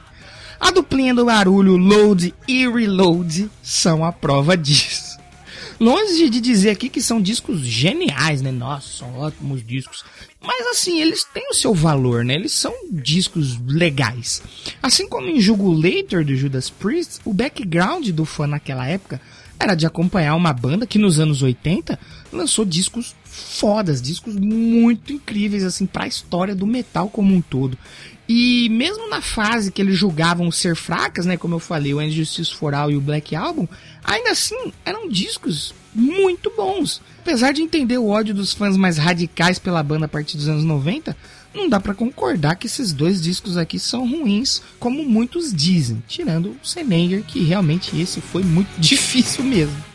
A 0.60 0.70
duplinha 0.70 1.14
do 1.14 1.24
barulho 1.24 1.78
Load 1.78 2.34
e 2.46 2.68
Reload 2.68 3.50
são 3.62 4.04
a 4.04 4.12
prova 4.12 4.54
disso. 4.58 5.18
Longe 5.80 6.28
de 6.28 6.38
dizer 6.38 6.70
aqui 6.70 6.90
que 6.90 7.00
são 7.00 7.20
discos 7.20 7.60
geniais, 7.60 8.42
né? 8.42 8.52
Nossa, 8.52 8.98
são 8.98 9.18
ótimos 9.18 9.66
discos. 9.66 10.04
Mas 10.42 10.66
assim, 10.66 11.00
eles 11.00 11.24
têm 11.24 11.48
o 11.48 11.54
seu 11.54 11.72
valor, 11.72 12.26
né? 12.26 12.34
Eles 12.34 12.52
são 12.52 12.74
discos 12.92 13.58
legais. 13.66 14.42
Assim 14.82 15.08
como 15.08 15.28
em 15.28 15.40
Jugulator 15.40 16.24
do 16.26 16.36
Judas 16.36 16.68
Priest, 16.68 17.20
o 17.24 17.32
background 17.32 18.10
do 18.10 18.26
fã 18.26 18.46
naquela 18.46 18.86
época 18.86 19.18
era 19.58 19.74
de 19.74 19.86
acompanhar 19.86 20.34
uma 20.34 20.52
banda 20.52 20.86
que 20.86 20.98
nos 20.98 21.18
anos 21.18 21.42
80 21.42 21.98
lançou 22.32 22.64
discos 22.64 23.14
fodas, 23.24 24.02
discos 24.02 24.36
muito 24.36 25.12
incríveis 25.12 25.64
assim 25.64 25.86
para 25.86 26.04
a 26.04 26.08
história 26.08 26.54
do 26.54 26.66
metal 26.66 27.08
como 27.08 27.34
um 27.34 27.40
todo. 27.40 27.78
E 28.28 28.68
mesmo 28.70 29.08
na 29.10 29.20
fase 29.20 29.70
que 29.70 29.82
eles 29.82 29.98
julgavam 29.98 30.50
ser 30.50 30.74
fracas, 30.74 31.26
né, 31.26 31.36
como 31.36 31.54
eu 31.54 31.60
falei, 31.60 31.92
o 31.92 32.00
Injustice 32.00 32.54
for 32.54 32.74
All 32.74 32.90
e 32.90 32.96
o 32.96 33.00
Black 33.00 33.36
Album, 33.36 33.68
ainda 34.02 34.30
assim 34.30 34.72
eram 34.84 35.08
discos 35.08 35.74
muito 35.94 36.50
bons. 36.56 37.02
Apesar 37.20 37.52
de 37.52 37.62
entender 37.62 37.98
o 37.98 38.08
ódio 38.08 38.34
dos 38.34 38.52
fãs 38.52 38.76
mais 38.76 38.98
radicais 38.98 39.58
pela 39.58 39.82
banda 39.82 40.06
a 40.06 40.08
partir 40.08 40.36
dos 40.36 40.48
anos 40.48 40.64
90, 40.64 41.16
não 41.54 41.68
dá 41.68 41.78
para 41.78 41.94
concordar 41.94 42.56
que 42.56 42.66
esses 42.66 42.92
dois 42.92 43.22
discos 43.22 43.56
aqui 43.56 43.78
são 43.78 44.08
ruins, 44.08 44.60
como 44.78 45.04
muitos 45.04 45.52
dizem, 45.52 46.02
tirando 46.08 46.56
o 46.62 46.66
Senenger, 46.66 47.22
que 47.22 47.42
realmente 47.42 47.98
esse 48.00 48.20
foi 48.20 48.42
muito 48.42 48.68
difícil 48.80 49.44
mesmo. 49.44 49.93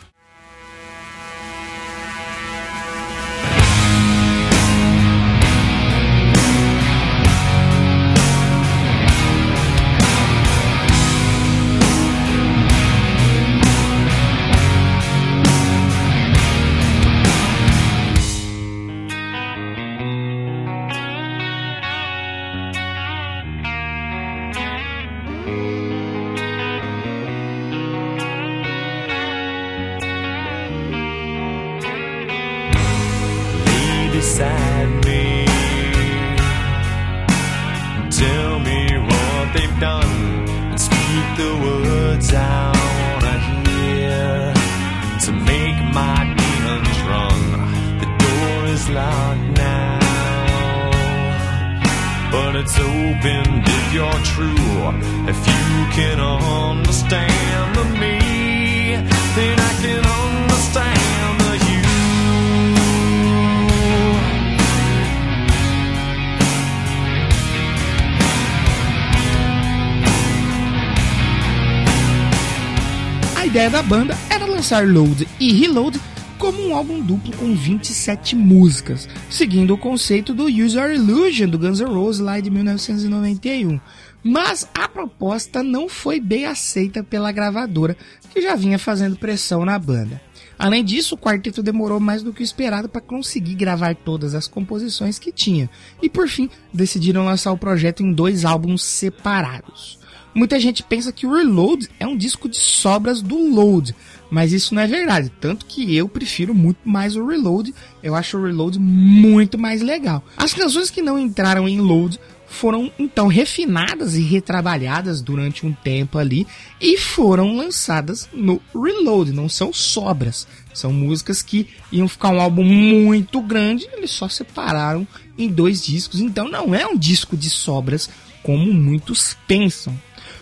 Lançar 74.70 74.86
Load 74.86 75.26
e 75.40 75.52
Reload 75.52 76.00
como 76.38 76.68
um 76.68 76.76
álbum 76.76 77.00
duplo 77.00 77.36
com 77.36 77.56
27 77.56 78.36
músicas, 78.36 79.08
seguindo 79.28 79.74
o 79.74 79.78
conceito 79.78 80.32
do 80.32 80.44
User 80.44 80.92
Illusion 80.92 81.48
do 81.48 81.58
Guns 81.58 81.80
N' 81.80 81.92
Roses 81.92 82.20
lá 82.20 82.38
de 82.38 82.50
1991. 82.50 83.80
Mas 84.22 84.68
a 84.72 84.86
proposta 84.86 85.64
não 85.64 85.88
foi 85.88 86.20
bem 86.20 86.44
aceita 86.44 87.02
pela 87.02 87.32
gravadora, 87.32 87.96
que 88.32 88.40
já 88.40 88.54
vinha 88.54 88.78
fazendo 88.78 89.16
pressão 89.16 89.64
na 89.64 89.76
banda. 89.76 90.22
Além 90.56 90.84
disso, 90.84 91.16
o 91.16 91.18
quarteto 91.18 91.64
demorou 91.64 91.98
mais 91.98 92.22
do 92.22 92.32
que 92.32 92.42
o 92.42 92.44
esperado 92.44 92.88
para 92.88 93.00
conseguir 93.00 93.56
gravar 93.56 93.96
todas 93.96 94.36
as 94.36 94.46
composições 94.46 95.18
que 95.18 95.32
tinha, 95.32 95.68
e 96.00 96.08
por 96.08 96.28
fim 96.28 96.48
decidiram 96.72 97.24
lançar 97.24 97.50
o 97.50 97.58
projeto 97.58 98.04
em 98.04 98.12
dois 98.12 98.44
álbuns 98.44 98.84
separados. 98.84 99.99
Muita 100.34 100.60
gente 100.60 100.82
pensa 100.82 101.12
que 101.12 101.26
o 101.26 101.34
Reload 101.34 101.88
é 101.98 102.06
um 102.06 102.16
disco 102.16 102.48
de 102.48 102.56
sobras 102.56 103.20
do 103.20 103.36
Load, 103.36 103.94
mas 104.30 104.52
isso 104.52 104.74
não 104.74 104.82
é 104.82 104.86
verdade. 104.86 105.30
Tanto 105.40 105.66
que 105.66 105.94
eu 105.96 106.08
prefiro 106.08 106.54
muito 106.54 106.78
mais 106.84 107.16
o 107.16 107.26
Reload. 107.26 107.74
Eu 108.02 108.14
acho 108.14 108.38
o 108.38 108.44
Reload 108.44 108.78
muito 108.78 109.58
mais 109.58 109.82
legal. 109.82 110.24
As 110.36 110.54
canções 110.54 110.88
que 110.88 111.02
não 111.02 111.18
entraram 111.18 111.68
em 111.68 111.80
Load 111.80 112.18
foram 112.46 112.92
então 112.98 113.28
refinadas 113.28 114.16
e 114.16 114.22
retrabalhadas 114.22 115.22
durante 115.22 115.64
um 115.64 115.72
tempo 115.72 116.18
ali 116.18 116.46
e 116.80 116.98
foram 116.98 117.56
lançadas 117.56 118.28
no 118.32 118.60
Reload. 118.74 119.32
Não 119.32 119.48
são 119.48 119.72
sobras, 119.72 120.46
são 120.74 120.92
músicas 120.92 121.42
que 121.42 121.68
iam 121.92 122.08
ficar 122.08 122.30
um 122.30 122.40
álbum 122.40 122.64
muito 122.64 123.40
grande. 123.40 123.88
Eles 123.92 124.10
só 124.10 124.28
separaram 124.28 125.06
em 125.38 125.48
dois 125.48 125.82
discos. 125.84 126.20
Então 126.20 126.48
não 126.48 126.74
é 126.74 126.86
um 126.86 126.96
disco 126.96 127.36
de 127.36 127.48
sobras 127.48 128.10
como 128.42 128.72
muitos 128.72 129.36
pensam. 129.46 129.96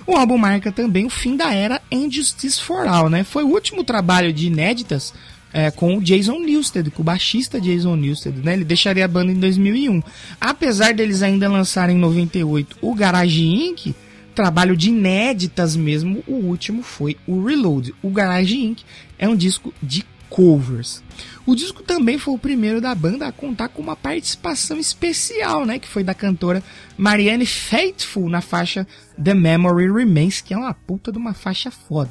O 0.09 0.16
álbum 0.16 0.38
marca 0.38 0.72
também 0.72 1.04
o 1.04 1.11
fim 1.11 1.36
da 1.36 1.52
era 1.52 1.82
Injustice 1.92 2.62
for 2.62 2.88
All, 2.88 3.11
né? 3.11 3.24
Foi 3.24 3.44
o 3.44 3.48
último 3.48 3.84
trabalho 3.84 4.32
de 4.32 4.46
inéditas 4.46 5.12
é, 5.52 5.70
com 5.70 5.98
o 5.98 6.00
Jason 6.00 6.38
Newsted, 6.38 6.90
com 6.90 7.02
o 7.02 7.04
baixista 7.04 7.61
Jason 7.61 7.94
Newsted, 7.94 8.38
né? 8.42 8.54
Ele 8.54 8.64
deixaria 8.64 9.04
a 9.04 9.09
banda 9.09 9.32
em 9.32 9.38
2001. 9.38 10.02
Apesar 10.40 10.94
deles 10.94 11.22
ainda 11.22 11.46
lançarem 11.46 11.94
em 11.94 12.00
98 12.00 12.78
o 12.80 12.94
Garage 12.94 13.44
Inc., 13.44 13.94
trabalho 14.34 14.74
de 14.74 14.88
inéditas 14.88 15.76
mesmo, 15.76 16.24
o 16.26 16.36
último 16.36 16.82
foi 16.82 17.14
o 17.26 17.44
Reload. 17.44 17.94
O 18.02 18.09
Garage 18.09 18.56
Inc. 18.56 18.84
é 19.18 19.28
um 19.28 19.36
disco 19.36 19.74
de 19.82 20.06
covers. 20.30 21.02
O 21.44 21.54
disco 21.54 21.82
também 21.82 22.16
foi 22.16 22.32
o 22.34 22.38
primeiro 22.38 22.80
da 22.80 22.94
banda 22.94 23.26
a 23.26 23.32
contar 23.32 23.68
com 23.68 23.82
uma 23.82 23.96
participação 23.96 24.78
especial, 24.78 25.66
né, 25.66 25.78
que 25.78 25.88
foi 25.88 26.04
da 26.04 26.14
cantora 26.14 26.62
Marianne 26.96 27.46
Faithful 27.46 28.28
na 28.28 28.40
faixa 28.40 28.86
The 29.23 29.35
Memory 29.35 29.93
Remains, 29.93 30.41
que 30.41 30.55
é 30.55 30.57
uma 30.57 30.73
puta 30.73 31.11
de 31.11 31.19
uma 31.19 31.35
faixa 31.35 31.71
foda. 31.71 32.11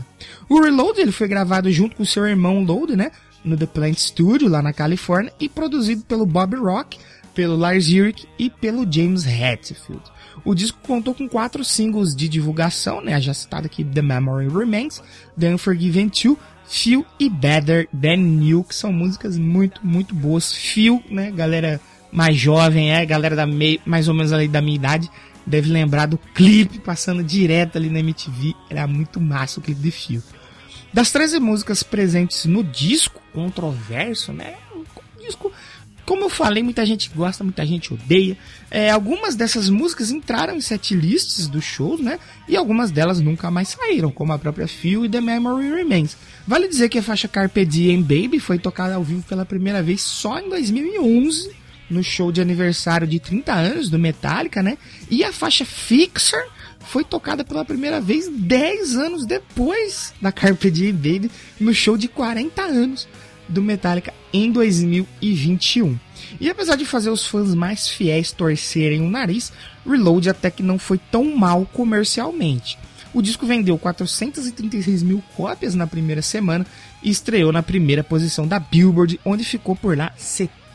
O 0.50 0.62
Reload 0.62 1.00
ele 1.00 1.12
foi 1.12 1.28
gravado 1.28 1.72
junto 1.72 1.96
com 1.96 2.06
seu 2.06 2.26
irmão 2.26 2.64
Load, 2.64 2.96
né, 2.96 3.12
no 3.44 3.56
The 3.56 3.66
Plant 3.66 3.98
Studio 3.98 4.50
lá 4.50 4.62
na 4.62 4.74
Califórnia 4.74 5.32
e 5.40 5.48
produzido 5.48 6.04
pelo 6.04 6.26
Bob 6.26 6.56
Rock, 6.56 6.98
pelo 7.34 7.56
Lars 7.56 7.88
Ulrich 7.88 8.28
e 8.38 8.50
pelo 8.50 8.92
James 8.92 9.26
Hetfield. 9.26 10.04
O 10.44 10.54
disco 10.56 10.80
contou 10.86 11.14
com 11.14 11.28
quatro 11.28 11.64
singles 11.64 12.16
de 12.16 12.28
divulgação, 12.28 13.02
né, 13.02 13.20
já 13.22 13.34
citado 13.34 13.68
aqui 13.68 13.84
The 13.84 14.02
Memory 14.02 14.50
Remains, 14.50 15.02
The 15.40 15.54
Unforgiven 15.54 16.08
2, 16.08 16.38
Feel 16.68 17.06
e 17.20 17.30
Better 17.30 17.88
Than 17.90 18.18
New, 18.18 18.64
que 18.64 18.76
são 18.76 18.92
músicas 18.92 19.38
muito, 19.38 19.86
muito 19.86 20.14
boas. 20.14 20.54
Feel, 20.54 21.02
né, 21.10 21.32
galera 21.32 21.80
mais 22.12 22.38
jovem, 22.38 22.92
é, 22.92 23.06
galera 23.06 23.36
da 23.36 23.46
mei, 23.46 23.80
mais 23.86 24.08
ou 24.08 24.14
menos 24.14 24.34
ali 24.34 24.48
da 24.48 24.62
minha 24.62 24.76
idade, 24.76 25.10
deve 25.48 25.72
lembrar 25.72 26.06
do 26.06 26.18
clipe 26.18 26.78
passando 26.78 27.24
direto 27.24 27.78
ali 27.78 27.90
na 27.90 28.00
MTV. 28.00 28.54
Era 28.70 28.86
muito 28.86 29.20
massa 29.20 29.60
o 29.60 29.64
clipe 29.64 29.82
de 29.82 29.92
Fio. 29.92 30.24
Das 30.94 31.12
13 31.12 31.40
músicas 31.40 31.82
presentes 31.84 32.46
no 32.46 32.64
disco, 32.64 33.22
controverso, 33.34 34.34
né? 34.34 34.56
Disco, 35.20 35.52
como 36.08 36.24
eu 36.24 36.30
falei, 36.30 36.64
muita 36.64 36.86
gente 36.86 37.12
gosta, 37.14 37.44
muita 37.44 37.66
gente 37.66 37.94
odeia. 37.94 38.38
É, 38.72 38.90
algumas 38.90 39.36
dessas 39.36 39.70
músicas 39.70 40.10
entraram 40.10 40.56
em 40.56 40.62
setlists 40.62 41.48
do 41.48 41.62
show, 41.62 42.02
né? 42.02 42.18
E 42.48 42.56
algumas 42.56 42.92
delas 42.92 43.20
nunca 43.20 43.52
mais 43.52 43.68
saíram, 43.68 44.10
como 44.10 44.32
a 44.32 44.40
própria 44.40 44.70
Feel 44.70 45.04
e 45.04 45.10
The 45.10 45.20
Memory 45.20 45.70
Remains. 45.70 46.16
Vale 46.48 46.70
dizer 46.70 46.88
que 46.88 46.98
a 46.98 47.04
faixa 47.04 47.28
Carpe 47.28 47.66
Diem 47.66 48.02
Baby 48.02 48.40
foi 48.40 48.58
tocada 48.58 48.96
ao 48.96 49.04
vivo 49.04 49.22
pela 49.24 49.46
primeira 49.46 49.84
vez 49.84 50.02
só 50.02 50.40
em 50.40 50.48
2011, 50.50 51.52
no 51.90 52.04
show 52.04 52.32
de 52.32 52.42
aniversário 52.42 53.08
de 53.08 53.20
30 53.20 53.54
anos 53.54 53.90
do 53.90 54.00
Metallica, 54.00 54.62
né? 54.62 54.78
E 55.10 55.24
a 55.24 55.32
faixa 55.32 55.66
Fixer 55.66 56.48
foi 56.80 57.04
tocada 57.04 57.44
pela 57.44 57.66
primeira 57.66 58.00
vez 58.00 58.30
10 58.30 58.96
anos 58.96 59.26
depois 59.26 60.14
da 60.22 60.32
Carpe 60.32 60.72
Diem 60.72 60.94
Baby, 60.94 61.32
no 61.60 61.74
show 61.74 61.98
de 61.98 62.08
40 62.08 62.62
anos 62.62 63.08
do 63.48 63.62
Metallica 63.62 64.14
em 64.34 64.52
2021. 64.52 65.98
E 66.40 66.50
apesar 66.50 66.76
de 66.76 66.86
fazer 66.86 67.10
os 67.10 67.26
fãs 67.26 67.54
mais 67.54 67.88
fiéis 67.88 68.32
torcerem 68.32 69.02
o 69.02 69.10
nariz, 69.10 69.52
Reload 69.86 70.30
até 70.30 70.52
que 70.52 70.64
não 70.64 70.78
foi 70.78 70.98
tão 70.98 71.36
mal 71.36 71.66
comercialmente. 71.66 72.78
O 73.14 73.22
disco 73.22 73.46
vendeu 73.46 73.78
436 73.78 75.02
mil 75.02 75.24
cópias 75.36 75.74
na 75.74 75.88
primeira 75.88 76.22
semana 76.22 76.66
e 77.02 77.10
estreou 77.10 77.52
na 77.52 77.64
primeira 77.64 78.04
posição 78.04 78.48
da 78.48 78.60
Billboard, 78.60 79.20
onde 79.26 79.44
ficou 79.44 79.76
por 79.76 79.98
lá 79.98 80.12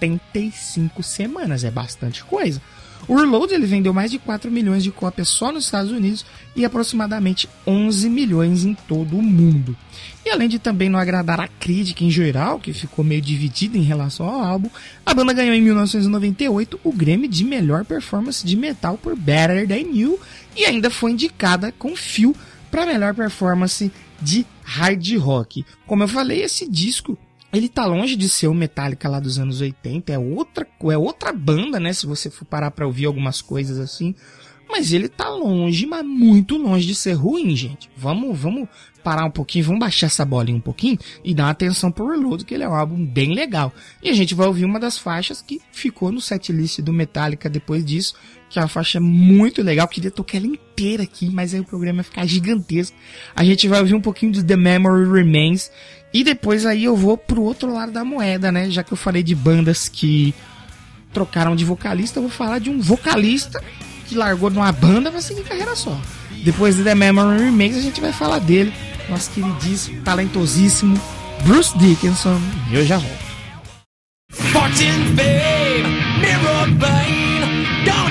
75 0.02 1.02
semanas. 1.02 1.62
É 1.62 1.70
bastante 1.70 2.24
coisa. 2.24 2.60
O 3.08 3.16
Reload 3.16 3.52
ele 3.52 3.66
vendeu 3.66 3.92
mais 3.92 4.12
de 4.12 4.18
4 4.18 4.48
milhões 4.50 4.84
de 4.84 4.92
cópias 4.92 5.28
só 5.28 5.50
nos 5.50 5.64
Estados 5.64 5.90
Unidos 5.90 6.24
e 6.54 6.64
aproximadamente 6.64 7.48
11 7.66 8.08
milhões 8.08 8.64
em 8.64 8.74
todo 8.74 9.16
o 9.16 9.22
mundo. 9.22 9.76
E 10.24 10.30
além 10.30 10.48
de 10.48 10.60
também 10.60 10.88
não 10.88 11.00
agradar 11.00 11.40
a 11.40 11.48
crítica 11.48 12.04
em 12.04 12.10
geral, 12.10 12.60
que 12.60 12.72
ficou 12.72 13.04
meio 13.04 13.20
dividida 13.20 13.76
em 13.76 13.82
relação 13.82 14.28
ao 14.28 14.44
álbum, 14.44 14.70
a 15.04 15.12
banda 15.12 15.32
ganhou 15.32 15.54
em 15.54 15.60
1998 15.60 16.78
o 16.84 16.92
Grammy 16.92 17.26
de 17.26 17.44
melhor 17.44 17.84
performance 17.84 18.46
de 18.46 18.56
metal 18.56 18.96
por 18.96 19.16
Better 19.16 19.66
Than 19.66 19.90
You 19.92 20.20
e 20.56 20.64
ainda 20.64 20.88
foi 20.88 21.10
indicada 21.10 21.72
com 21.72 21.96
fio 21.96 22.36
para 22.70 22.86
melhor 22.86 23.14
performance 23.14 23.90
de 24.20 24.46
hard 24.62 25.16
rock. 25.18 25.66
Como 25.88 26.04
eu 26.04 26.08
falei, 26.08 26.42
esse 26.42 26.70
disco 26.70 27.18
ele 27.52 27.68
tá 27.68 27.84
longe 27.84 28.16
de 28.16 28.28
ser 28.28 28.48
o 28.48 28.54
Metallica 28.54 29.08
lá 29.08 29.20
dos 29.20 29.38
anos 29.38 29.60
80, 29.60 30.12
é 30.12 30.18
outra, 30.18 30.66
é 30.84 30.98
outra 30.98 31.32
banda, 31.32 31.78
né? 31.78 31.92
Se 31.92 32.06
você 32.06 32.30
for 32.30 32.44
parar 32.44 32.70
pra 32.70 32.86
ouvir 32.86 33.06
algumas 33.06 33.42
coisas 33.42 33.78
assim. 33.78 34.14
Mas 34.72 34.90
ele 34.90 35.06
tá 35.06 35.28
longe, 35.28 35.84
mas 35.84 36.02
muito 36.02 36.56
longe 36.56 36.86
de 36.86 36.94
ser 36.94 37.12
ruim, 37.12 37.54
gente. 37.54 37.90
Vamos, 37.94 38.38
vamos 38.38 38.66
parar 39.04 39.26
um 39.26 39.30
pouquinho, 39.30 39.66
vamos 39.66 39.80
baixar 39.80 40.06
essa 40.06 40.24
bolinha 40.24 40.56
um 40.56 40.62
pouquinho 40.62 40.98
e 41.22 41.34
dar 41.34 41.50
atenção 41.50 41.92
pro 41.92 42.08
Reload, 42.08 42.44
que 42.46 42.54
ele 42.54 42.62
é 42.62 42.68
um 42.68 42.74
álbum 42.74 43.04
bem 43.04 43.34
legal. 43.34 43.70
E 44.02 44.08
a 44.08 44.14
gente 44.14 44.34
vai 44.34 44.46
ouvir 44.46 44.64
uma 44.64 44.80
das 44.80 44.96
faixas 44.96 45.42
que 45.42 45.60
ficou 45.72 46.10
no 46.10 46.22
setlist 46.22 46.80
do 46.80 46.90
Metallica 46.90 47.50
depois 47.50 47.84
disso, 47.84 48.14
que 48.48 48.58
é 48.58 48.62
uma 48.62 48.68
faixa 48.68 48.98
muito 48.98 49.62
legal. 49.62 49.86
Queria 49.86 50.10
tocar 50.10 50.38
ela 50.38 50.46
inteira 50.46 51.02
aqui, 51.02 51.28
mas 51.28 51.52
aí 51.52 51.60
o 51.60 51.64
programa 51.64 51.96
vai 51.96 52.04
ficar 52.04 52.26
gigantesco. 52.26 52.96
A 53.36 53.44
gente 53.44 53.68
vai 53.68 53.80
ouvir 53.80 53.94
um 53.94 54.00
pouquinho 54.00 54.32
de 54.32 54.42
The 54.42 54.56
Memory 54.56 55.10
Remains, 55.10 55.70
e 56.12 56.22
depois 56.22 56.66
aí 56.66 56.84
eu 56.84 56.96
vou 56.96 57.16
pro 57.16 57.42
outro 57.42 57.72
lado 57.72 57.92
da 57.92 58.04
moeda, 58.04 58.52
né? 58.52 58.70
Já 58.70 58.82
que 58.82 58.92
eu 58.92 58.96
falei 58.96 59.22
de 59.22 59.34
bandas 59.34 59.88
que 59.88 60.34
trocaram 61.12 61.56
de 61.56 61.64
vocalista, 61.64 62.18
eu 62.18 62.22
vou 62.22 62.30
falar 62.30 62.58
de 62.58 62.70
um 62.70 62.80
vocalista 62.80 63.62
que 64.06 64.14
largou 64.14 64.50
de 64.50 64.58
uma 64.58 64.72
banda 64.72 65.10
pra 65.10 65.20
seguir 65.20 65.42
carreira 65.42 65.74
só. 65.74 65.98
Depois 66.44 66.76
de 66.76 66.84
The 66.84 66.94
Memory 66.94 67.44
Remains, 67.44 67.76
a 67.76 67.80
gente 67.80 68.00
vai 68.00 68.12
falar 68.12 68.40
dele, 68.40 68.72
nosso 69.08 69.30
queridíssimo, 69.30 70.02
talentosíssimo 70.02 71.00
Bruce 71.44 71.76
Dickinson. 71.78 72.40
E 72.70 72.76
eu 72.76 72.84
já 72.84 72.98
volto. 72.98 73.32
Fortune, 74.30 75.16
fame, 75.16 76.00
mirror, 76.20 76.68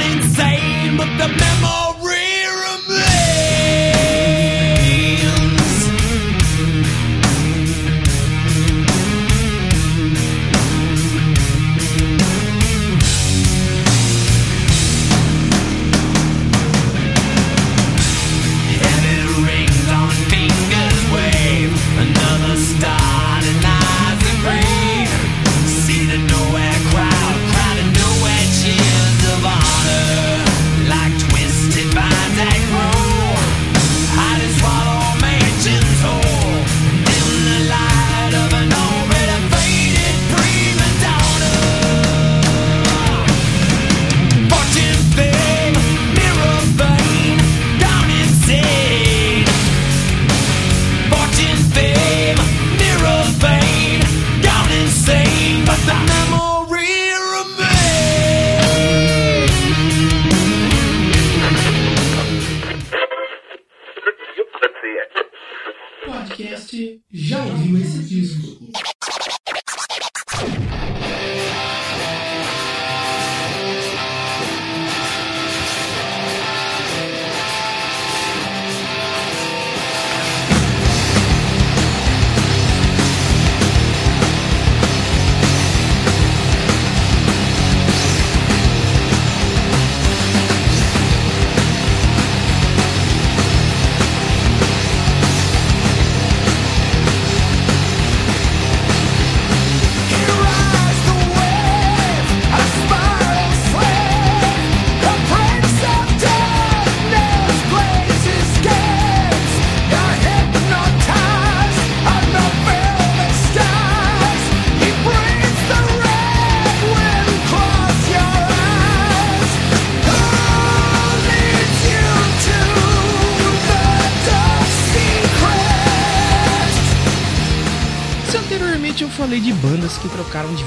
insane, 0.02 0.98
but 0.98 1.08
the 1.18 1.28
memory 1.28 1.81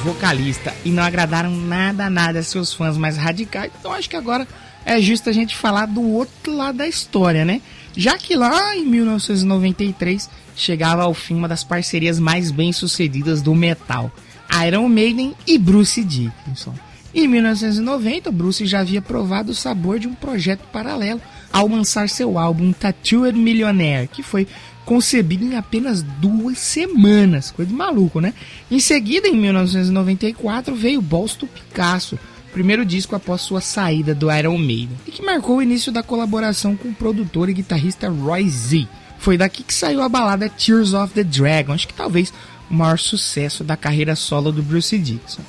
vocalista 0.05 0.75
e 0.85 0.91
não 0.91 1.03
agradaram 1.03 1.51
nada, 1.51 2.11
nada 2.11 2.43
seus 2.43 2.75
fãs 2.75 2.99
mais 2.99 3.17
radicais, 3.17 3.73
então 3.81 3.91
acho 3.91 4.09
que 4.09 4.17
agora 4.17 4.47
é 4.85 5.01
justo 5.01 5.31
a 5.31 5.33
gente 5.33 5.57
falar 5.57 5.87
do 5.87 6.03
outro 6.03 6.55
lado 6.55 6.77
da 6.77 6.87
história, 6.87 7.43
né? 7.43 7.63
Já 7.97 8.19
que 8.19 8.37
lá 8.37 8.77
em 8.77 8.85
1993 8.85 10.29
chegava 10.55 11.05
ao 11.05 11.15
fim 11.15 11.35
uma 11.35 11.49
das 11.49 11.65
parcerias 11.65 12.19
mais 12.19 12.51
bem 12.51 12.71
sucedidas 12.71 13.41
do 13.41 13.55
metal, 13.55 14.13
Iron 14.67 14.89
Maiden 14.89 15.35
e 15.47 15.57
Bruce 15.57 16.05
Dickinson. 16.05 16.75
Em 17.15 17.27
1990, 17.27 18.31
Bruce 18.31 18.67
já 18.67 18.81
havia 18.81 19.01
provado 19.01 19.53
o 19.53 19.55
sabor 19.55 19.99
de 19.99 20.07
um 20.07 20.15
projeto 20.15 20.67
paralelo 20.71 21.21
ao 21.51 21.67
lançar 21.67 22.11
seu 22.11 22.39
álbum 22.39 22.73
Tattooed 22.73 23.39
Millionaire, 23.39 24.09
que 24.09 24.23
foi 24.23 24.47
concebido 24.85 25.45
em 25.45 25.57
apenas 25.57 26.03
duas 26.03 26.59
semanas. 26.59 27.51
Coisa 27.51 27.71
de 27.71 27.77
maluco, 27.77 28.21
né? 28.21 28.35
Em 28.71 28.79
seguida, 28.79 29.29
em 29.29 29.37
1994, 29.37 30.75
veio 30.75 31.01
Balls 31.01 31.35
to 31.35 31.47
Picasso, 31.47 32.19
primeiro 32.53 32.85
disco 32.85 33.17
após 33.17 33.41
sua 33.41 33.61
saída 33.61 34.15
do 34.15 34.31
Iron 34.31 34.59
Maiden, 34.59 34.97
e 35.07 35.11
que 35.11 35.23
marcou 35.23 35.57
o 35.57 35.63
início 35.63 35.91
da 35.91 36.03
colaboração 36.03 36.77
com 36.77 36.89
o 36.89 36.95
produtor 36.95 37.49
e 37.49 37.55
guitarrista 37.55 38.09
Roy 38.09 38.49
Z. 38.49 38.87
Foi 39.19 39.37
daqui 39.37 39.63
que 39.63 39.75
saiu 39.75 40.03
a 40.03 40.09
balada 40.09 40.49
Tears 40.49 40.93
of 40.93 41.15
the 41.15 41.25
Dragon, 41.25 41.73
acho 41.73 41.89
que 41.89 41.95
talvez 41.95 42.33
o 42.71 42.75
maior 42.75 42.99
sucesso 42.99 43.65
da 43.65 43.77
carreira 43.77 44.15
solo 44.15 44.53
do 44.53 44.63
Bruce 44.63 44.97
Dixon. 44.99 45.43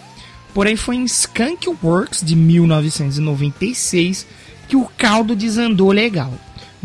Porém, 0.54 0.78
foi 0.78 0.96
em 0.96 1.04
Skunk 1.04 1.68
Works 1.84 2.24
de 2.24 2.36
1996 2.36 4.26
que 4.68 4.78
o 4.78 4.90
caldo 4.98 5.36
desandou 5.36 5.92
legal. 5.92 6.34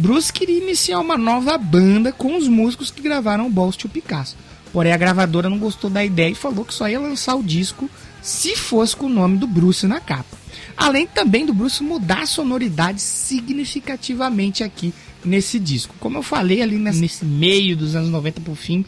Bruce 0.01 0.33
queria 0.33 0.57
iniciar 0.57 0.99
uma 0.99 1.19
nova 1.19 1.59
banda 1.59 2.11
com 2.11 2.35
os 2.35 2.49
músicos 2.49 2.91
que 2.91 3.03
gravaram 3.03 3.51
Balls 3.51 3.77
to 3.77 3.87
Picasso. 3.87 4.35
Porém, 4.73 4.95
a 4.95 4.97
gravadora 4.97 5.51
não 5.51 5.59
gostou 5.59 5.91
da 5.91 6.03
ideia 6.03 6.31
e 6.31 6.35
falou 6.35 6.65
que 6.65 6.73
só 6.73 6.89
ia 6.89 6.99
lançar 6.99 7.35
o 7.35 7.43
disco 7.43 7.89
se 8.23 8.57
fosse 8.57 8.97
com 8.97 9.05
o 9.05 9.11
nome 9.11 9.37
do 9.37 9.47
Bruce 9.47 9.87
na 9.87 10.01
capa. 10.01 10.39
Além 10.75 11.07
também 11.07 11.45
do 11.45 11.53
Bruce 11.53 11.83
mudar 11.83 12.23
a 12.23 12.27
sonoridade 12.27 12.99
significativamente 12.99 14.65
aqui 14.65 14.95
nesse 15.23 15.59
disco. 15.59 15.95
Como 16.01 16.17
eu 16.17 16.23
falei 16.23 16.63
ali 16.63 16.79
nesse 16.79 17.27
meio 17.27 17.77
dos 17.77 17.95
anos 17.95 18.09
90 18.09 18.41
pro 18.41 18.55
fim, 18.55 18.87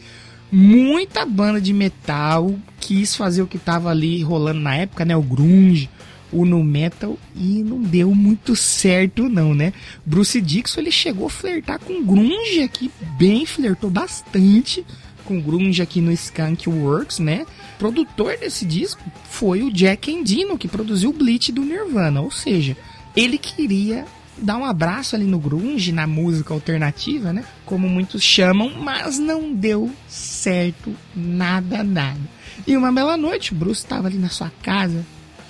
muita 0.51 1.27
banda 1.27 1.61
de 1.61 1.73
metal 1.73 2.55
quis 2.79 3.15
fazer 3.15 3.43
o 3.43 3.47
que 3.47 3.59
tava 3.59 3.91
ali 3.91 4.23
rolando 4.23 4.61
na 4.61 4.75
época, 4.75 5.05
né? 5.05 5.15
O 5.15 5.21
grunge, 5.21 5.91
o 6.33 6.45
no 6.45 6.63
metal 6.63 7.17
e 7.35 7.63
não 7.63 7.81
deu 7.81 8.13
muito 8.13 8.55
certo 8.55 9.29
não, 9.29 9.53
né? 9.53 9.71
Bruce 10.05 10.41
Dixon 10.41 10.81
ele 10.81 10.91
chegou 10.91 11.27
a 11.27 11.29
flertar 11.29 11.79
com 11.79 12.03
grunge 12.03 12.61
aqui, 12.61 12.91
bem 13.17 13.45
flertou 13.45 13.89
bastante 13.89 14.85
com 15.23 15.39
grunge 15.39 15.81
aqui 15.81 16.01
no 16.01 16.11
Skunk 16.11 16.67
Works, 16.69 17.19
né? 17.19 17.45
Produtor 17.79 18.37
desse 18.37 18.65
disco 18.65 19.01
foi 19.29 19.63
o 19.63 19.71
Jack 19.71 20.11
Endino, 20.11 20.57
que 20.57 20.67
produziu 20.67 21.11
o 21.11 21.13
Bleach 21.13 21.51
do 21.51 21.63
Nirvana, 21.63 22.21
ou 22.21 22.31
seja, 22.31 22.75
ele 23.15 23.37
queria 23.37 24.05
dar 24.37 24.57
um 24.57 24.65
abraço 24.65 25.15
ali 25.15 25.25
no 25.25 25.39
grunge, 25.39 25.91
na 25.91 26.07
música 26.07 26.53
alternativa, 26.53 27.31
né? 27.31 27.45
Como 27.65 27.87
muitos 27.87 28.23
chamam, 28.23 28.71
mas 28.81 29.19
não 29.19 29.53
deu 29.53 29.91
certo 30.07 30.93
nada, 31.15 31.83
nada. 31.83 32.19
E 32.65 32.75
uma 32.75 32.91
bela 32.91 33.17
noite, 33.17 33.51
o 33.51 33.55
Bruce 33.55 33.81
estava 33.81 34.07
ali 34.07 34.17
na 34.17 34.29
sua 34.29 34.51
casa, 34.61 35.05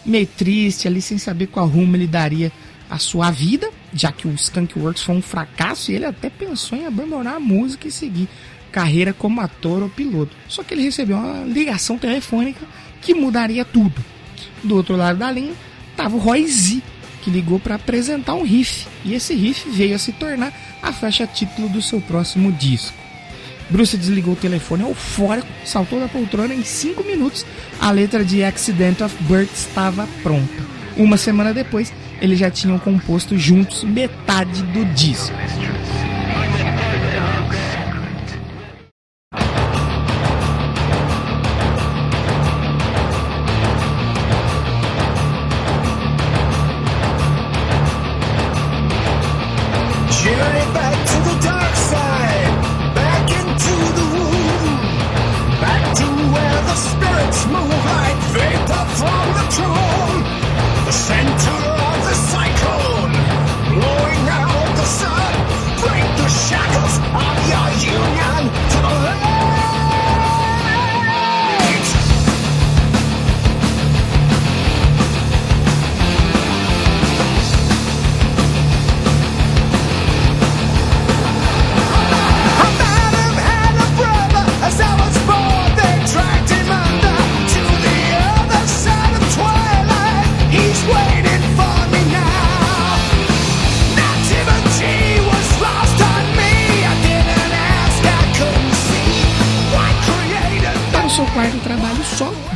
meio 0.06 0.28
triste, 0.28 0.88
ali 0.88 1.01
sem 1.01 1.18
saber 1.18 1.47
qual 1.47 1.68
rumo 1.68 1.95
ele 1.95 2.08
daria 2.08 2.51
a 2.89 2.99
sua 2.99 3.32
vida, 3.32 3.70
já 3.93 4.12
que 4.12 4.28
o 4.28 4.34
Skunk 4.34 4.78
Works 4.78 5.04
foi 5.04 5.16
um 5.16 5.22
fracasso 5.22 5.91
e 5.91 5.95
ele 5.95 6.06
até 6.06 6.30
pensou 6.30 6.78
em 6.78 6.86
abandonar 6.86 7.36
a 7.36 7.39
música 7.39 7.88
e 7.88 7.91
seguir 7.91 8.28
carreira 8.72 9.14
como 9.14 9.39
ator 9.41 9.84
ou 9.84 9.89
piloto. 9.89 10.36
Só 10.47 10.64
que 10.64 10.74
ele 10.74 10.84
recebeu 10.84 11.18
uma 11.18 11.43
ligação 11.45 11.97
telefônica 11.97 12.66
que 13.01 13.14
mudaria 13.14 13.64
tudo. 13.64 14.04
Do 14.64 14.76
outro 14.76 14.95
lado 14.95 15.20
da 15.20 15.32
linha 15.32 15.54
estava 15.91 16.16
o 16.16 16.20
Roy 16.20 16.45
Z, 16.47 16.82
que 17.22 17.30
ligou 17.30 17.60
para 17.60 17.76
apresentar 17.76 18.34
um 18.34 18.43
riff, 18.43 18.88
e 19.06 19.14
esse 19.14 19.34
riff 19.34 19.70
veio 19.70 19.95
a 19.95 19.99
se 19.99 20.12
tornar 20.12 20.54
a 20.82 20.91
faixa 20.91 21.26
título 21.26 21.70
do 21.70 21.82
seu 21.82 22.01
próximo 22.01 22.51
disco. 22.51 23.03
Bruce 23.70 23.97
desligou 23.97 24.34
o 24.34 24.38
telefone 24.38 24.84
eufórico, 24.84 25.47
saltou 25.66 25.99
da 25.99 26.07
poltrona 26.07 26.53
em 26.53 26.64
5 26.64 27.03
minutos. 27.03 27.45
A 27.80 27.91
letra 27.91 28.24
de 28.24 28.43
Accident 28.43 29.01
of 29.01 29.16
Birth 29.24 29.53
estava 29.53 30.07
pronta. 30.22 30.64
Uma 30.95 31.18
semana 31.18 31.53
depois, 31.53 31.91
eles 32.22 32.38
já 32.38 32.51
tinham 32.51 32.78
composto 32.78 33.38
juntos 33.38 33.84
metade 33.84 34.61
do 34.64 34.86
disco. 34.93 35.34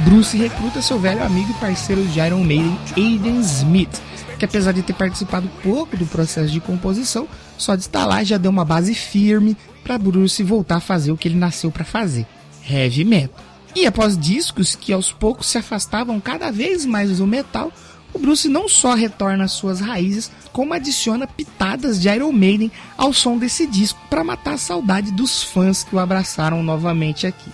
Bruce 0.07 0.37
recruta 0.37 0.81
seu 0.81 0.97
velho 0.97 1.21
amigo 1.21 1.51
e 1.51 1.53
parceiro 1.55 2.01
de 2.05 2.17
Iron 2.21 2.41
Maiden, 2.41 2.79
Aiden 2.95 3.41
Smith, 3.41 4.01
que 4.39 4.45
apesar 4.45 4.71
de 4.71 4.81
ter 4.81 4.93
participado 4.93 5.49
pouco 5.61 5.97
do 5.97 6.05
processo 6.05 6.49
de 6.49 6.61
composição, 6.61 7.27
só 7.57 7.75
de 7.75 7.81
estar 7.81 8.05
lá 8.05 8.23
já 8.23 8.37
deu 8.37 8.49
uma 8.49 8.63
base 8.63 8.95
firme 8.95 9.57
para 9.83 9.97
Bruce 9.97 10.41
voltar 10.43 10.77
a 10.77 10.79
fazer 10.79 11.11
o 11.11 11.17
que 11.17 11.27
ele 11.27 11.35
nasceu 11.35 11.69
para 11.69 11.83
fazer, 11.83 12.25
heavy 12.69 13.03
metal. 13.03 13.43
E 13.75 13.85
após 13.85 14.17
discos 14.17 14.77
que 14.77 14.93
aos 14.93 15.11
poucos 15.11 15.47
se 15.47 15.57
afastavam 15.57 16.21
cada 16.21 16.53
vez 16.53 16.85
mais 16.85 17.17
do 17.17 17.27
metal, 17.27 17.69
o 18.13 18.17
Bruce 18.17 18.47
não 18.47 18.69
só 18.69 18.93
retorna 18.93 19.43
às 19.43 19.51
suas 19.51 19.81
raízes, 19.81 20.31
como 20.53 20.73
adiciona 20.73 21.27
pitadas 21.27 21.99
de 21.99 22.07
Iron 22.07 22.31
Maiden 22.31 22.71
ao 22.97 23.11
som 23.11 23.37
desse 23.37 23.67
disco 23.67 23.99
para 24.09 24.23
matar 24.23 24.53
a 24.53 24.57
saudade 24.57 25.11
dos 25.11 25.43
fãs 25.43 25.83
que 25.83 25.93
o 25.93 25.99
abraçaram 25.99 26.63
novamente 26.63 27.27
aqui. 27.27 27.51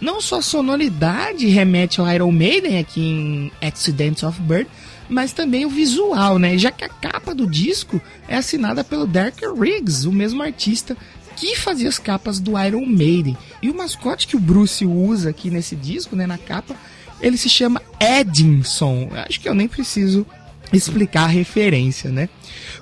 Não 0.00 0.20
só 0.20 0.38
a 0.38 0.42
sonoridade 0.42 1.46
remete 1.46 2.00
ao 2.00 2.12
Iron 2.12 2.32
Maiden 2.32 2.78
aqui 2.78 3.00
em 3.00 3.52
Accidents 3.66 4.22
of 4.22 4.40
Birth, 4.42 4.68
mas 5.08 5.32
também 5.32 5.64
o 5.64 5.70
visual, 5.70 6.38
né? 6.38 6.58
Já 6.58 6.70
que 6.70 6.84
a 6.84 6.88
capa 6.88 7.34
do 7.34 7.46
disco 7.46 8.00
é 8.28 8.36
assinada 8.36 8.84
pelo 8.84 9.06
Derek 9.06 9.42
Riggs, 9.46 10.06
o 10.06 10.12
mesmo 10.12 10.42
artista 10.42 10.96
que 11.36 11.54
fazia 11.56 11.88
as 11.88 11.98
capas 11.98 12.40
do 12.40 12.58
Iron 12.58 12.86
Maiden. 12.86 13.36
E 13.62 13.70
o 13.70 13.74
mascote 13.74 14.26
que 14.26 14.36
o 14.36 14.40
Bruce 14.40 14.84
usa 14.84 15.30
aqui 15.30 15.50
nesse 15.50 15.76
disco, 15.76 16.16
né, 16.16 16.26
na 16.26 16.38
capa, 16.38 16.74
ele 17.20 17.36
se 17.36 17.48
chama 17.48 17.82
Edinson. 18.00 19.10
Acho 19.12 19.40
que 19.40 19.48
eu 19.48 19.54
nem 19.54 19.68
preciso 19.68 20.26
explicar 20.72 21.24
a 21.24 21.28
referência, 21.28 22.10
né? 22.10 22.28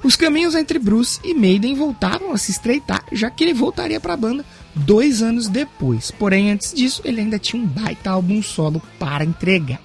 Os 0.02 0.16
caminhos 0.16 0.54
entre 0.54 0.78
Bruce 0.78 1.20
e 1.22 1.34
Maiden 1.34 1.74
voltaram 1.74 2.32
a 2.32 2.38
se 2.38 2.50
estreitar, 2.50 3.04
já 3.12 3.30
que 3.30 3.44
ele 3.44 3.52
voltaria 3.52 4.00
para 4.00 4.14
a 4.14 4.16
banda 4.16 4.44
dois 4.74 5.22
anos 5.22 5.48
depois. 5.48 6.10
Porém, 6.10 6.50
antes 6.50 6.72
disso, 6.72 7.02
ele 7.04 7.20
ainda 7.20 7.38
tinha 7.38 7.62
um 7.62 7.66
baita 7.66 8.10
álbum 8.10 8.42
solo 8.42 8.82
para 8.98 9.24
entregar. 9.24 9.80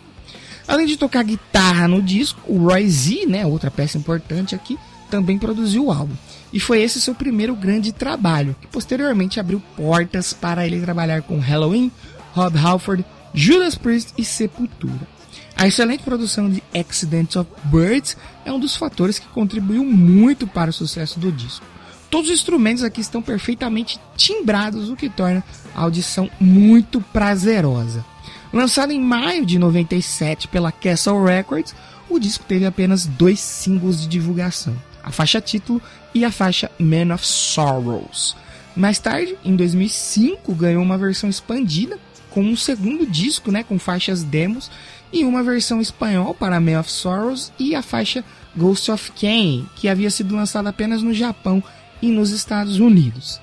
Além 0.67 0.85
de 0.85 0.97
tocar 0.97 1.23
guitarra 1.23 1.87
no 1.87 2.01
disco, 2.01 2.39
o 2.47 2.57
Roy 2.67 2.87
Z, 2.87 3.25
né, 3.25 3.45
outra 3.45 3.71
peça 3.71 3.97
importante 3.97 4.53
aqui, 4.53 4.77
também 5.09 5.37
produziu 5.37 5.85
o 5.85 5.91
álbum. 5.91 6.13
E 6.53 6.59
foi 6.59 6.81
esse 6.81 7.01
seu 7.01 7.15
primeiro 7.15 7.55
grande 7.55 7.91
trabalho, 7.91 8.55
que 8.61 8.67
posteriormente 8.67 9.39
abriu 9.39 9.61
portas 9.75 10.33
para 10.33 10.65
ele 10.65 10.81
trabalhar 10.81 11.21
com 11.23 11.39
Halloween, 11.39 11.91
Rob 12.33 12.57
Halford, 12.57 13.05
Judas 13.33 13.75
Priest 13.75 14.13
e 14.17 14.23
Sepultura. 14.23 15.07
A 15.55 15.67
excelente 15.67 16.03
produção 16.03 16.49
de 16.49 16.63
Accidents 16.73 17.35
of 17.35 17.49
Birds 17.65 18.15
é 18.45 18.51
um 18.51 18.59
dos 18.59 18.75
fatores 18.75 19.19
que 19.19 19.27
contribuiu 19.27 19.83
muito 19.83 20.47
para 20.47 20.69
o 20.69 20.73
sucesso 20.73 21.19
do 21.19 21.31
disco. 21.31 21.65
Todos 22.09 22.27
os 22.27 22.33
instrumentos 22.33 22.83
aqui 22.83 23.01
estão 23.01 23.21
perfeitamente 23.21 23.99
timbrados, 24.17 24.89
o 24.89 24.95
que 24.95 25.09
torna 25.09 25.43
a 25.75 25.81
audição 25.81 26.29
muito 26.39 26.99
prazerosa. 26.99 28.03
Lançado 28.51 28.91
em 28.91 28.99
maio 28.99 29.45
de 29.45 29.59
97 29.59 30.47
pela 30.47 30.71
Castle 30.71 31.23
Records, 31.23 31.75
o 32.09 32.17
disco 32.17 32.43
teve 32.47 32.65
apenas 32.65 33.05
dois 33.05 33.39
singles 33.39 34.01
de 34.01 34.07
divulgação, 34.07 34.75
a 35.03 35.11
faixa 35.11 35.39
título 35.39 35.79
e 36.13 36.25
a 36.25 36.31
faixa 36.31 36.71
Man 36.79 37.13
of 37.13 37.25
Sorrows. 37.25 38.35
Mais 38.75 38.97
tarde, 38.97 39.37
em 39.45 39.55
2005, 39.55 40.53
ganhou 40.55 40.81
uma 40.81 40.97
versão 40.97 41.29
expandida 41.29 41.99
com 42.31 42.41
um 42.41 42.55
segundo 42.55 43.05
disco, 43.05 43.51
né, 43.51 43.63
com 43.63 43.77
faixas 43.77 44.23
demos 44.23 44.71
e 45.11 45.23
uma 45.25 45.43
versão 45.43 45.79
espanhol 45.79 46.33
para 46.33 46.59
Man 46.59 46.79
of 46.79 46.91
Sorrows 46.91 47.51
e 47.59 47.75
a 47.75 47.81
faixa 47.81 48.23
Ghost 48.55 48.89
of 48.89 49.11
Cain, 49.11 49.67
que 49.75 49.87
havia 49.87 50.09
sido 50.09 50.35
lançada 50.35 50.69
apenas 50.69 51.03
no 51.03 51.13
Japão 51.13 51.63
e 52.01 52.09
nos 52.09 52.31
Estados 52.31 52.79
Unidos. 52.79 53.39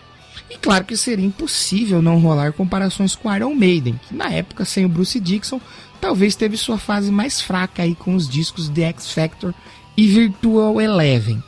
E 0.51 0.57
claro 0.57 0.85
que 0.85 0.97
seria 0.97 1.25
impossível 1.25 2.01
não 2.01 2.21
rolar 2.21 2.53
comparações 2.53 3.15
com 3.15 3.35
Iron 3.35 3.55
Maiden, 3.55 3.99
que 4.09 4.15
na 4.15 4.31
época 4.31 4.65
sem 4.65 4.85
o 4.85 4.89
Bruce 4.89 5.19
Dixon 5.19 5.61
talvez 6.01 6.37
teve 6.37 6.57
sua 6.57 6.79
fase 6.79 7.11
mais 7.11 7.41
fraca 7.41 7.83
aí 7.83 7.95
com 7.95 8.15
os 8.15 8.29
discos 8.29 8.69
The 8.69 8.83
X 8.91 9.13
Factor 9.13 9.53
e 9.97 10.07
Virtual 10.07 10.81
Eleven. 10.81 11.43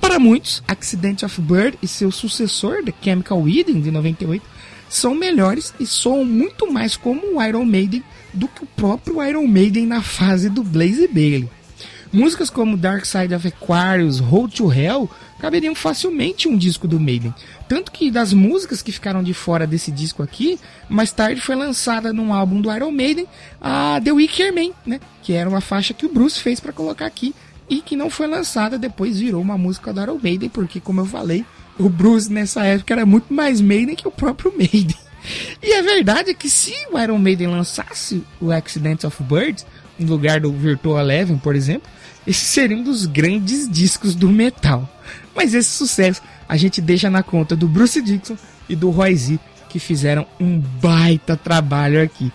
Para 0.00 0.18
muitos, 0.18 0.62
Accident 0.66 1.22
of 1.22 1.40
Bird 1.40 1.78
e 1.82 1.86
seu 1.86 2.10
sucessor, 2.10 2.82
The 2.82 2.94
Chemical 3.02 3.42
Wedding, 3.42 3.80
de 3.80 3.90
98, 3.90 4.44
são 4.88 5.14
melhores 5.14 5.74
e 5.78 5.86
soam 5.86 6.24
muito 6.24 6.72
mais 6.72 6.96
como 6.96 7.36
o 7.36 7.42
Iron 7.42 7.64
Maiden 7.64 8.02
do 8.32 8.48
que 8.48 8.64
o 8.64 8.66
próprio 8.66 9.22
Iron 9.22 9.46
Maiden 9.46 9.86
na 9.86 10.02
fase 10.02 10.48
do 10.48 10.62
Blaze 10.62 11.06
Bailey. 11.06 11.48
Músicas 12.12 12.50
como 12.50 12.76
Dark 12.76 13.04
Side 13.04 13.32
of 13.34 13.46
Aquarius, 13.46 14.18
Road 14.18 14.56
to 14.56 14.72
Hell 14.72 15.08
caberiam 15.38 15.74
facilmente 15.74 16.48
um 16.48 16.56
disco 16.56 16.88
do 16.88 16.98
Maiden. 16.98 17.32
Tanto 17.68 17.92
que 17.92 18.10
das 18.10 18.32
músicas 18.32 18.82
que 18.82 18.90
ficaram 18.90 19.22
de 19.22 19.32
fora 19.32 19.66
desse 19.66 19.92
disco 19.92 20.22
aqui, 20.22 20.58
mais 20.88 21.12
tarde 21.12 21.40
foi 21.40 21.54
lançada 21.54 22.12
num 22.12 22.34
álbum 22.34 22.60
do 22.60 22.70
Iron 22.74 22.90
Maiden 22.90 23.26
a 23.60 24.00
The 24.02 24.10
Wicker 24.10 24.52
Man, 24.52 24.72
né? 24.84 25.00
Que 25.22 25.34
era 25.34 25.48
uma 25.48 25.60
faixa 25.60 25.94
que 25.94 26.04
o 26.04 26.12
Bruce 26.12 26.40
fez 26.40 26.58
para 26.58 26.72
colocar 26.72 27.06
aqui 27.06 27.32
e 27.68 27.80
que 27.80 27.94
não 27.94 28.10
foi 28.10 28.26
lançada, 28.26 28.76
depois 28.76 29.20
virou 29.20 29.40
uma 29.40 29.56
música 29.56 29.92
do 29.92 30.02
Iron 30.02 30.18
Maiden, 30.20 30.48
porque 30.48 30.80
como 30.80 31.00
eu 31.00 31.06
falei, 31.06 31.44
o 31.78 31.88
Bruce 31.88 32.30
nessa 32.30 32.64
época 32.64 32.92
era 32.92 33.06
muito 33.06 33.32
mais 33.32 33.60
Maiden 33.60 33.94
que 33.94 34.08
o 34.08 34.10
próprio 34.10 34.52
Maiden. 34.58 34.96
E 35.62 35.72
a 35.74 35.82
verdade 35.82 36.30
é 36.30 36.34
que 36.34 36.50
se 36.50 36.74
o 36.90 36.98
Iron 36.98 37.18
Maiden 37.18 37.48
lançasse 37.48 38.24
o 38.40 38.50
Accident 38.50 39.04
of 39.04 39.22
Birds, 39.22 39.64
no 39.98 40.08
lugar 40.08 40.40
do 40.40 40.50
Virtual 40.50 40.98
Eleven, 40.98 41.38
por 41.38 41.54
exemplo, 41.54 41.88
esse 42.26 42.44
seria 42.44 42.76
um 42.76 42.82
dos 42.82 43.06
grandes 43.06 43.68
discos 43.68 44.14
do 44.14 44.28
metal. 44.28 44.88
Mas 45.34 45.54
esse 45.54 45.70
sucesso 45.70 46.22
a 46.48 46.56
gente 46.56 46.80
deixa 46.80 47.08
na 47.08 47.22
conta 47.22 47.54
do 47.54 47.68
Bruce 47.68 48.00
Dixon 48.02 48.36
e 48.68 48.76
do 48.76 48.90
Roy 48.90 49.14
Z, 49.14 49.38
que 49.68 49.78
fizeram 49.78 50.26
um 50.38 50.58
baita 50.58 51.36
trabalho 51.36 52.02
aqui. 52.02 52.32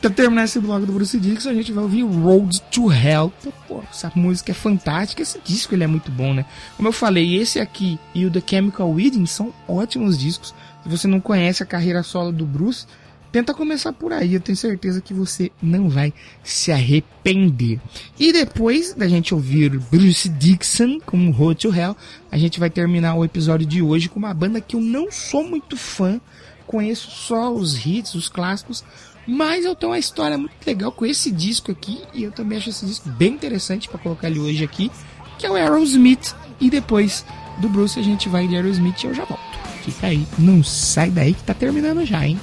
Pra 0.00 0.10
terminar 0.10 0.44
esse 0.44 0.60
blog 0.60 0.84
do 0.84 0.92
Bruce 0.92 1.18
Dixon, 1.18 1.48
a 1.48 1.54
gente 1.54 1.72
vai 1.72 1.82
ouvir 1.82 2.02
Road 2.02 2.60
to 2.70 2.92
Hell. 2.92 3.32
Pô, 3.66 3.82
essa 3.90 4.12
música 4.14 4.52
é 4.52 4.54
fantástica, 4.54 5.22
esse 5.22 5.40
disco 5.42 5.74
ele 5.74 5.82
é 5.82 5.86
muito 5.86 6.10
bom, 6.10 6.34
né? 6.34 6.44
Como 6.76 6.86
eu 6.86 6.92
falei, 6.92 7.36
esse 7.36 7.58
aqui 7.58 7.98
e 8.14 8.26
o 8.26 8.30
The 8.30 8.42
Chemical 8.46 8.90
Wedding 8.90 9.24
são 9.24 9.50
ótimos 9.66 10.18
discos. 10.18 10.54
Se 10.82 10.88
você 10.90 11.08
não 11.08 11.20
conhece 11.20 11.62
a 11.62 11.66
carreira 11.66 12.02
solo 12.02 12.32
do 12.32 12.44
Bruce, 12.44 12.86
tenta 13.34 13.52
começar 13.52 13.92
por 13.92 14.12
aí, 14.12 14.34
eu 14.34 14.40
tenho 14.40 14.54
certeza 14.54 15.00
que 15.00 15.12
você 15.12 15.50
não 15.60 15.88
vai 15.88 16.14
se 16.44 16.70
arrepender. 16.70 17.80
E 18.16 18.32
depois 18.32 18.94
da 18.94 19.08
gente 19.08 19.34
ouvir 19.34 19.76
Bruce 19.90 20.28
Dixon 20.28 21.00
com 21.00 21.32
Road 21.32 21.62
to 21.62 21.74
Hell, 21.74 21.96
a 22.30 22.38
gente 22.38 22.60
vai 22.60 22.70
terminar 22.70 23.16
o 23.16 23.24
episódio 23.24 23.66
de 23.66 23.82
hoje 23.82 24.08
com 24.08 24.20
uma 24.20 24.32
banda 24.32 24.60
que 24.60 24.76
eu 24.76 24.80
não 24.80 25.10
sou 25.10 25.42
muito 25.42 25.76
fã, 25.76 26.20
conheço 26.64 27.10
só 27.10 27.52
os 27.52 27.84
hits, 27.84 28.14
os 28.14 28.28
clássicos, 28.28 28.84
mas 29.26 29.64
eu 29.64 29.74
tenho 29.74 29.90
uma 29.90 29.98
história 29.98 30.38
muito 30.38 30.64
legal 30.64 30.92
com 30.92 31.04
esse 31.04 31.32
disco 31.32 31.72
aqui 31.72 32.02
e 32.14 32.22
eu 32.22 32.30
também 32.30 32.58
acho 32.58 32.70
esse 32.70 32.86
disco 32.86 33.08
bem 33.08 33.32
interessante 33.32 33.88
para 33.88 33.98
colocar 33.98 34.30
ele 34.30 34.38
hoje 34.38 34.62
aqui, 34.62 34.92
que 35.40 35.44
é 35.44 35.50
o 35.50 35.56
Aerosmith. 35.56 36.36
E 36.60 36.70
depois 36.70 37.26
do 37.58 37.68
Bruce 37.68 37.98
a 37.98 38.02
gente 38.02 38.28
vai 38.28 38.46
de 38.46 38.54
Aerosmith 38.54 39.02
e 39.02 39.06
eu 39.08 39.14
já 39.14 39.24
volto. 39.24 39.42
Fica 39.82 40.06
aí, 40.06 40.24
não 40.38 40.62
sai 40.62 41.10
daí 41.10 41.34
que 41.34 41.42
tá 41.42 41.52
terminando 41.52 42.06
já, 42.06 42.24
hein? 42.24 42.38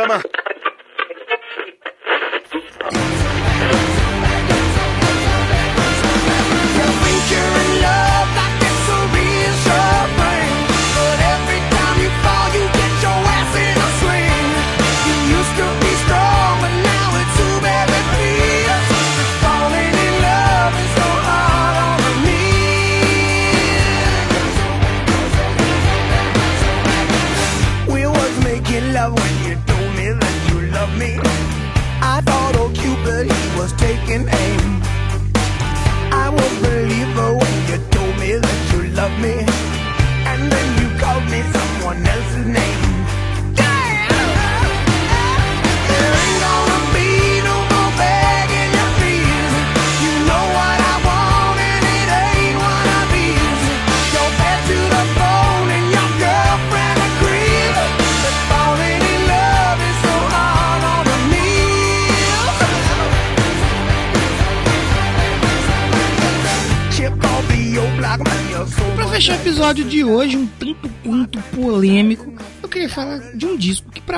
Programa. 0.00 0.39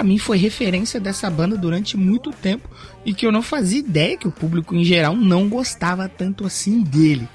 Para 0.02 0.08
mim 0.08 0.18
foi 0.18 0.36
referência 0.36 0.98
dessa 0.98 1.30
banda 1.30 1.56
durante 1.56 1.96
muito 1.96 2.32
tempo 2.32 2.68
e 3.06 3.14
que 3.14 3.24
eu 3.24 3.30
não 3.30 3.40
fazia 3.40 3.78
ideia 3.78 4.16
que 4.16 4.26
o 4.26 4.32
público 4.32 4.74
em 4.74 4.82
geral 4.82 5.14
não 5.14 5.48
gostava 5.48 6.08
tanto 6.08 6.44
assim 6.44 6.82
dele. 6.82 7.28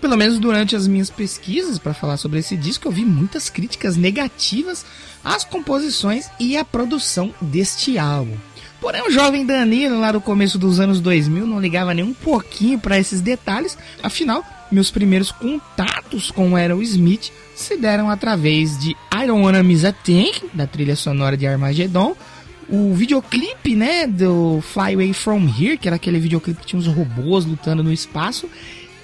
Pelo 0.00 0.16
menos 0.16 0.38
durante 0.38 0.76
as 0.76 0.86
minhas 0.86 1.10
pesquisas 1.10 1.76
para 1.76 1.92
falar 1.92 2.16
sobre 2.16 2.38
esse 2.38 2.56
disco, 2.56 2.86
eu 2.86 2.92
vi 2.92 3.04
muitas 3.04 3.50
críticas 3.50 3.96
negativas 3.96 4.86
às 5.24 5.42
composições 5.42 6.30
e 6.38 6.56
à 6.56 6.64
produção 6.64 7.34
deste 7.40 7.98
álbum. 7.98 8.36
Porém, 8.80 9.02
o 9.02 9.10
jovem 9.10 9.44
Danilo, 9.44 9.98
lá 9.98 10.12
do 10.12 10.20
começo 10.20 10.56
dos 10.56 10.78
anos 10.78 11.00
2000, 11.00 11.44
não 11.44 11.58
ligava 11.58 11.92
nem 11.92 12.04
um 12.04 12.14
pouquinho 12.14 12.78
para 12.78 12.96
esses 12.96 13.20
detalhes, 13.20 13.76
afinal, 14.04 14.44
meus 14.70 14.90
primeiros 14.90 15.30
contatos 15.30 16.30
com 16.30 16.56
Aerosmith 16.56 17.30
se 17.54 17.76
deram 17.76 18.10
através 18.10 18.78
de 18.78 18.90
I 18.90 19.26
Don't 19.26 19.42
Wanna 19.42 19.62
Miss 19.62 19.84
a 19.84 19.92
Thing, 19.92 20.32
da 20.52 20.66
trilha 20.66 20.96
sonora 20.96 21.36
de 21.36 21.46
Armageddon, 21.46 22.16
o 22.68 22.94
videoclipe, 22.94 23.74
né, 23.74 24.06
do 24.06 24.60
Fly 24.62 24.94
Away 24.94 25.12
From 25.12 25.46
Here, 25.46 25.76
que 25.76 25.88
era 25.88 25.96
aquele 25.96 26.18
videoclipe 26.18 26.60
que 26.60 26.66
tinha 26.66 26.80
os 26.80 26.86
robôs 26.86 27.44
lutando 27.44 27.82
no 27.82 27.92
espaço, 27.92 28.48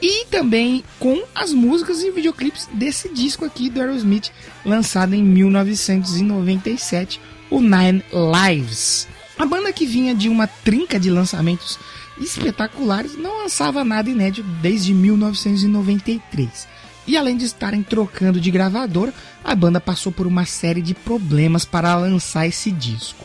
e 0.02 0.24
também 0.26 0.82
com 0.98 1.22
as 1.34 1.52
músicas 1.52 2.02
e 2.02 2.10
videoclipes 2.10 2.68
desse 2.72 3.12
disco 3.12 3.44
aqui 3.44 3.68
do 3.68 3.80
Aerosmith, 3.80 4.30
lançado 4.64 5.14
em 5.14 5.22
1997, 5.22 7.20
o 7.50 7.60
Nine 7.60 8.02
Lives. 8.12 9.06
A 9.38 9.44
banda 9.44 9.72
que 9.72 9.86
vinha 9.86 10.14
de 10.14 10.28
uma 10.28 10.46
trinca 10.46 10.98
de 10.98 11.10
lançamentos 11.10 11.78
espetaculares 12.24 13.16
não 13.16 13.42
lançava 13.42 13.84
nada 13.84 14.10
inédito 14.10 14.46
desde 14.60 14.92
1993. 14.94 16.68
E 17.06 17.16
além 17.16 17.36
de 17.36 17.44
estarem 17.44 17.82
trocando 17.82 18.40
de 18.40 18.50
gravadora, 18.50 19.12
a 19.42 19.54
banda 19.54 19.80
passou 19.80 20.12
por 20.12 20.26
uma 20.26 20.44
série 20.44 20.82
de 20.82 20.94
problemas 20.94 21.64
para 21.64 21.96
lançar 21.96 22.46
esse 22.46 22.70
disco. 22.70 23.24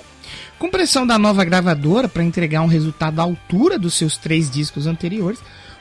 Com 0.58 0.70
pressão 0.70 1.06
da 1.06 1.20
nova 1.20 1.44
gravadora 1.44 2.08
para 2.08 2.24
entregar 2.24 2.62
um 2.62 2.68
resultado 2.68 3.20
à 3.20 3.24
altura 3.24 3.78
dos 3.78 3.94
seus 3.94 4.18
três 4.18 4.50
discos 4.50 4.88
anteriores, 4.88 5.40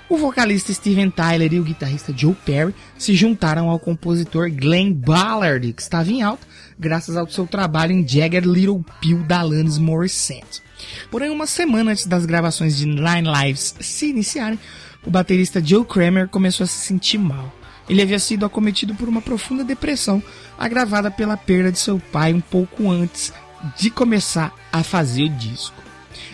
o 0.09 0.19
vocalista 0.19 0.73
Steven 0.73 1.11
Tyler 1.11 1.55
e 1.55 1.61
o 1.61 1.65
guitarrista 1.65 2.13
Joe 2.15 2.35
Perry 2.45 2.75
se 2.99 3.15
juntaram 3.15 3.71
ao 3.71 3.79
compositor 3.79 4.51
Glenn 4.51 4.93
Ballard, 4.93 5.73
que 5.73 5.81
estava 5.81 6.11
em 6.11 6.23
alta 6.23 6.47
graças 6.79 7.17
ao 7.17 7.29
seu 7.29 7.47
trabalho 7.47 7.93
em 7.93 8.07
Jagger 8.07 8.45
Little 8.45 8.85
Pill 9.01 9.23
da 9.23 9.41
Alanis 9.41 9.79
Morissette. 9.79 10.63
Porém, 11.11 11.31
uma 11.31 11.47
semana 11.47 11.93
antes 11.93 12.07
das 12.07 12.27
gravações 12.27 12.77
de 12.77 12.87
Nine 12.87 13.29
Lives 13.43 13.75
se 13.81 14.11
iniciarem, 14.11 14.59
o 15.05 15.11
baterista 15.11 15.65
Joe 15.65 15.85
Kramer 15.85 16.29
começou 16.29 16.65
a 16.65 16.67
se 16.67 16.87
sentir 16.87 17.19
mal. 17.19 17.53
Ele 17.89 18.01
havia 18.01 18.19
sido 18.19 18.47
acometido 18.47 18.95
por 18.95 19.09
uma 19.09 19.21
profunda 19.21 19.63
depressão, 19.63 20.23
agravada 20.59 21.11
pela 21.11 21.37
perda 21.37 21.71
de 21.71 21.79
seu 21.79 21.99
pai 21.99 22.33
um 22.33 22.41
pouco 22.41 22.91
antes 22.91 23.33
de 23.79 23.91
começar 23.91 24.53
a 24.73 24.83
fazer 24.83 25.25
o 25.25 25.29
disco. 25.31 25.83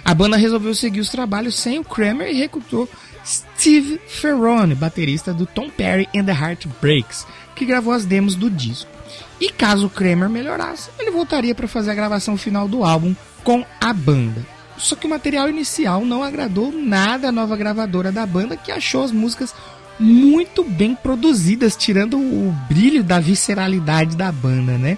A 0.04 0.14
banda 0.14 0.36
resolveu 0.36 0.74
seguir 0.74 1.00
os 1.00 1.10
trabalhos 1.10 1.56
sem 1.56 1.78
o 1.78 1.84
Kramer 1.84 2.28
e 2.28 2.38
recrutou 2.38 2.88
Steve 3.24 4.00
Ferrone, 4.08 4.74
baterista 4.74 5.32
do 5.32 5.46
Tom 5.46 5.68
Perry 5.68 6.08
and 6.14 6.24
the 6.24 6.32
Heartbreaks, 6.32 7.26
que 7.54 7.66
gravou 7.66 7.92
as 7.92 8.04
demos 8.04 8.34
do 8.34 8.48
disco. 8.48 8.99
E 9.40 9.48
caso 9.48 9.88
Kramer 9.88 10.28
melhorasse, 10.28 10.90
ele 10.98 11.10
voltaria 11.10 11.54
para 11.54 11.66
fazer 11.66 11.90
a 11.90 11.94
gravação 11.94 12.36
final 12.36 12.68
do 12.68 12.84
álbum 12.84 13.14
com 13.42 13.64
a 13.80 13.92
banda. 13.92 14.44
Só 14.76 14.94
que 14.94 15.06
o 15.06 15.10
material 15.10 15.48
inicial 15.48 16.04
não 16.04 16.22
agradou 16.22 16.72
nada 16.72 17.28
à 17.28 17.32
nova 17.32 17.56
gravadora 17.56 18.12
da 18.12 18.26
banda, 18.26 18.56
que 18.56 18.70
achou 18.70 19.02
as 19.02 19.12
músicas 19.12 19.54
muito 19.98 20.64
bem 20.64 20.94
produzidas, 20.94 21.76
tirando 21.76 22.18
o 22.18 22.54
brilho 22.68 23.04
da 23.04 23.20
visceralidade 23.20 24.16
da 24.16 24.32
banda, 24.32 24.78
né? 24.78 24.96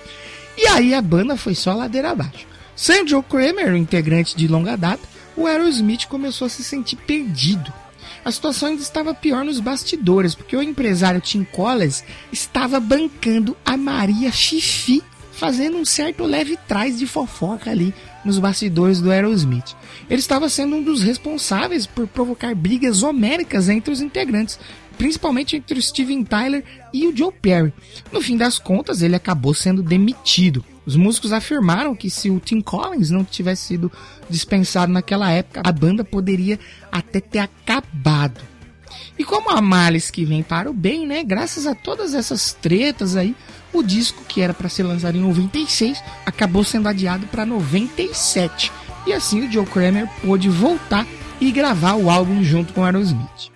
E 0.56 0.66
aí 0.68 0.94
a 0.94 1.02
banda 1.02 1.36
foi 1.36 1.54
só 1.54 1.74
ladeira 1.74 2.10
abaixo. 2.10 2.46
Sem 2.76 3.06
Joe 3.06 3.22
Kramer, 3.22 3.72
o 3.72 3.76
integrante 3.76 4.36
de 4.36 4.46
longa 4.46 4.76
data, 4.76 5.02
o 5.36 5.46
Aerosmith 5.46 6.06
começou 6.06 6.46
a 6.46 6.50
se 6.50 6.62
sentir 6.62 6.96
perdido. 6.96 7.72
A 8.24 8.30
situação 8.30 8.68
ainda 8.68 8.82
estava 8.82 9.14
pior 9.14 9.44
nos 9.44 9.58
bastidores, 9.58 10.34
porque 10.34 10.56
o 10.56 10.62
empresário 10.62 11.20
Tim 11.20 11.42
Collins 11.42 12.04
estava 12.32 12.78
bancando 12.78 13.56
a 13.64 13.76
Maria 13.76 14.30
Fifi, 14.30 15.02
fazendo 15.32 15.76
um 15.76 15.84
certo 15.84 16.24
leve 16.24 16.56
trás 16.68 16.98
de 16.98 17.06
fofoca 17.06 17.70
ali 17.70 17.92
nos 18.24 18.38
bastidores 18.38 19.00
do 19.00 19.10
Aerosmith. 19.10 19.74
Ele 20.08 20.20
estava 20.20 20.48
sendo 20.48 20.76
um 20.76 20.82
dos 20.82 21.02
responsáveis 21.02 21.84
por 21.84 22.06
provocar 22.06 22.54
brigas 22.54 23.02
homéricas 23.02 23.68
entre 23.68 23.92
os 23.92 24.00
integrantes, 24.00 24.58
principalmente 25.02 25.56
entre 25.56 25.76
o 25.76 25.82
Steven 25.82 26.22
Tyler 26.22 26.62
e 26.92 27.08
o 27.08 27.16
Joe 27.16 27.32
Perry. 27.32 27.72
No 28.12 28.22
fim 28.22 28.36
das 28.36 28.56
contas, 28.56 29.02
ele 29.02 29.16
acabou 29.16 29.52
sendo 29.52 29.82
demitido. 29.82 30.64
Os 30.86 30.94
músicos 30.94 31.32
afirmaram 31.32 31.92
que 31.92 32.08
se 32.08 32.30
o 32.30 32.38
Tim 32.38 32.60
Collins 32.60 33.10
não 33.10 33.24
tivesse 33.24 33.64
sido 33.66 33.90
dispensado 34.30 34.92
naquela 34.92 35.28
época, 35.28 35.60
a 35.64 35.72
banda 35.72 36.04
poderia 36.04 36.56
até 36.92 37.18
ter 37.18 37.40
acabado. 37.40 38.40
E 39.18 39.24
como 39.24 39.50
a 39.50 39.60
males 39.60 40.08
que 40.08 40.24
vem 40.24 40.40
para 40.40 40.70
o 40.70 40.72
bem, 40.72 41.04
né? 41.04 41.24
Graças 41.24 41.66
a 41.66 41.74
todas 41.74 42.14
essas 42.14 42.52
tretas 42.52 43.16
aí, 43.16 43.34
o 43.72 43.82
disco 43.82 44.22
que 44.28 44.40
era 44.40 44.54
para 44.54 44.68
ser 44.68 44.84
lançado 44.84 45.18
em 45.18 45.20
96 45.20 46.00
acabou 46.24 46.62
sendo 46.62 46.88
adiado 46.88 47.26
para 47.26 47.44
97. 47.44 48.70
E 49.04 49.12
assim 49.12 49.48
o 49.48 49.50
Joe 49.50 49.66
Kramer 49.66 50.08
pôde 50.24 50.48
voltar 50.48 51.04
e 51.40 51.50
gravar 51.50 51.94
o 51.94 52.08
álbum 52.08 52.44
junto 52.44 52.72
com 52.72 52.84
Aerosmith. 52.84 53.51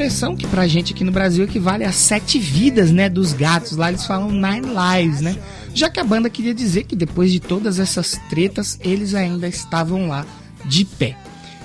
Expressão 0.00 0.34
que 0.34 0.46
pra 0.46 0.66
gente 0.66 0.94
aqui 0.94 1.04
no 1.04 1.12
Brasil 1.12 1.44
equivale 1.44 1.84
a 1.84 1.92
sete 1.92 2.38
vidas, 2.38 2.90
né, 2.90 3.08
dos 3.08 3.34
gatos. 3.34 3.76
Lá 3.76 3.90
eles 3.90 4.06
falam 4.06 4.30
nine 4.30 4.66
lives, 4.66 5.20
né? 5.20 5.36
Já 5.74 5.90
que 5.90 6.00
a 6.00 6.04
banda 6.04 6.30
queria 6.30 6.54
dizer 6.54 6.84
que 6.84 6.96
depois 6.96 7.30
de 7.30 7.38
todas 7.38 7.78
essas 7.78 8.18
tretas, 8.30 8.78
eles 8.82 9.14
ainda 9.14 9.46
estavam 9.46 10.08
lá 10.08 10.26
de 10.64 10.86
pé. 10.86 11.16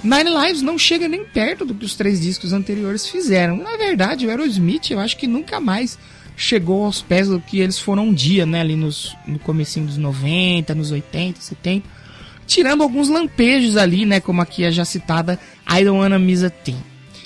Nine 0.04 0.30
Lives 0.30 0.62
não 0.62 0.78
chega 0.78 1.08
nem 1.08 1.26
perto 1.26 1.66
do 1.66 1.74
que 1.74 1.86
os 1.86 1.96
três 1.96 2.22
discos 2.22 2.54
anteriores 2.54 3.08
fizeram. 3.08 3.58
Na 3.58 3.76
verdade, 3.78 4.28
o 4.28 4.30
Aerosmith 4.30 4.92
eu 4.92 5.00
acho 5.00 5.18
que 5.18 5.26
nunca 5.26 5.60
mais 5.60 5.98
chegou 6.38 6.84
aos 6.84 7.02
pés 7.02 7.28
do 7.28 7.40
que 7.40 7.60
eles 7.60 7.80
foram 7.80 8.10
um 8.10 8.14
dia, 8.14 8.46
né? 8.46 8.62
Ali 8.62 8.76
nos, 8.76 9.16
no 9.26 9.40
comecinho 9.40 9.88
dos 9.88 9.98
90, 9.98 10.76
nos 10.76 10.92
80, 10.92 11.42
70 11.42 12.06
tirando 12.46 12.84
alguns 12.84 13.10
lampejos 13.10 13.76
ali, 13.76 14.06
né, 14.06 14.20
como 14.20 14.40
aqui 14.40 14.64
a 14.66 14.70
já 14.70 14.86
citada 14.86 15.40
I 15.68 15.84
Don't 15.84 16.00
Wanna 16.00 16.20
Miss 16.20 16.44
a 16.44 16.50
Thing. 16.52 16.78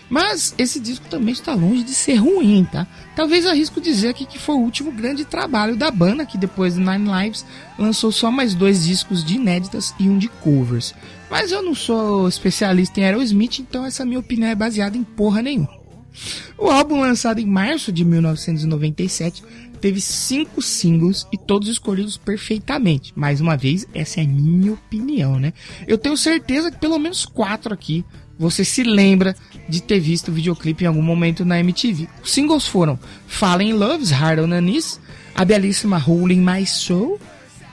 Mas 0.09 0.55
esse 0.57 0.79
disco 0.79 1.07
também 1.07 1.33
está 1.33 1.53
longe 1.53 1.83
de 1.83 1.93
ser 1.93 2.15
ruim, 2.15 2.67
tá? 2.71 2.87
Talvez 3.15 3.45
arrisco 3.45 3.79
dizer 3.79 4.09
aqui 4.09 4.25
que 4.25 4.39
foi 4.39 4.55
o 4.55 4.59
último 4.59 4.91
grande 4.91 5.23
trabalho 5.23 5.75
da 5.75 5.91
banda, 5.91 6.25
que 6.25 6.37
depois 6.37 6.73
de 6.73 6.79
Nine 6.79 7.09
Lives 7.09 7.45
lançou 7.77 8.11
só 8.11 8.31
mais 8.31 8.55
dois 8.55 8.85
discos 8.85 9.23
de 9.23 9.35
inéditas 9.35 9.93
e 9.99 10.09
um 10.09 10.17
de 10.17 10.27
covers. 10.27 10.95
Mas 11.29 11.51
eu 11.51 11.61
não 11.61 11.75
sou 11.75 12.27
especialista 12.27 12.99
em 12.99 13.03
Aerosmith, 13.03 13.59
então 13.59 13.85
essa 13.85 14.03
minha 14.03 14.19
opinião 14.19 14.49
é 14.49 14.55
baseada 14.55 14.97
em 14.97 15.03
porra 15.03 15.43
nenhuma. 15.43 15.79
O 16.57 16.69
álbum 16.69 17.01
lançado 17.01 17.39
em 17.39 17.45
março 17.45 17.91
de 17.91 18.03
1997 18.03 19.43
teve 19.79 20.01
cinco 20.01 20.61
singles 20.61 21.25
e 21.31 21.37
todos 21.37 21.69
escolhidos 21.69 22.17
perfeitamente. 22.17 23.13
Mais 23.15 23.39
uma 23.39 23.55
vez, 23.55 23.87
essa 23.93 24.19
é 24.19 24.23
a 24.23 24.27
minha 24.27 24.73
opinião, 24.73 25.39
né? 25.39 25.53
Eu 25.87 25.97
tenho 25.97 26.17
certeza 26.17 26.69
que 26.71 26.77
pelo 26.77 26.99
menos 26.99 27.25
quatro 27.25 27.73
aqui 27.73 28.03
você 28.39 28.63
se 28.63 28.83
lembra 28.83 29.35
de 29.67 29.83
ter 29.83 29.99
visto 29.99 30.29
o 30.29 30.31
videoclipe 30.31 30.85
em 30.85 30.87
algum 30.87 31.01
momento 31.01 31.43
na 31.43 31.59
MTV. 31.59 32.07
Os 32.23 32.31
singles 32.31 32.65
foram 32.65 32.97
Fallen 33.27 33.73
Loves, 33.73 34.11
Hard 34.11 34.39
on 34.39 34.53
Anis, 34.53 34.97
a 35.35 35.43
belíssima 35.43 35.97
Rolling 35.97 36.39
My 36.39 36.65
Soul, 36.65 37.19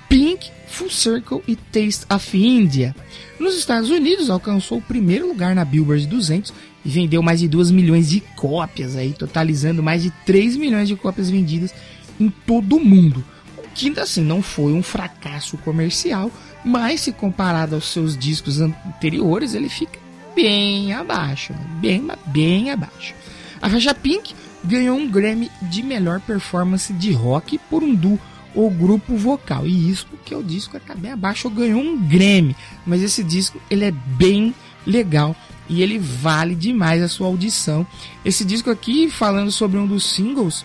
Pink, 0.09 0.51
Full 0.67 0.91
Circle 0.91 1.43
e 1.47 1.55
Taste 1.55 2.05
of 2.13 2.37
India. 2.37 2.95
Nos 3.39 3.57
Estados 3.57 3.91
Unidos, 3.91 4.29
alcançou 4.29 4.79
o 4.79 4.83
primeiro 4.83 5.29
lugar 5.29 5.55
na 5.55 5.65
Billboard 5.65 6.05
200 6.09 6.53
e 6.85 6.89
vendeu 6.89 7.23
mais 7.23 7.39
de 7.39 7.47
2 7.47 7.71
milhões 7.71 8.11
de 8.11 8.21
cópias, 8.35 8.97
aí, 8.97 9.13
totalizando 9.13 9.83
mais 9.83 10.03
de 10.03 10.11
3 10.25 10.57
milhões 10.57 10.89
de 10.89 10.97
cópias 10.97 11.31
vendidas 11.31 11.73
em 12.19 12.29
todo 12.29 12.77
o 12.77 12.85
mundo. 12.85 13.25
O 13.57 13.63
que 13.73 13.99
assim 14.01 14.23
não 14.23 14.43
foi 14.43 14.73
um 14.73 14.83
fracasso 14.83 15.57
comercial, 15.59 16.31
mas 16.65 17.03
se 17.03 17.13
comparado 17.13 17.77
aos 17.77 17.93
seus 17.93 18.17
discos 18.17 18.61
anteriores, 18.61 19.55
ele 19.55 19.69
fica 19.69 20.06
bem 20.37 20.93
abaixo, 20.93 21.55
bem, 21.81 22.07
bem 22.27 22.71
abaixo. 22.71 23.15
A 23.61 23.71
faixa 23.71 23.95
Pink 23.95 24.35
ganhou 24.63 24.99
um 24.99 25.11
Grammy 25.11 25.51
de 25.63 25.83
melhor 25.83 26.21
performance 26.21 26.93
de 26.93 27.11
rock 27.11 27.59
por 27.71 27.83
um 27.83 27.95
duo 27.95 28.21
o 28.55 28.71
grupo 28.71 29.17
vocal. 29.17 29.67
E 29.67 29.91
isso 29.91 30.07
porque 30.07 30.35
o 30.35 30.43
disco 30.43 30.77
é 30.77 30.95
bem 30.95 31.13
abaixo, 31.13 31.49
ganhou 31.49 31.81
um 31.81 31.99
Grammy. 32.07 32.55
Mas 32.87 33.03
esse 33.03 33.25
disco 33.25 33.61
ele 33.71 33.87
é 33.87 33.91
bem 33.91 34.55
legal 34.87 35.35
e 35.69 35.83
ele 35.83 35.99
vale 35.99 36.55
demais 36.55 37.03
a 37.03 37.09
sua 37.09 37.27
audição. 37.27 37.87
Esse 38.25 38.45
disco 38.45 38.71
aqui, 38.71 39.11
falando 39.11 39.51
sobre 39.51 39.79
um 39.79 39.87
dos 39.87 40.05
singles, 40.05 40.65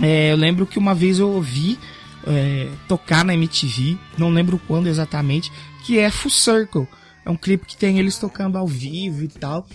é, 0.00 0.32
eu 0.32 0.36
lembro 0.36 0.66
que 0.66 0.78
uma 0.78 0.94
vez 0.94 1.18
eu 1.18 1.28
ouvi 1.28 1.78
é, 2.26 2.68
tocar 2.88 3.24
na 3.24 3.34
MTV, 3.34 3.98
não 4.16 4.30
lembro 4.30 4.60
quando 4.66 4.86
exatamente, 4.86 5.52
que 5.84 5.98
é 5.98 6.10
Full 6.10 6.30
Circle. 6.30 6.88
Um 7.30 7.36
clipe 7.36 7.66
que 7.66 7.76
tem 7.76 7.98
eles 7.98 8.18
tocando 8.18 8.58
ao 8.58 8.66
vivo 8.66 9.22
e 9.24 9.28
tal. 9.28 9.66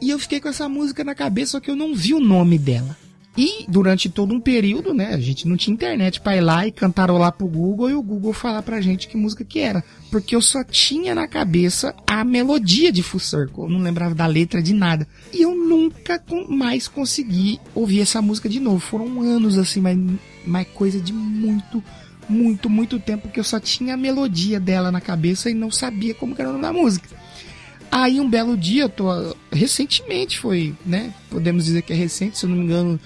E 0.00 0.10
eu 0.10 0.18
fiquei 0.18 0.40
com 0.40 0.48
essa 0.48 0.68
música 0.68 1.04
na 1.04 1.14
cabeça, 1.14 1.52
só 1.52 1.60
que 1.60 1.70
eu 1.70 1.76
não 1.76 1.94
vi 1.94 2.14
o 2.14 2.20
nome 2.20 2.58
dela. 2.58 2.96
E 3.36 3.64
durante 3.68 4.08
todo 4.08 4.34
um 4.34 4.40
período, 4.40 4.92
né, 4.92 5.14
a 5.14 5.20
gente 5.20 5.46
não 5.46 5.56
tinha 5.56 5.72
internet 5.72 6.20
para 6.20 6.36
ir 6.36 6.40
lá 6.40 6.66
e 6.66 6.72
cantarolar 6.72 7.32
pro 7.32 7.46
Google 7.46 7.88
e 7.88 7.94
o 7.94 8.02
Google 8.02 8.32
falar 8.32 8.60
pra 8.62 8.80
gente 8.80 9.06
que 9.06 9.16
música 9.16 9.44
que 9.44 9.60
era. 9.60 9.84
Porque 10.10 10.34
eu 10.34 10.42
só 10.42 10.64
tinha 10.64 11.14
na 11.14 11.28
cabeça 11.28 11.94
a 12.06 12.24
melodia 12.24 12.90
de 12.90 13.02
Full 13.02 13.20
Circle, 13.20 13.64
eu 13.64 13.70
não 13.70 13.80
lembrava 13.80 14.14
da 14.14 14.26
letra 14.26 14.60
de 14.60 14.74
nada. 14.74 15.06
E 15.32 15.42
eu 15.42 15.54
nunca 15.54 16.22
mais 16.48 16.88
consegui 16.88 17.60
ouvir 17.74 18.00
essa 18.00 18.20
música 18.20 18.48
de 18.48 18.58
novo. 18.58 18.80
Foram 18.80 19.20
anos 19.20 19.56
assim, 19.56 19.80
mas, 19.80 19.98
mas 20.44 20.66
coisa 20.74 21.00
de 21.00 21.12
muito, 21.12 21.82
muito, 22.30 22.70
muito 22.70 22.98
tempo 22.98 23.28
que 23.28 23.40
eu 23.40 23.44
só 23.44 23.58
tinha 23.58 23.94
a 23.94 23.96
melodia 23.96 24.60
dela 24.60 24.90
na 24.90 25.00
cabeça 25.00 25.50
e 25.50 25.54
não 25.54 25.70
sabia 25.70 26.14
como 26.14 26.34
era 26.38 26.48
o 26.48 26.52
nome 26.52 26.62
da 26.62 26.72
música. 26.72 27.08
Aí 27.90 28.20
um 28.20 28.30
belo 28.30 28.56
dia, 28.56 28.84
eu 28.84 28.88
tô 28.88 29.08
recentemente 29.50 30.38
foi, 30.38 30.74
né? 30.86 31.12
Podemos 31.28 31.64
dizer 31.64 31.82
que 31.82 31.92
é 31.92 31.96
recente, 31.96 32.38
se 32.38 32.46
eu 32.46 32.50
não 32.50 32.56
me 32.56 32.64
engano, 32.64 33.00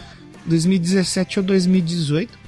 2017 0.45 1.39
ou 1.39 1.45
2018, 1.45 2.39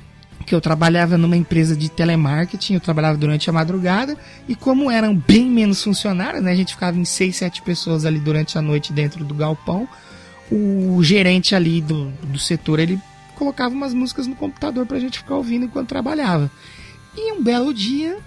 que 0.44 0.54
eu 0.54 0.60
trabalhava 0.60 1.16
numa 1.16 1.36
empresa 1.36 1.74
de 1.74 1.88
telemarketing, 1.88 2.74
eu 2.74 2.80
trabalhava 2.80 3.16
durante 3.16 3.48
a 3.48 3.52
madrugada, 3.52 4.16
e 4.46 4.54
como 4.54 4.90
eram 4.90 5.16
bem 5.16 5.46
menos 5.46 5.82
funcionários, 5.82 6.42
né? 6.42 6.52
A 6.52 6.54
gente 6.54 6.74
ficava 6.74 6.98
em 6.98 7.06
6, 7.06 7.34
7 7.36 7.62
pessoas 7.62 8.04
ali 8.04 8.20
durante 8.20 8.58
a 8.58 8.62
noite 8.62 8.92
dentro 8.92 9.24
do 9.24 9.34
galpão. 9.34 9.88
O 10.52 11.02
gerente 11.02 11.54
ali 11.54 11.80
do, 11.80 12.12
do 12.22 12.38
setor, 12.38 12.78
ele 12.78 13.00
colocava 13.36 13.74
umas 13.74 13.94
músicas 13.94 14.26
no 14.26 14.34
computador 14.34 14.86
pra 14.86 14.98
gente 14.98 15.18
ficar 15.18 15.36
ouvindo 15.36 15.66
enquanto 15.66 15.88
trabalhava. 15.88 16.50
E 17.16 17.32
um 17.32 17.42
belo 17.42 17.72
dia, 17.72 18.18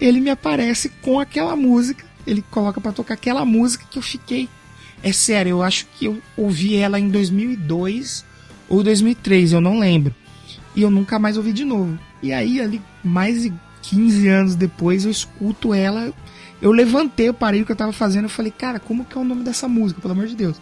ele 0.00 0.20
me 0.20 0.30
aparece 0.30 0.88
com 1.02 1.20
aquela 1.20 1.54
música 1.54 2.04
ele 2.26 2.44
coloca 2.50 2.80
para 2.80 2.92
tocar 2.92 3.14
aquela 3.14 3.44
música 3.44 3.86
que 3.88 3.98
eu 3.98 4.02
fiquei. 4.02 4.48
É 5.02 5.12
sério, 5.12 5.50
eu 5.50 5.62
acho 5.62 5.86
que 5.96 6.06
eu 6.06 6.20
ouvi 6.36 6.74
ela 6.74 6.98
em 6.98 7.08
2002 7.08 8.24
ou 8.68 8.82
2003, 8.82 9.52
eu 9.52 9.60
não 9.60 9.78
lembro. 9.78 10.14
E 10.74 10.82
eu 10.82 10.90
nunca 10.90 11.18
mais 11.18 11.36
ouvi 11.36 11.52
de 11.52 11.64
novo. 11.64 11.98
E 12.22 12.32
aí, 12.32 12.60
ali, 12.60 12.82
mais 13.04 13.42
de 13.42 13.52
15 13.82 14.28
anos 14.28 14.54
depois, 14.56 15.04
eu 15.04 15.10
escuto 15.10 15.72
ela. 15.72 16.12
Eu 16.60 16.72
levantei, 16.72 17.30
o 17.30 17.34
que 17.34 17.72
eu 17.72 17.76
tava 17.76 17.92
fazendo. 17.92 18.24
Eu 18.24 18.30
falei, 18.30 18.50
cara, 18.50 18.80
como 18.80 19.04
que 19.04 19.16
é 19.16 19.20
o 19.20 19.24
nome 19.24 19.44
dessa 19.44 19.68
música, 19.68 20.00
pelo 20.00 20.12
amor 20.12 20.26
de 20.26 20.34
Deus? 20.34 20.60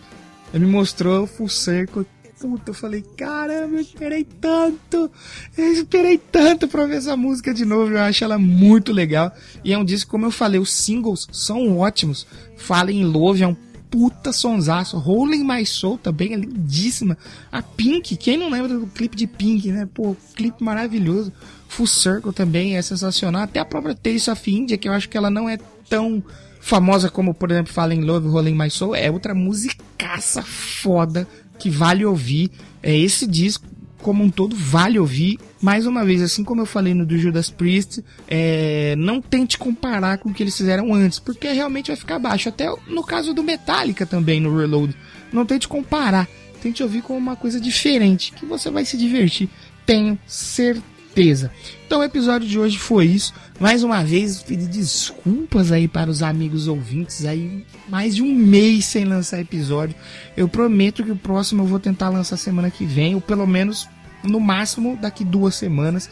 Ele 0.53 0.67
me 0.67 0.71
mostrou 0.71 1.27
Full 1.27 1.49
Circle 1.49 2.07
puta, 2.41 2.71
eu 2.71 2.75
falei, 2.75 3.03
caramba, 3.17 3.77
eu 3.77 3.81
esperei 3.81 4.25
tanto, 4.25 5.11
eu 5.57 5.73
esperei 5.73 6.19
tanto 6.19 6.69
pra 6.69 6.87
ver 6.87 6.97
essa 6.97 7.17
música 7.17 7.55
de 7.55 7.65
novo, 7.65 7.93
eu 7.93 8.01
acho 8.01 8.25
ela 8.25 8.39
muito 8.39 8.93
legal. 8.93 9.33
E 9.65 9.73
é 9.73 9.79
um 9.79 9.85
disco, 9.85 10.11
como 10.11 10.27
eu 10.27 10.31
falei, 10.31 10.61
os 10.61 10.71
singles 10.71 11.27
são 11.33 11.79
ótimos. 11.79 12.27
Fallen 12.57 13.01
in 13.01 13.05
Love 13.05 13.43
é 13.43 13.49
um 13.49 13.57
puta 13.95 14.33
sonsaço. 14.33 14.99
Rolling 14.99 15.45
My 15.45 15.65
Soul 15.65 15.99
também 15.99 16.33
é 16.33 16.37
lindíssima. 16.37 17.17
A 17.53 17.63
Pink, 17.63 18.17
quem 18.17 18.37
não 18.37 18.51
lembra 18.51 18.77
do 18.77 18.89
clipe 18.89 19.17
de 19.17 19.27
Pink, 19.27 19.71
né? 19.71 19.89
Pô, 19.95 20.17
clipe 20.35 20.65
maravilhoso. 20.65 21.33
Full 21.69 21.87
Circle 21.87 22.33
também 22.33 22.77
é 22.77 22.83
sensacional. 22.83 23.43
Até 23.43 23.61
a 23.61 23.65
própria 23.65 23.95
Taste 23.95 24.31
of 24.31 24.51
India, 24.51 24.77
que 24.77 24.89
eu 24.89 24.93
acho 24.93 25.09
que 25.09 25.17
ela 25.17 25.31
não 25.31 25.49
é 25.49 25.59
tão 25.89 26.23
famosa 26.65 27.11
como, 27.11 27.35
por 27.35 27.51
exemplo, 27.51 27.75
Fallen 27.75 28.01
Love, 28.01 28.27
Rolling 28.29 28.55
My 28.55 28.71
Soul, 28.71 28.97
é 28.97 29.11
outra 29.11 29.35
musicaça 29.35 30.43
foda 30.43 31.29
que 31.59 31.69
vale 31.69 32.07
ouvir. 32.07 32.51
É 32.83 32.97
esse 32.97 33.27
disco 33.27 33.67
como 33.99 34.25
um 34.25 34.31
todo 34.31 34.57
vale 34.57 34.99
ouvir. 34.99 35.39
Mais 35.61 35.87
uma 35.87 36.03
vez, 36.07 36.23
assim 36.23 36.43
como 36.43 36.63
eu 36.63 36.67
falei 36.67 36.95
no 36.95 37.05
do 37.05 37.19
Judas 37.19 37.51
Priest, 37.51 38.03
é, 38.27 38.95
não 38.97 39.21
tente 39.21 39.59
comparar 39.59 40.17
com 40.17 40.31
o 40.31 40.35
que 40.35 40.43
eles 40.43 40.57
fizeram 40.57 40.95
antes, 40.95 41.19
porque 41.19 41.53
realmente 41.53 41.89
vai 41.89 41.97
ficar 41.97 42.19
baixo. 42.19 42.49
Até 42.49 42.75
no 42.87 43.05
caso 43.05 43.35
do 43.35 43.43
Metallica 43.43 44.07
também, 44.07 44.41
no 44.41 44.57
Reload. 44.57 44.97
Não 45.31 45.45
tente 45.45 45.69
comparar. 45.69 46.27
Tente 46.63 46.83
ouvir 46.83 47.03
como 47.03 47.19
uma 47.19 47.37
coisa 47.37 47.61
diferente, 47.61 48.33
que 48.33 48.47
você 48.47 48.71
vai 48.71 48.87
se 48.87 48.97
divertir. 48.97 49.51
Tenho 49.85 50.19
certeza. 50.27 51.53
Então 51.87 52.01
o 52.01 52.05
episódio 52.05 52.49
de 52.49 52.59
hoje 52.59 52.79
foi 52.79 53.05
isso. 53.05 53.35
Mais 53.61 53.85
uma 53.85 54.03
vez, 54.03 54.43
pedir 54.43 54.67
desculpas 54.67 55.71
aí 55.71 55.87
para 55.87 56.11
os 56.11 56.23
amigos 56.23 56.67
ouvintes 56.67 57.25
aí. 57.25 57.65
Mais 57.89 58.17
de 58.17 58.23
um 58.23 58.35
mês 58.35 58.85
sem 58.85 59.05
lançar 59.05 59.41
episódio. 59.41 59.95
Eu 60.37 60.49
prometo 60.49 61.05
que 61.05 61.13
o 61.13 61.17
próximo 61.17 61.63
eu 61.63 61.67
vou 61.67 61.79
tentar 61.79 62.09
lançar 62.09 62.37
semana 62.37 62.71
que 62.71 62.85
vem, 62.85 63.15
ou 63.15 63.21
pelo 63.21 63.47
menos 63.47 63.89
no 64.25 64.41
máximo 64.41 64.99
daqui 65.01 65.25
duas 65.25 65.55
semanas. 65.55 66.11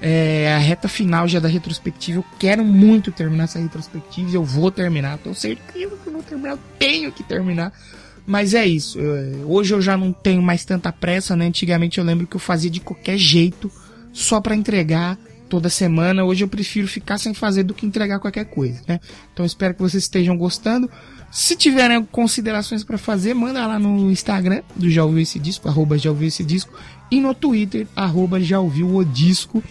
É 0.00 0.52
a 0.54 0.58
reta 0.58 0.86
final 0.86 1.26
já 1.26 1.40
da 1.40 1.48
retrospectiva. 1.48 2.18
Eu 2.18 2.24
quero 2.38 2.64
muito 2.64 3.10
terminar 3.10 3.44
essa 3.44 3.58
retrospectiva 3.58 4.30
eu 4.36 4.44
vou 4.44 4.70
terminar. 4.70 5.18
Tenho 5.18 5.34
certeza 5.34 5.96
que 5.96 6.06
eu 6.06 6.12
vou 6.12 6.22
terminar. 6.22 6.52
Eu 6.52 6.58
tenho 6.78 7.10
que 7.10 7.24
terminar. 7.24 7.72
Mas 8.26 8.54
é 8.54 8.64
isso. 8.66 9.00
Eu, 9.00 9.50
hoje 9.50 9.74
eu 9.74 9.82
já 9.82 9.96
não 9.96 10.12
tenho 10.12 10.42
mais 10.42 10.64
tanta 10.64 10.92
pressa, 10.92 11.34
né? 11.34 11.46
Antigamente 11.46 11.98
eu 11.98 12.04
lembro 12.04 12.26
que 12.26 12.36
eu 12.36 12.40
fazia 12.40 12.70
de 12.70 12.80
qualquer 12.80 13.18
jeito 13.18 13.70
só 14.12 14.40
para 14.40 14.54
entregar 14.54 15.18
toda 15.54 15.70
semana. 15.70 16.24
Hoje 16.24 16.42
eu 16.42 16.48
prefiro 16.48 16.88
ficar 16.88 17.16
sem 17.16 17.32
fazer 17.32 17.62
do 17.62 17.72
que 17.72 17.86
entregar 17.86 18.18
qualquer 18.18 18.44
coisa, 18.44 18.82
né? 18.88 18.98
Então 19.32 19.46
espero 19.46 19.72
que 19.72 19.80
vocês 19.80 20.02
estejam 20.02 20.36
gostando. 20.36 20.90
Se 21.30 21.54
tiverem 21.54 22.04
considerações 22.06 22.82
para 22.82 22.98
fazer, 22.98 23.34
manda 23.34 23.64
lá 23.64 23.78
no 23.78 24.10
Instagram 24.10 24.62
do 24.74 24.90
Já 24.90 25.04
Ouviu 25.04 25.22
Esse 25.22 25.38
Disco, 25.38 25.68
arroba 25.68 25.96
Já 25.96 26.10
Ouviu 26.10 26.26
Esse 26.26 26.42
Disco, 26.42 26.74
e 27.08 27.20
no 27.20 27.32
Twitter, 27.32 27.86
arroba 27.94 28.40
Já 28.40 28.58
Ouviu 28.58 28.96
o 28.96 29.04
Disco. 29.04 29.62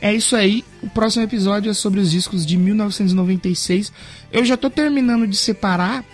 É 0.00 0.14
isso 0.14 0.36
aí, 0.36 0.64
o 0.80 0.88
próximo 0.88 1.24
episódio 1.24 1.70
é 1.70 1.74
sobre 1.74 1.98
os 1.98 2.12
discos 2.12 2.46
de 2.46 2.56
1996. 2.56 3.92
Eu 4.30 4.44
já 4.44 4.56
tô 4.56 4.70
terminando 4.70 5.26
de 5.26 5.36
separar 5.36 6.04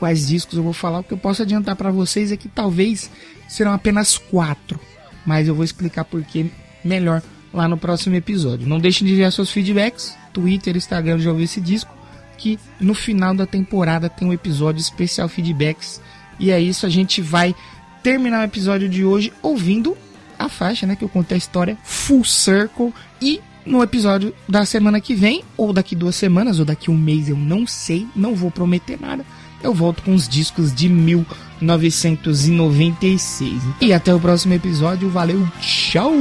quais 0.00 0.26
discos 0.26 0.56
eu 0.56 0.64
vou 0.64 0.72
falar, 0.72 0.98
o 0.98 1.04
que 1.04 1.14
eu 1.14 1.18
posso 1.18 1.42
adiantar 1.42 1.76
para 1.76 1.92
vocês 1.92 2.32
é 2.32 2.36
que 2.36 2.48
talvez 2.48 3.08
serão 3.48 3.72
apenas 3.72 4.18
quatro, 4.18 4.80
mas 5.24 5.46
eu 5.46 5.54
vou 5.54 5.64
explicar 5.64 6.04
por 6.04 6.20
que 6.24 6.50
melhor 6.84 7.22
lá 7.52 7.68
no 7.68 7.76
próximo 7.76 8.16
episódio. 8.16 8.68
Não 8.68 8.78
deixem 8.78 9.06
de 9.06 9.12
enviar 9.12 9.32
seus 9.32 9.50
feedbacks, 9.50 10.16
Twitter, 10.32 10.76
Instagram, 10.76 11.18
já 11.18 11.30
ouviu 11.30 11.44
esse 11.44 11.60
disco, 11.60 11.92
que 12.38 12.58
no 12.80 12.94
final 12.94 13.34
da 13.34 13.46
temporada 13.46 14.08
tem 14.08 14.28
um 14.28 14.32
episódio 14.32 14.80
especial 14.80 15.28
feedbacks. 15.28 16.00
E 16.38 16.50
é 16.50 16.60
isso, 16.60 16.86
a 16.86 16.88
gente 16.88 17.20
vai 17.20 17.54
terminar 18.02 18.40
o 18.40 18.44
episódio 18.44 18.88
de 18.88 19.04
hoje 19.04 19.32
ouvindo 19.42 19.96
a 20.38 20.48
faixa, 20.48 20.86
né, 20.86 20.96
que 20.96 21.04
eu 21.04 21.08
contei 21.08 21.34
a 21.34 21.38
história 21.38 21.76
Full 21.84 22.24
Circle 22.24 22.94
e 23.20 23.40
no 23.66 23.82
episódio 23.82 24.32
da 24.48 24.64
semana 24.64 24.98
que 25.00 25.14
vem, 25.14 25.44
ou 25.56 25.72
daqui 25.72 25.94
duas 25.94 26.16
semanas, 26.16 26.58
ou 26.58 26.64
daqui 26.64 26.90
um 26.90 26.96
mês, 26.96 27.28
eu 27.28 27.36
não 27.36 27.66
sei, 27.66 28.06
não 28.16 28.34
vou 28.34 28.50
prometer 28.50 28.98
nada. 28.98 29.22
Eu 29.62 29.74
volto 29.74 30.02
com 30.02 30.14
os 30.14 30.26
discos 30.26 30.74
de 30.74 30.88
1996. 30.88 33.62
E 33.80 33.92
até 33.92 34.14
o 34.14 34.20
próximo 34.20 34.54
episódio. 34.54 35.10
Valeu, 35.10 35.46
tchau! 35.60 36.14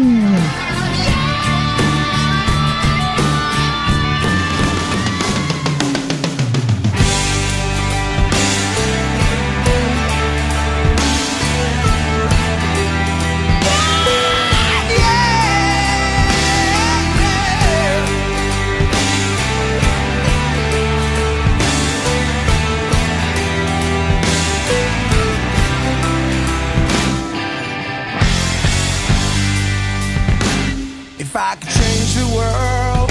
I 31.41 31.55
could 31.55 31.69
change 31.69 32.15
the 32.15 32.27
world 32.35 33.09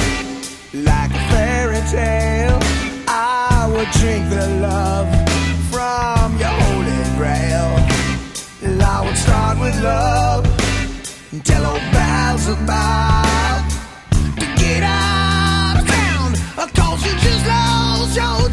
like 0.84 1.10
a 1.10 1.22
fairy 1.32 1.80
tale, 1.90 2.58
I 3.08 3.66
would 3.72 3.88
drink 3.92 4.28
the 4.28 4.46
love 4.60 5.08
from 5.72 6.36
your 6.36 6.52
holy 6.60 7.04
grail. 7.16 7.72
And 8.60 8.82
I 8.82 9.00
would 9.02 9.16
start 9.16 9.58
with 9.58 9.82
love 9.82 10.44
and 11.32 11.42
tell 11.42 11.64
old 11.64 11.80
pals 11.80 12.48
about 12.48 13.64
to 14.36 14.46
get 14.60 14.82
out 14.82 15.80
of 15.80 15.88
town, 15.88 16.34
cause 16.74 17.06
you 17.06 17.12
just 17.20 17.46
lost 17.46 18.14
your 18.14 18.47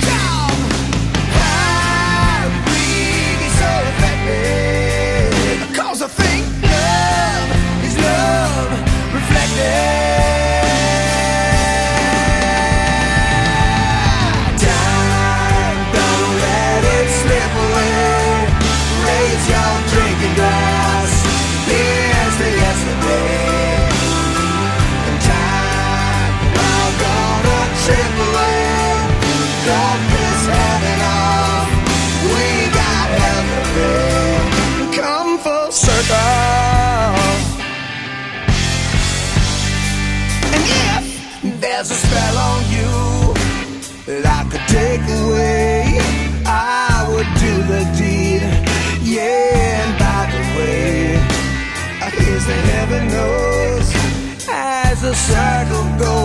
shackle 55.27 55.97
go 55.97 56.24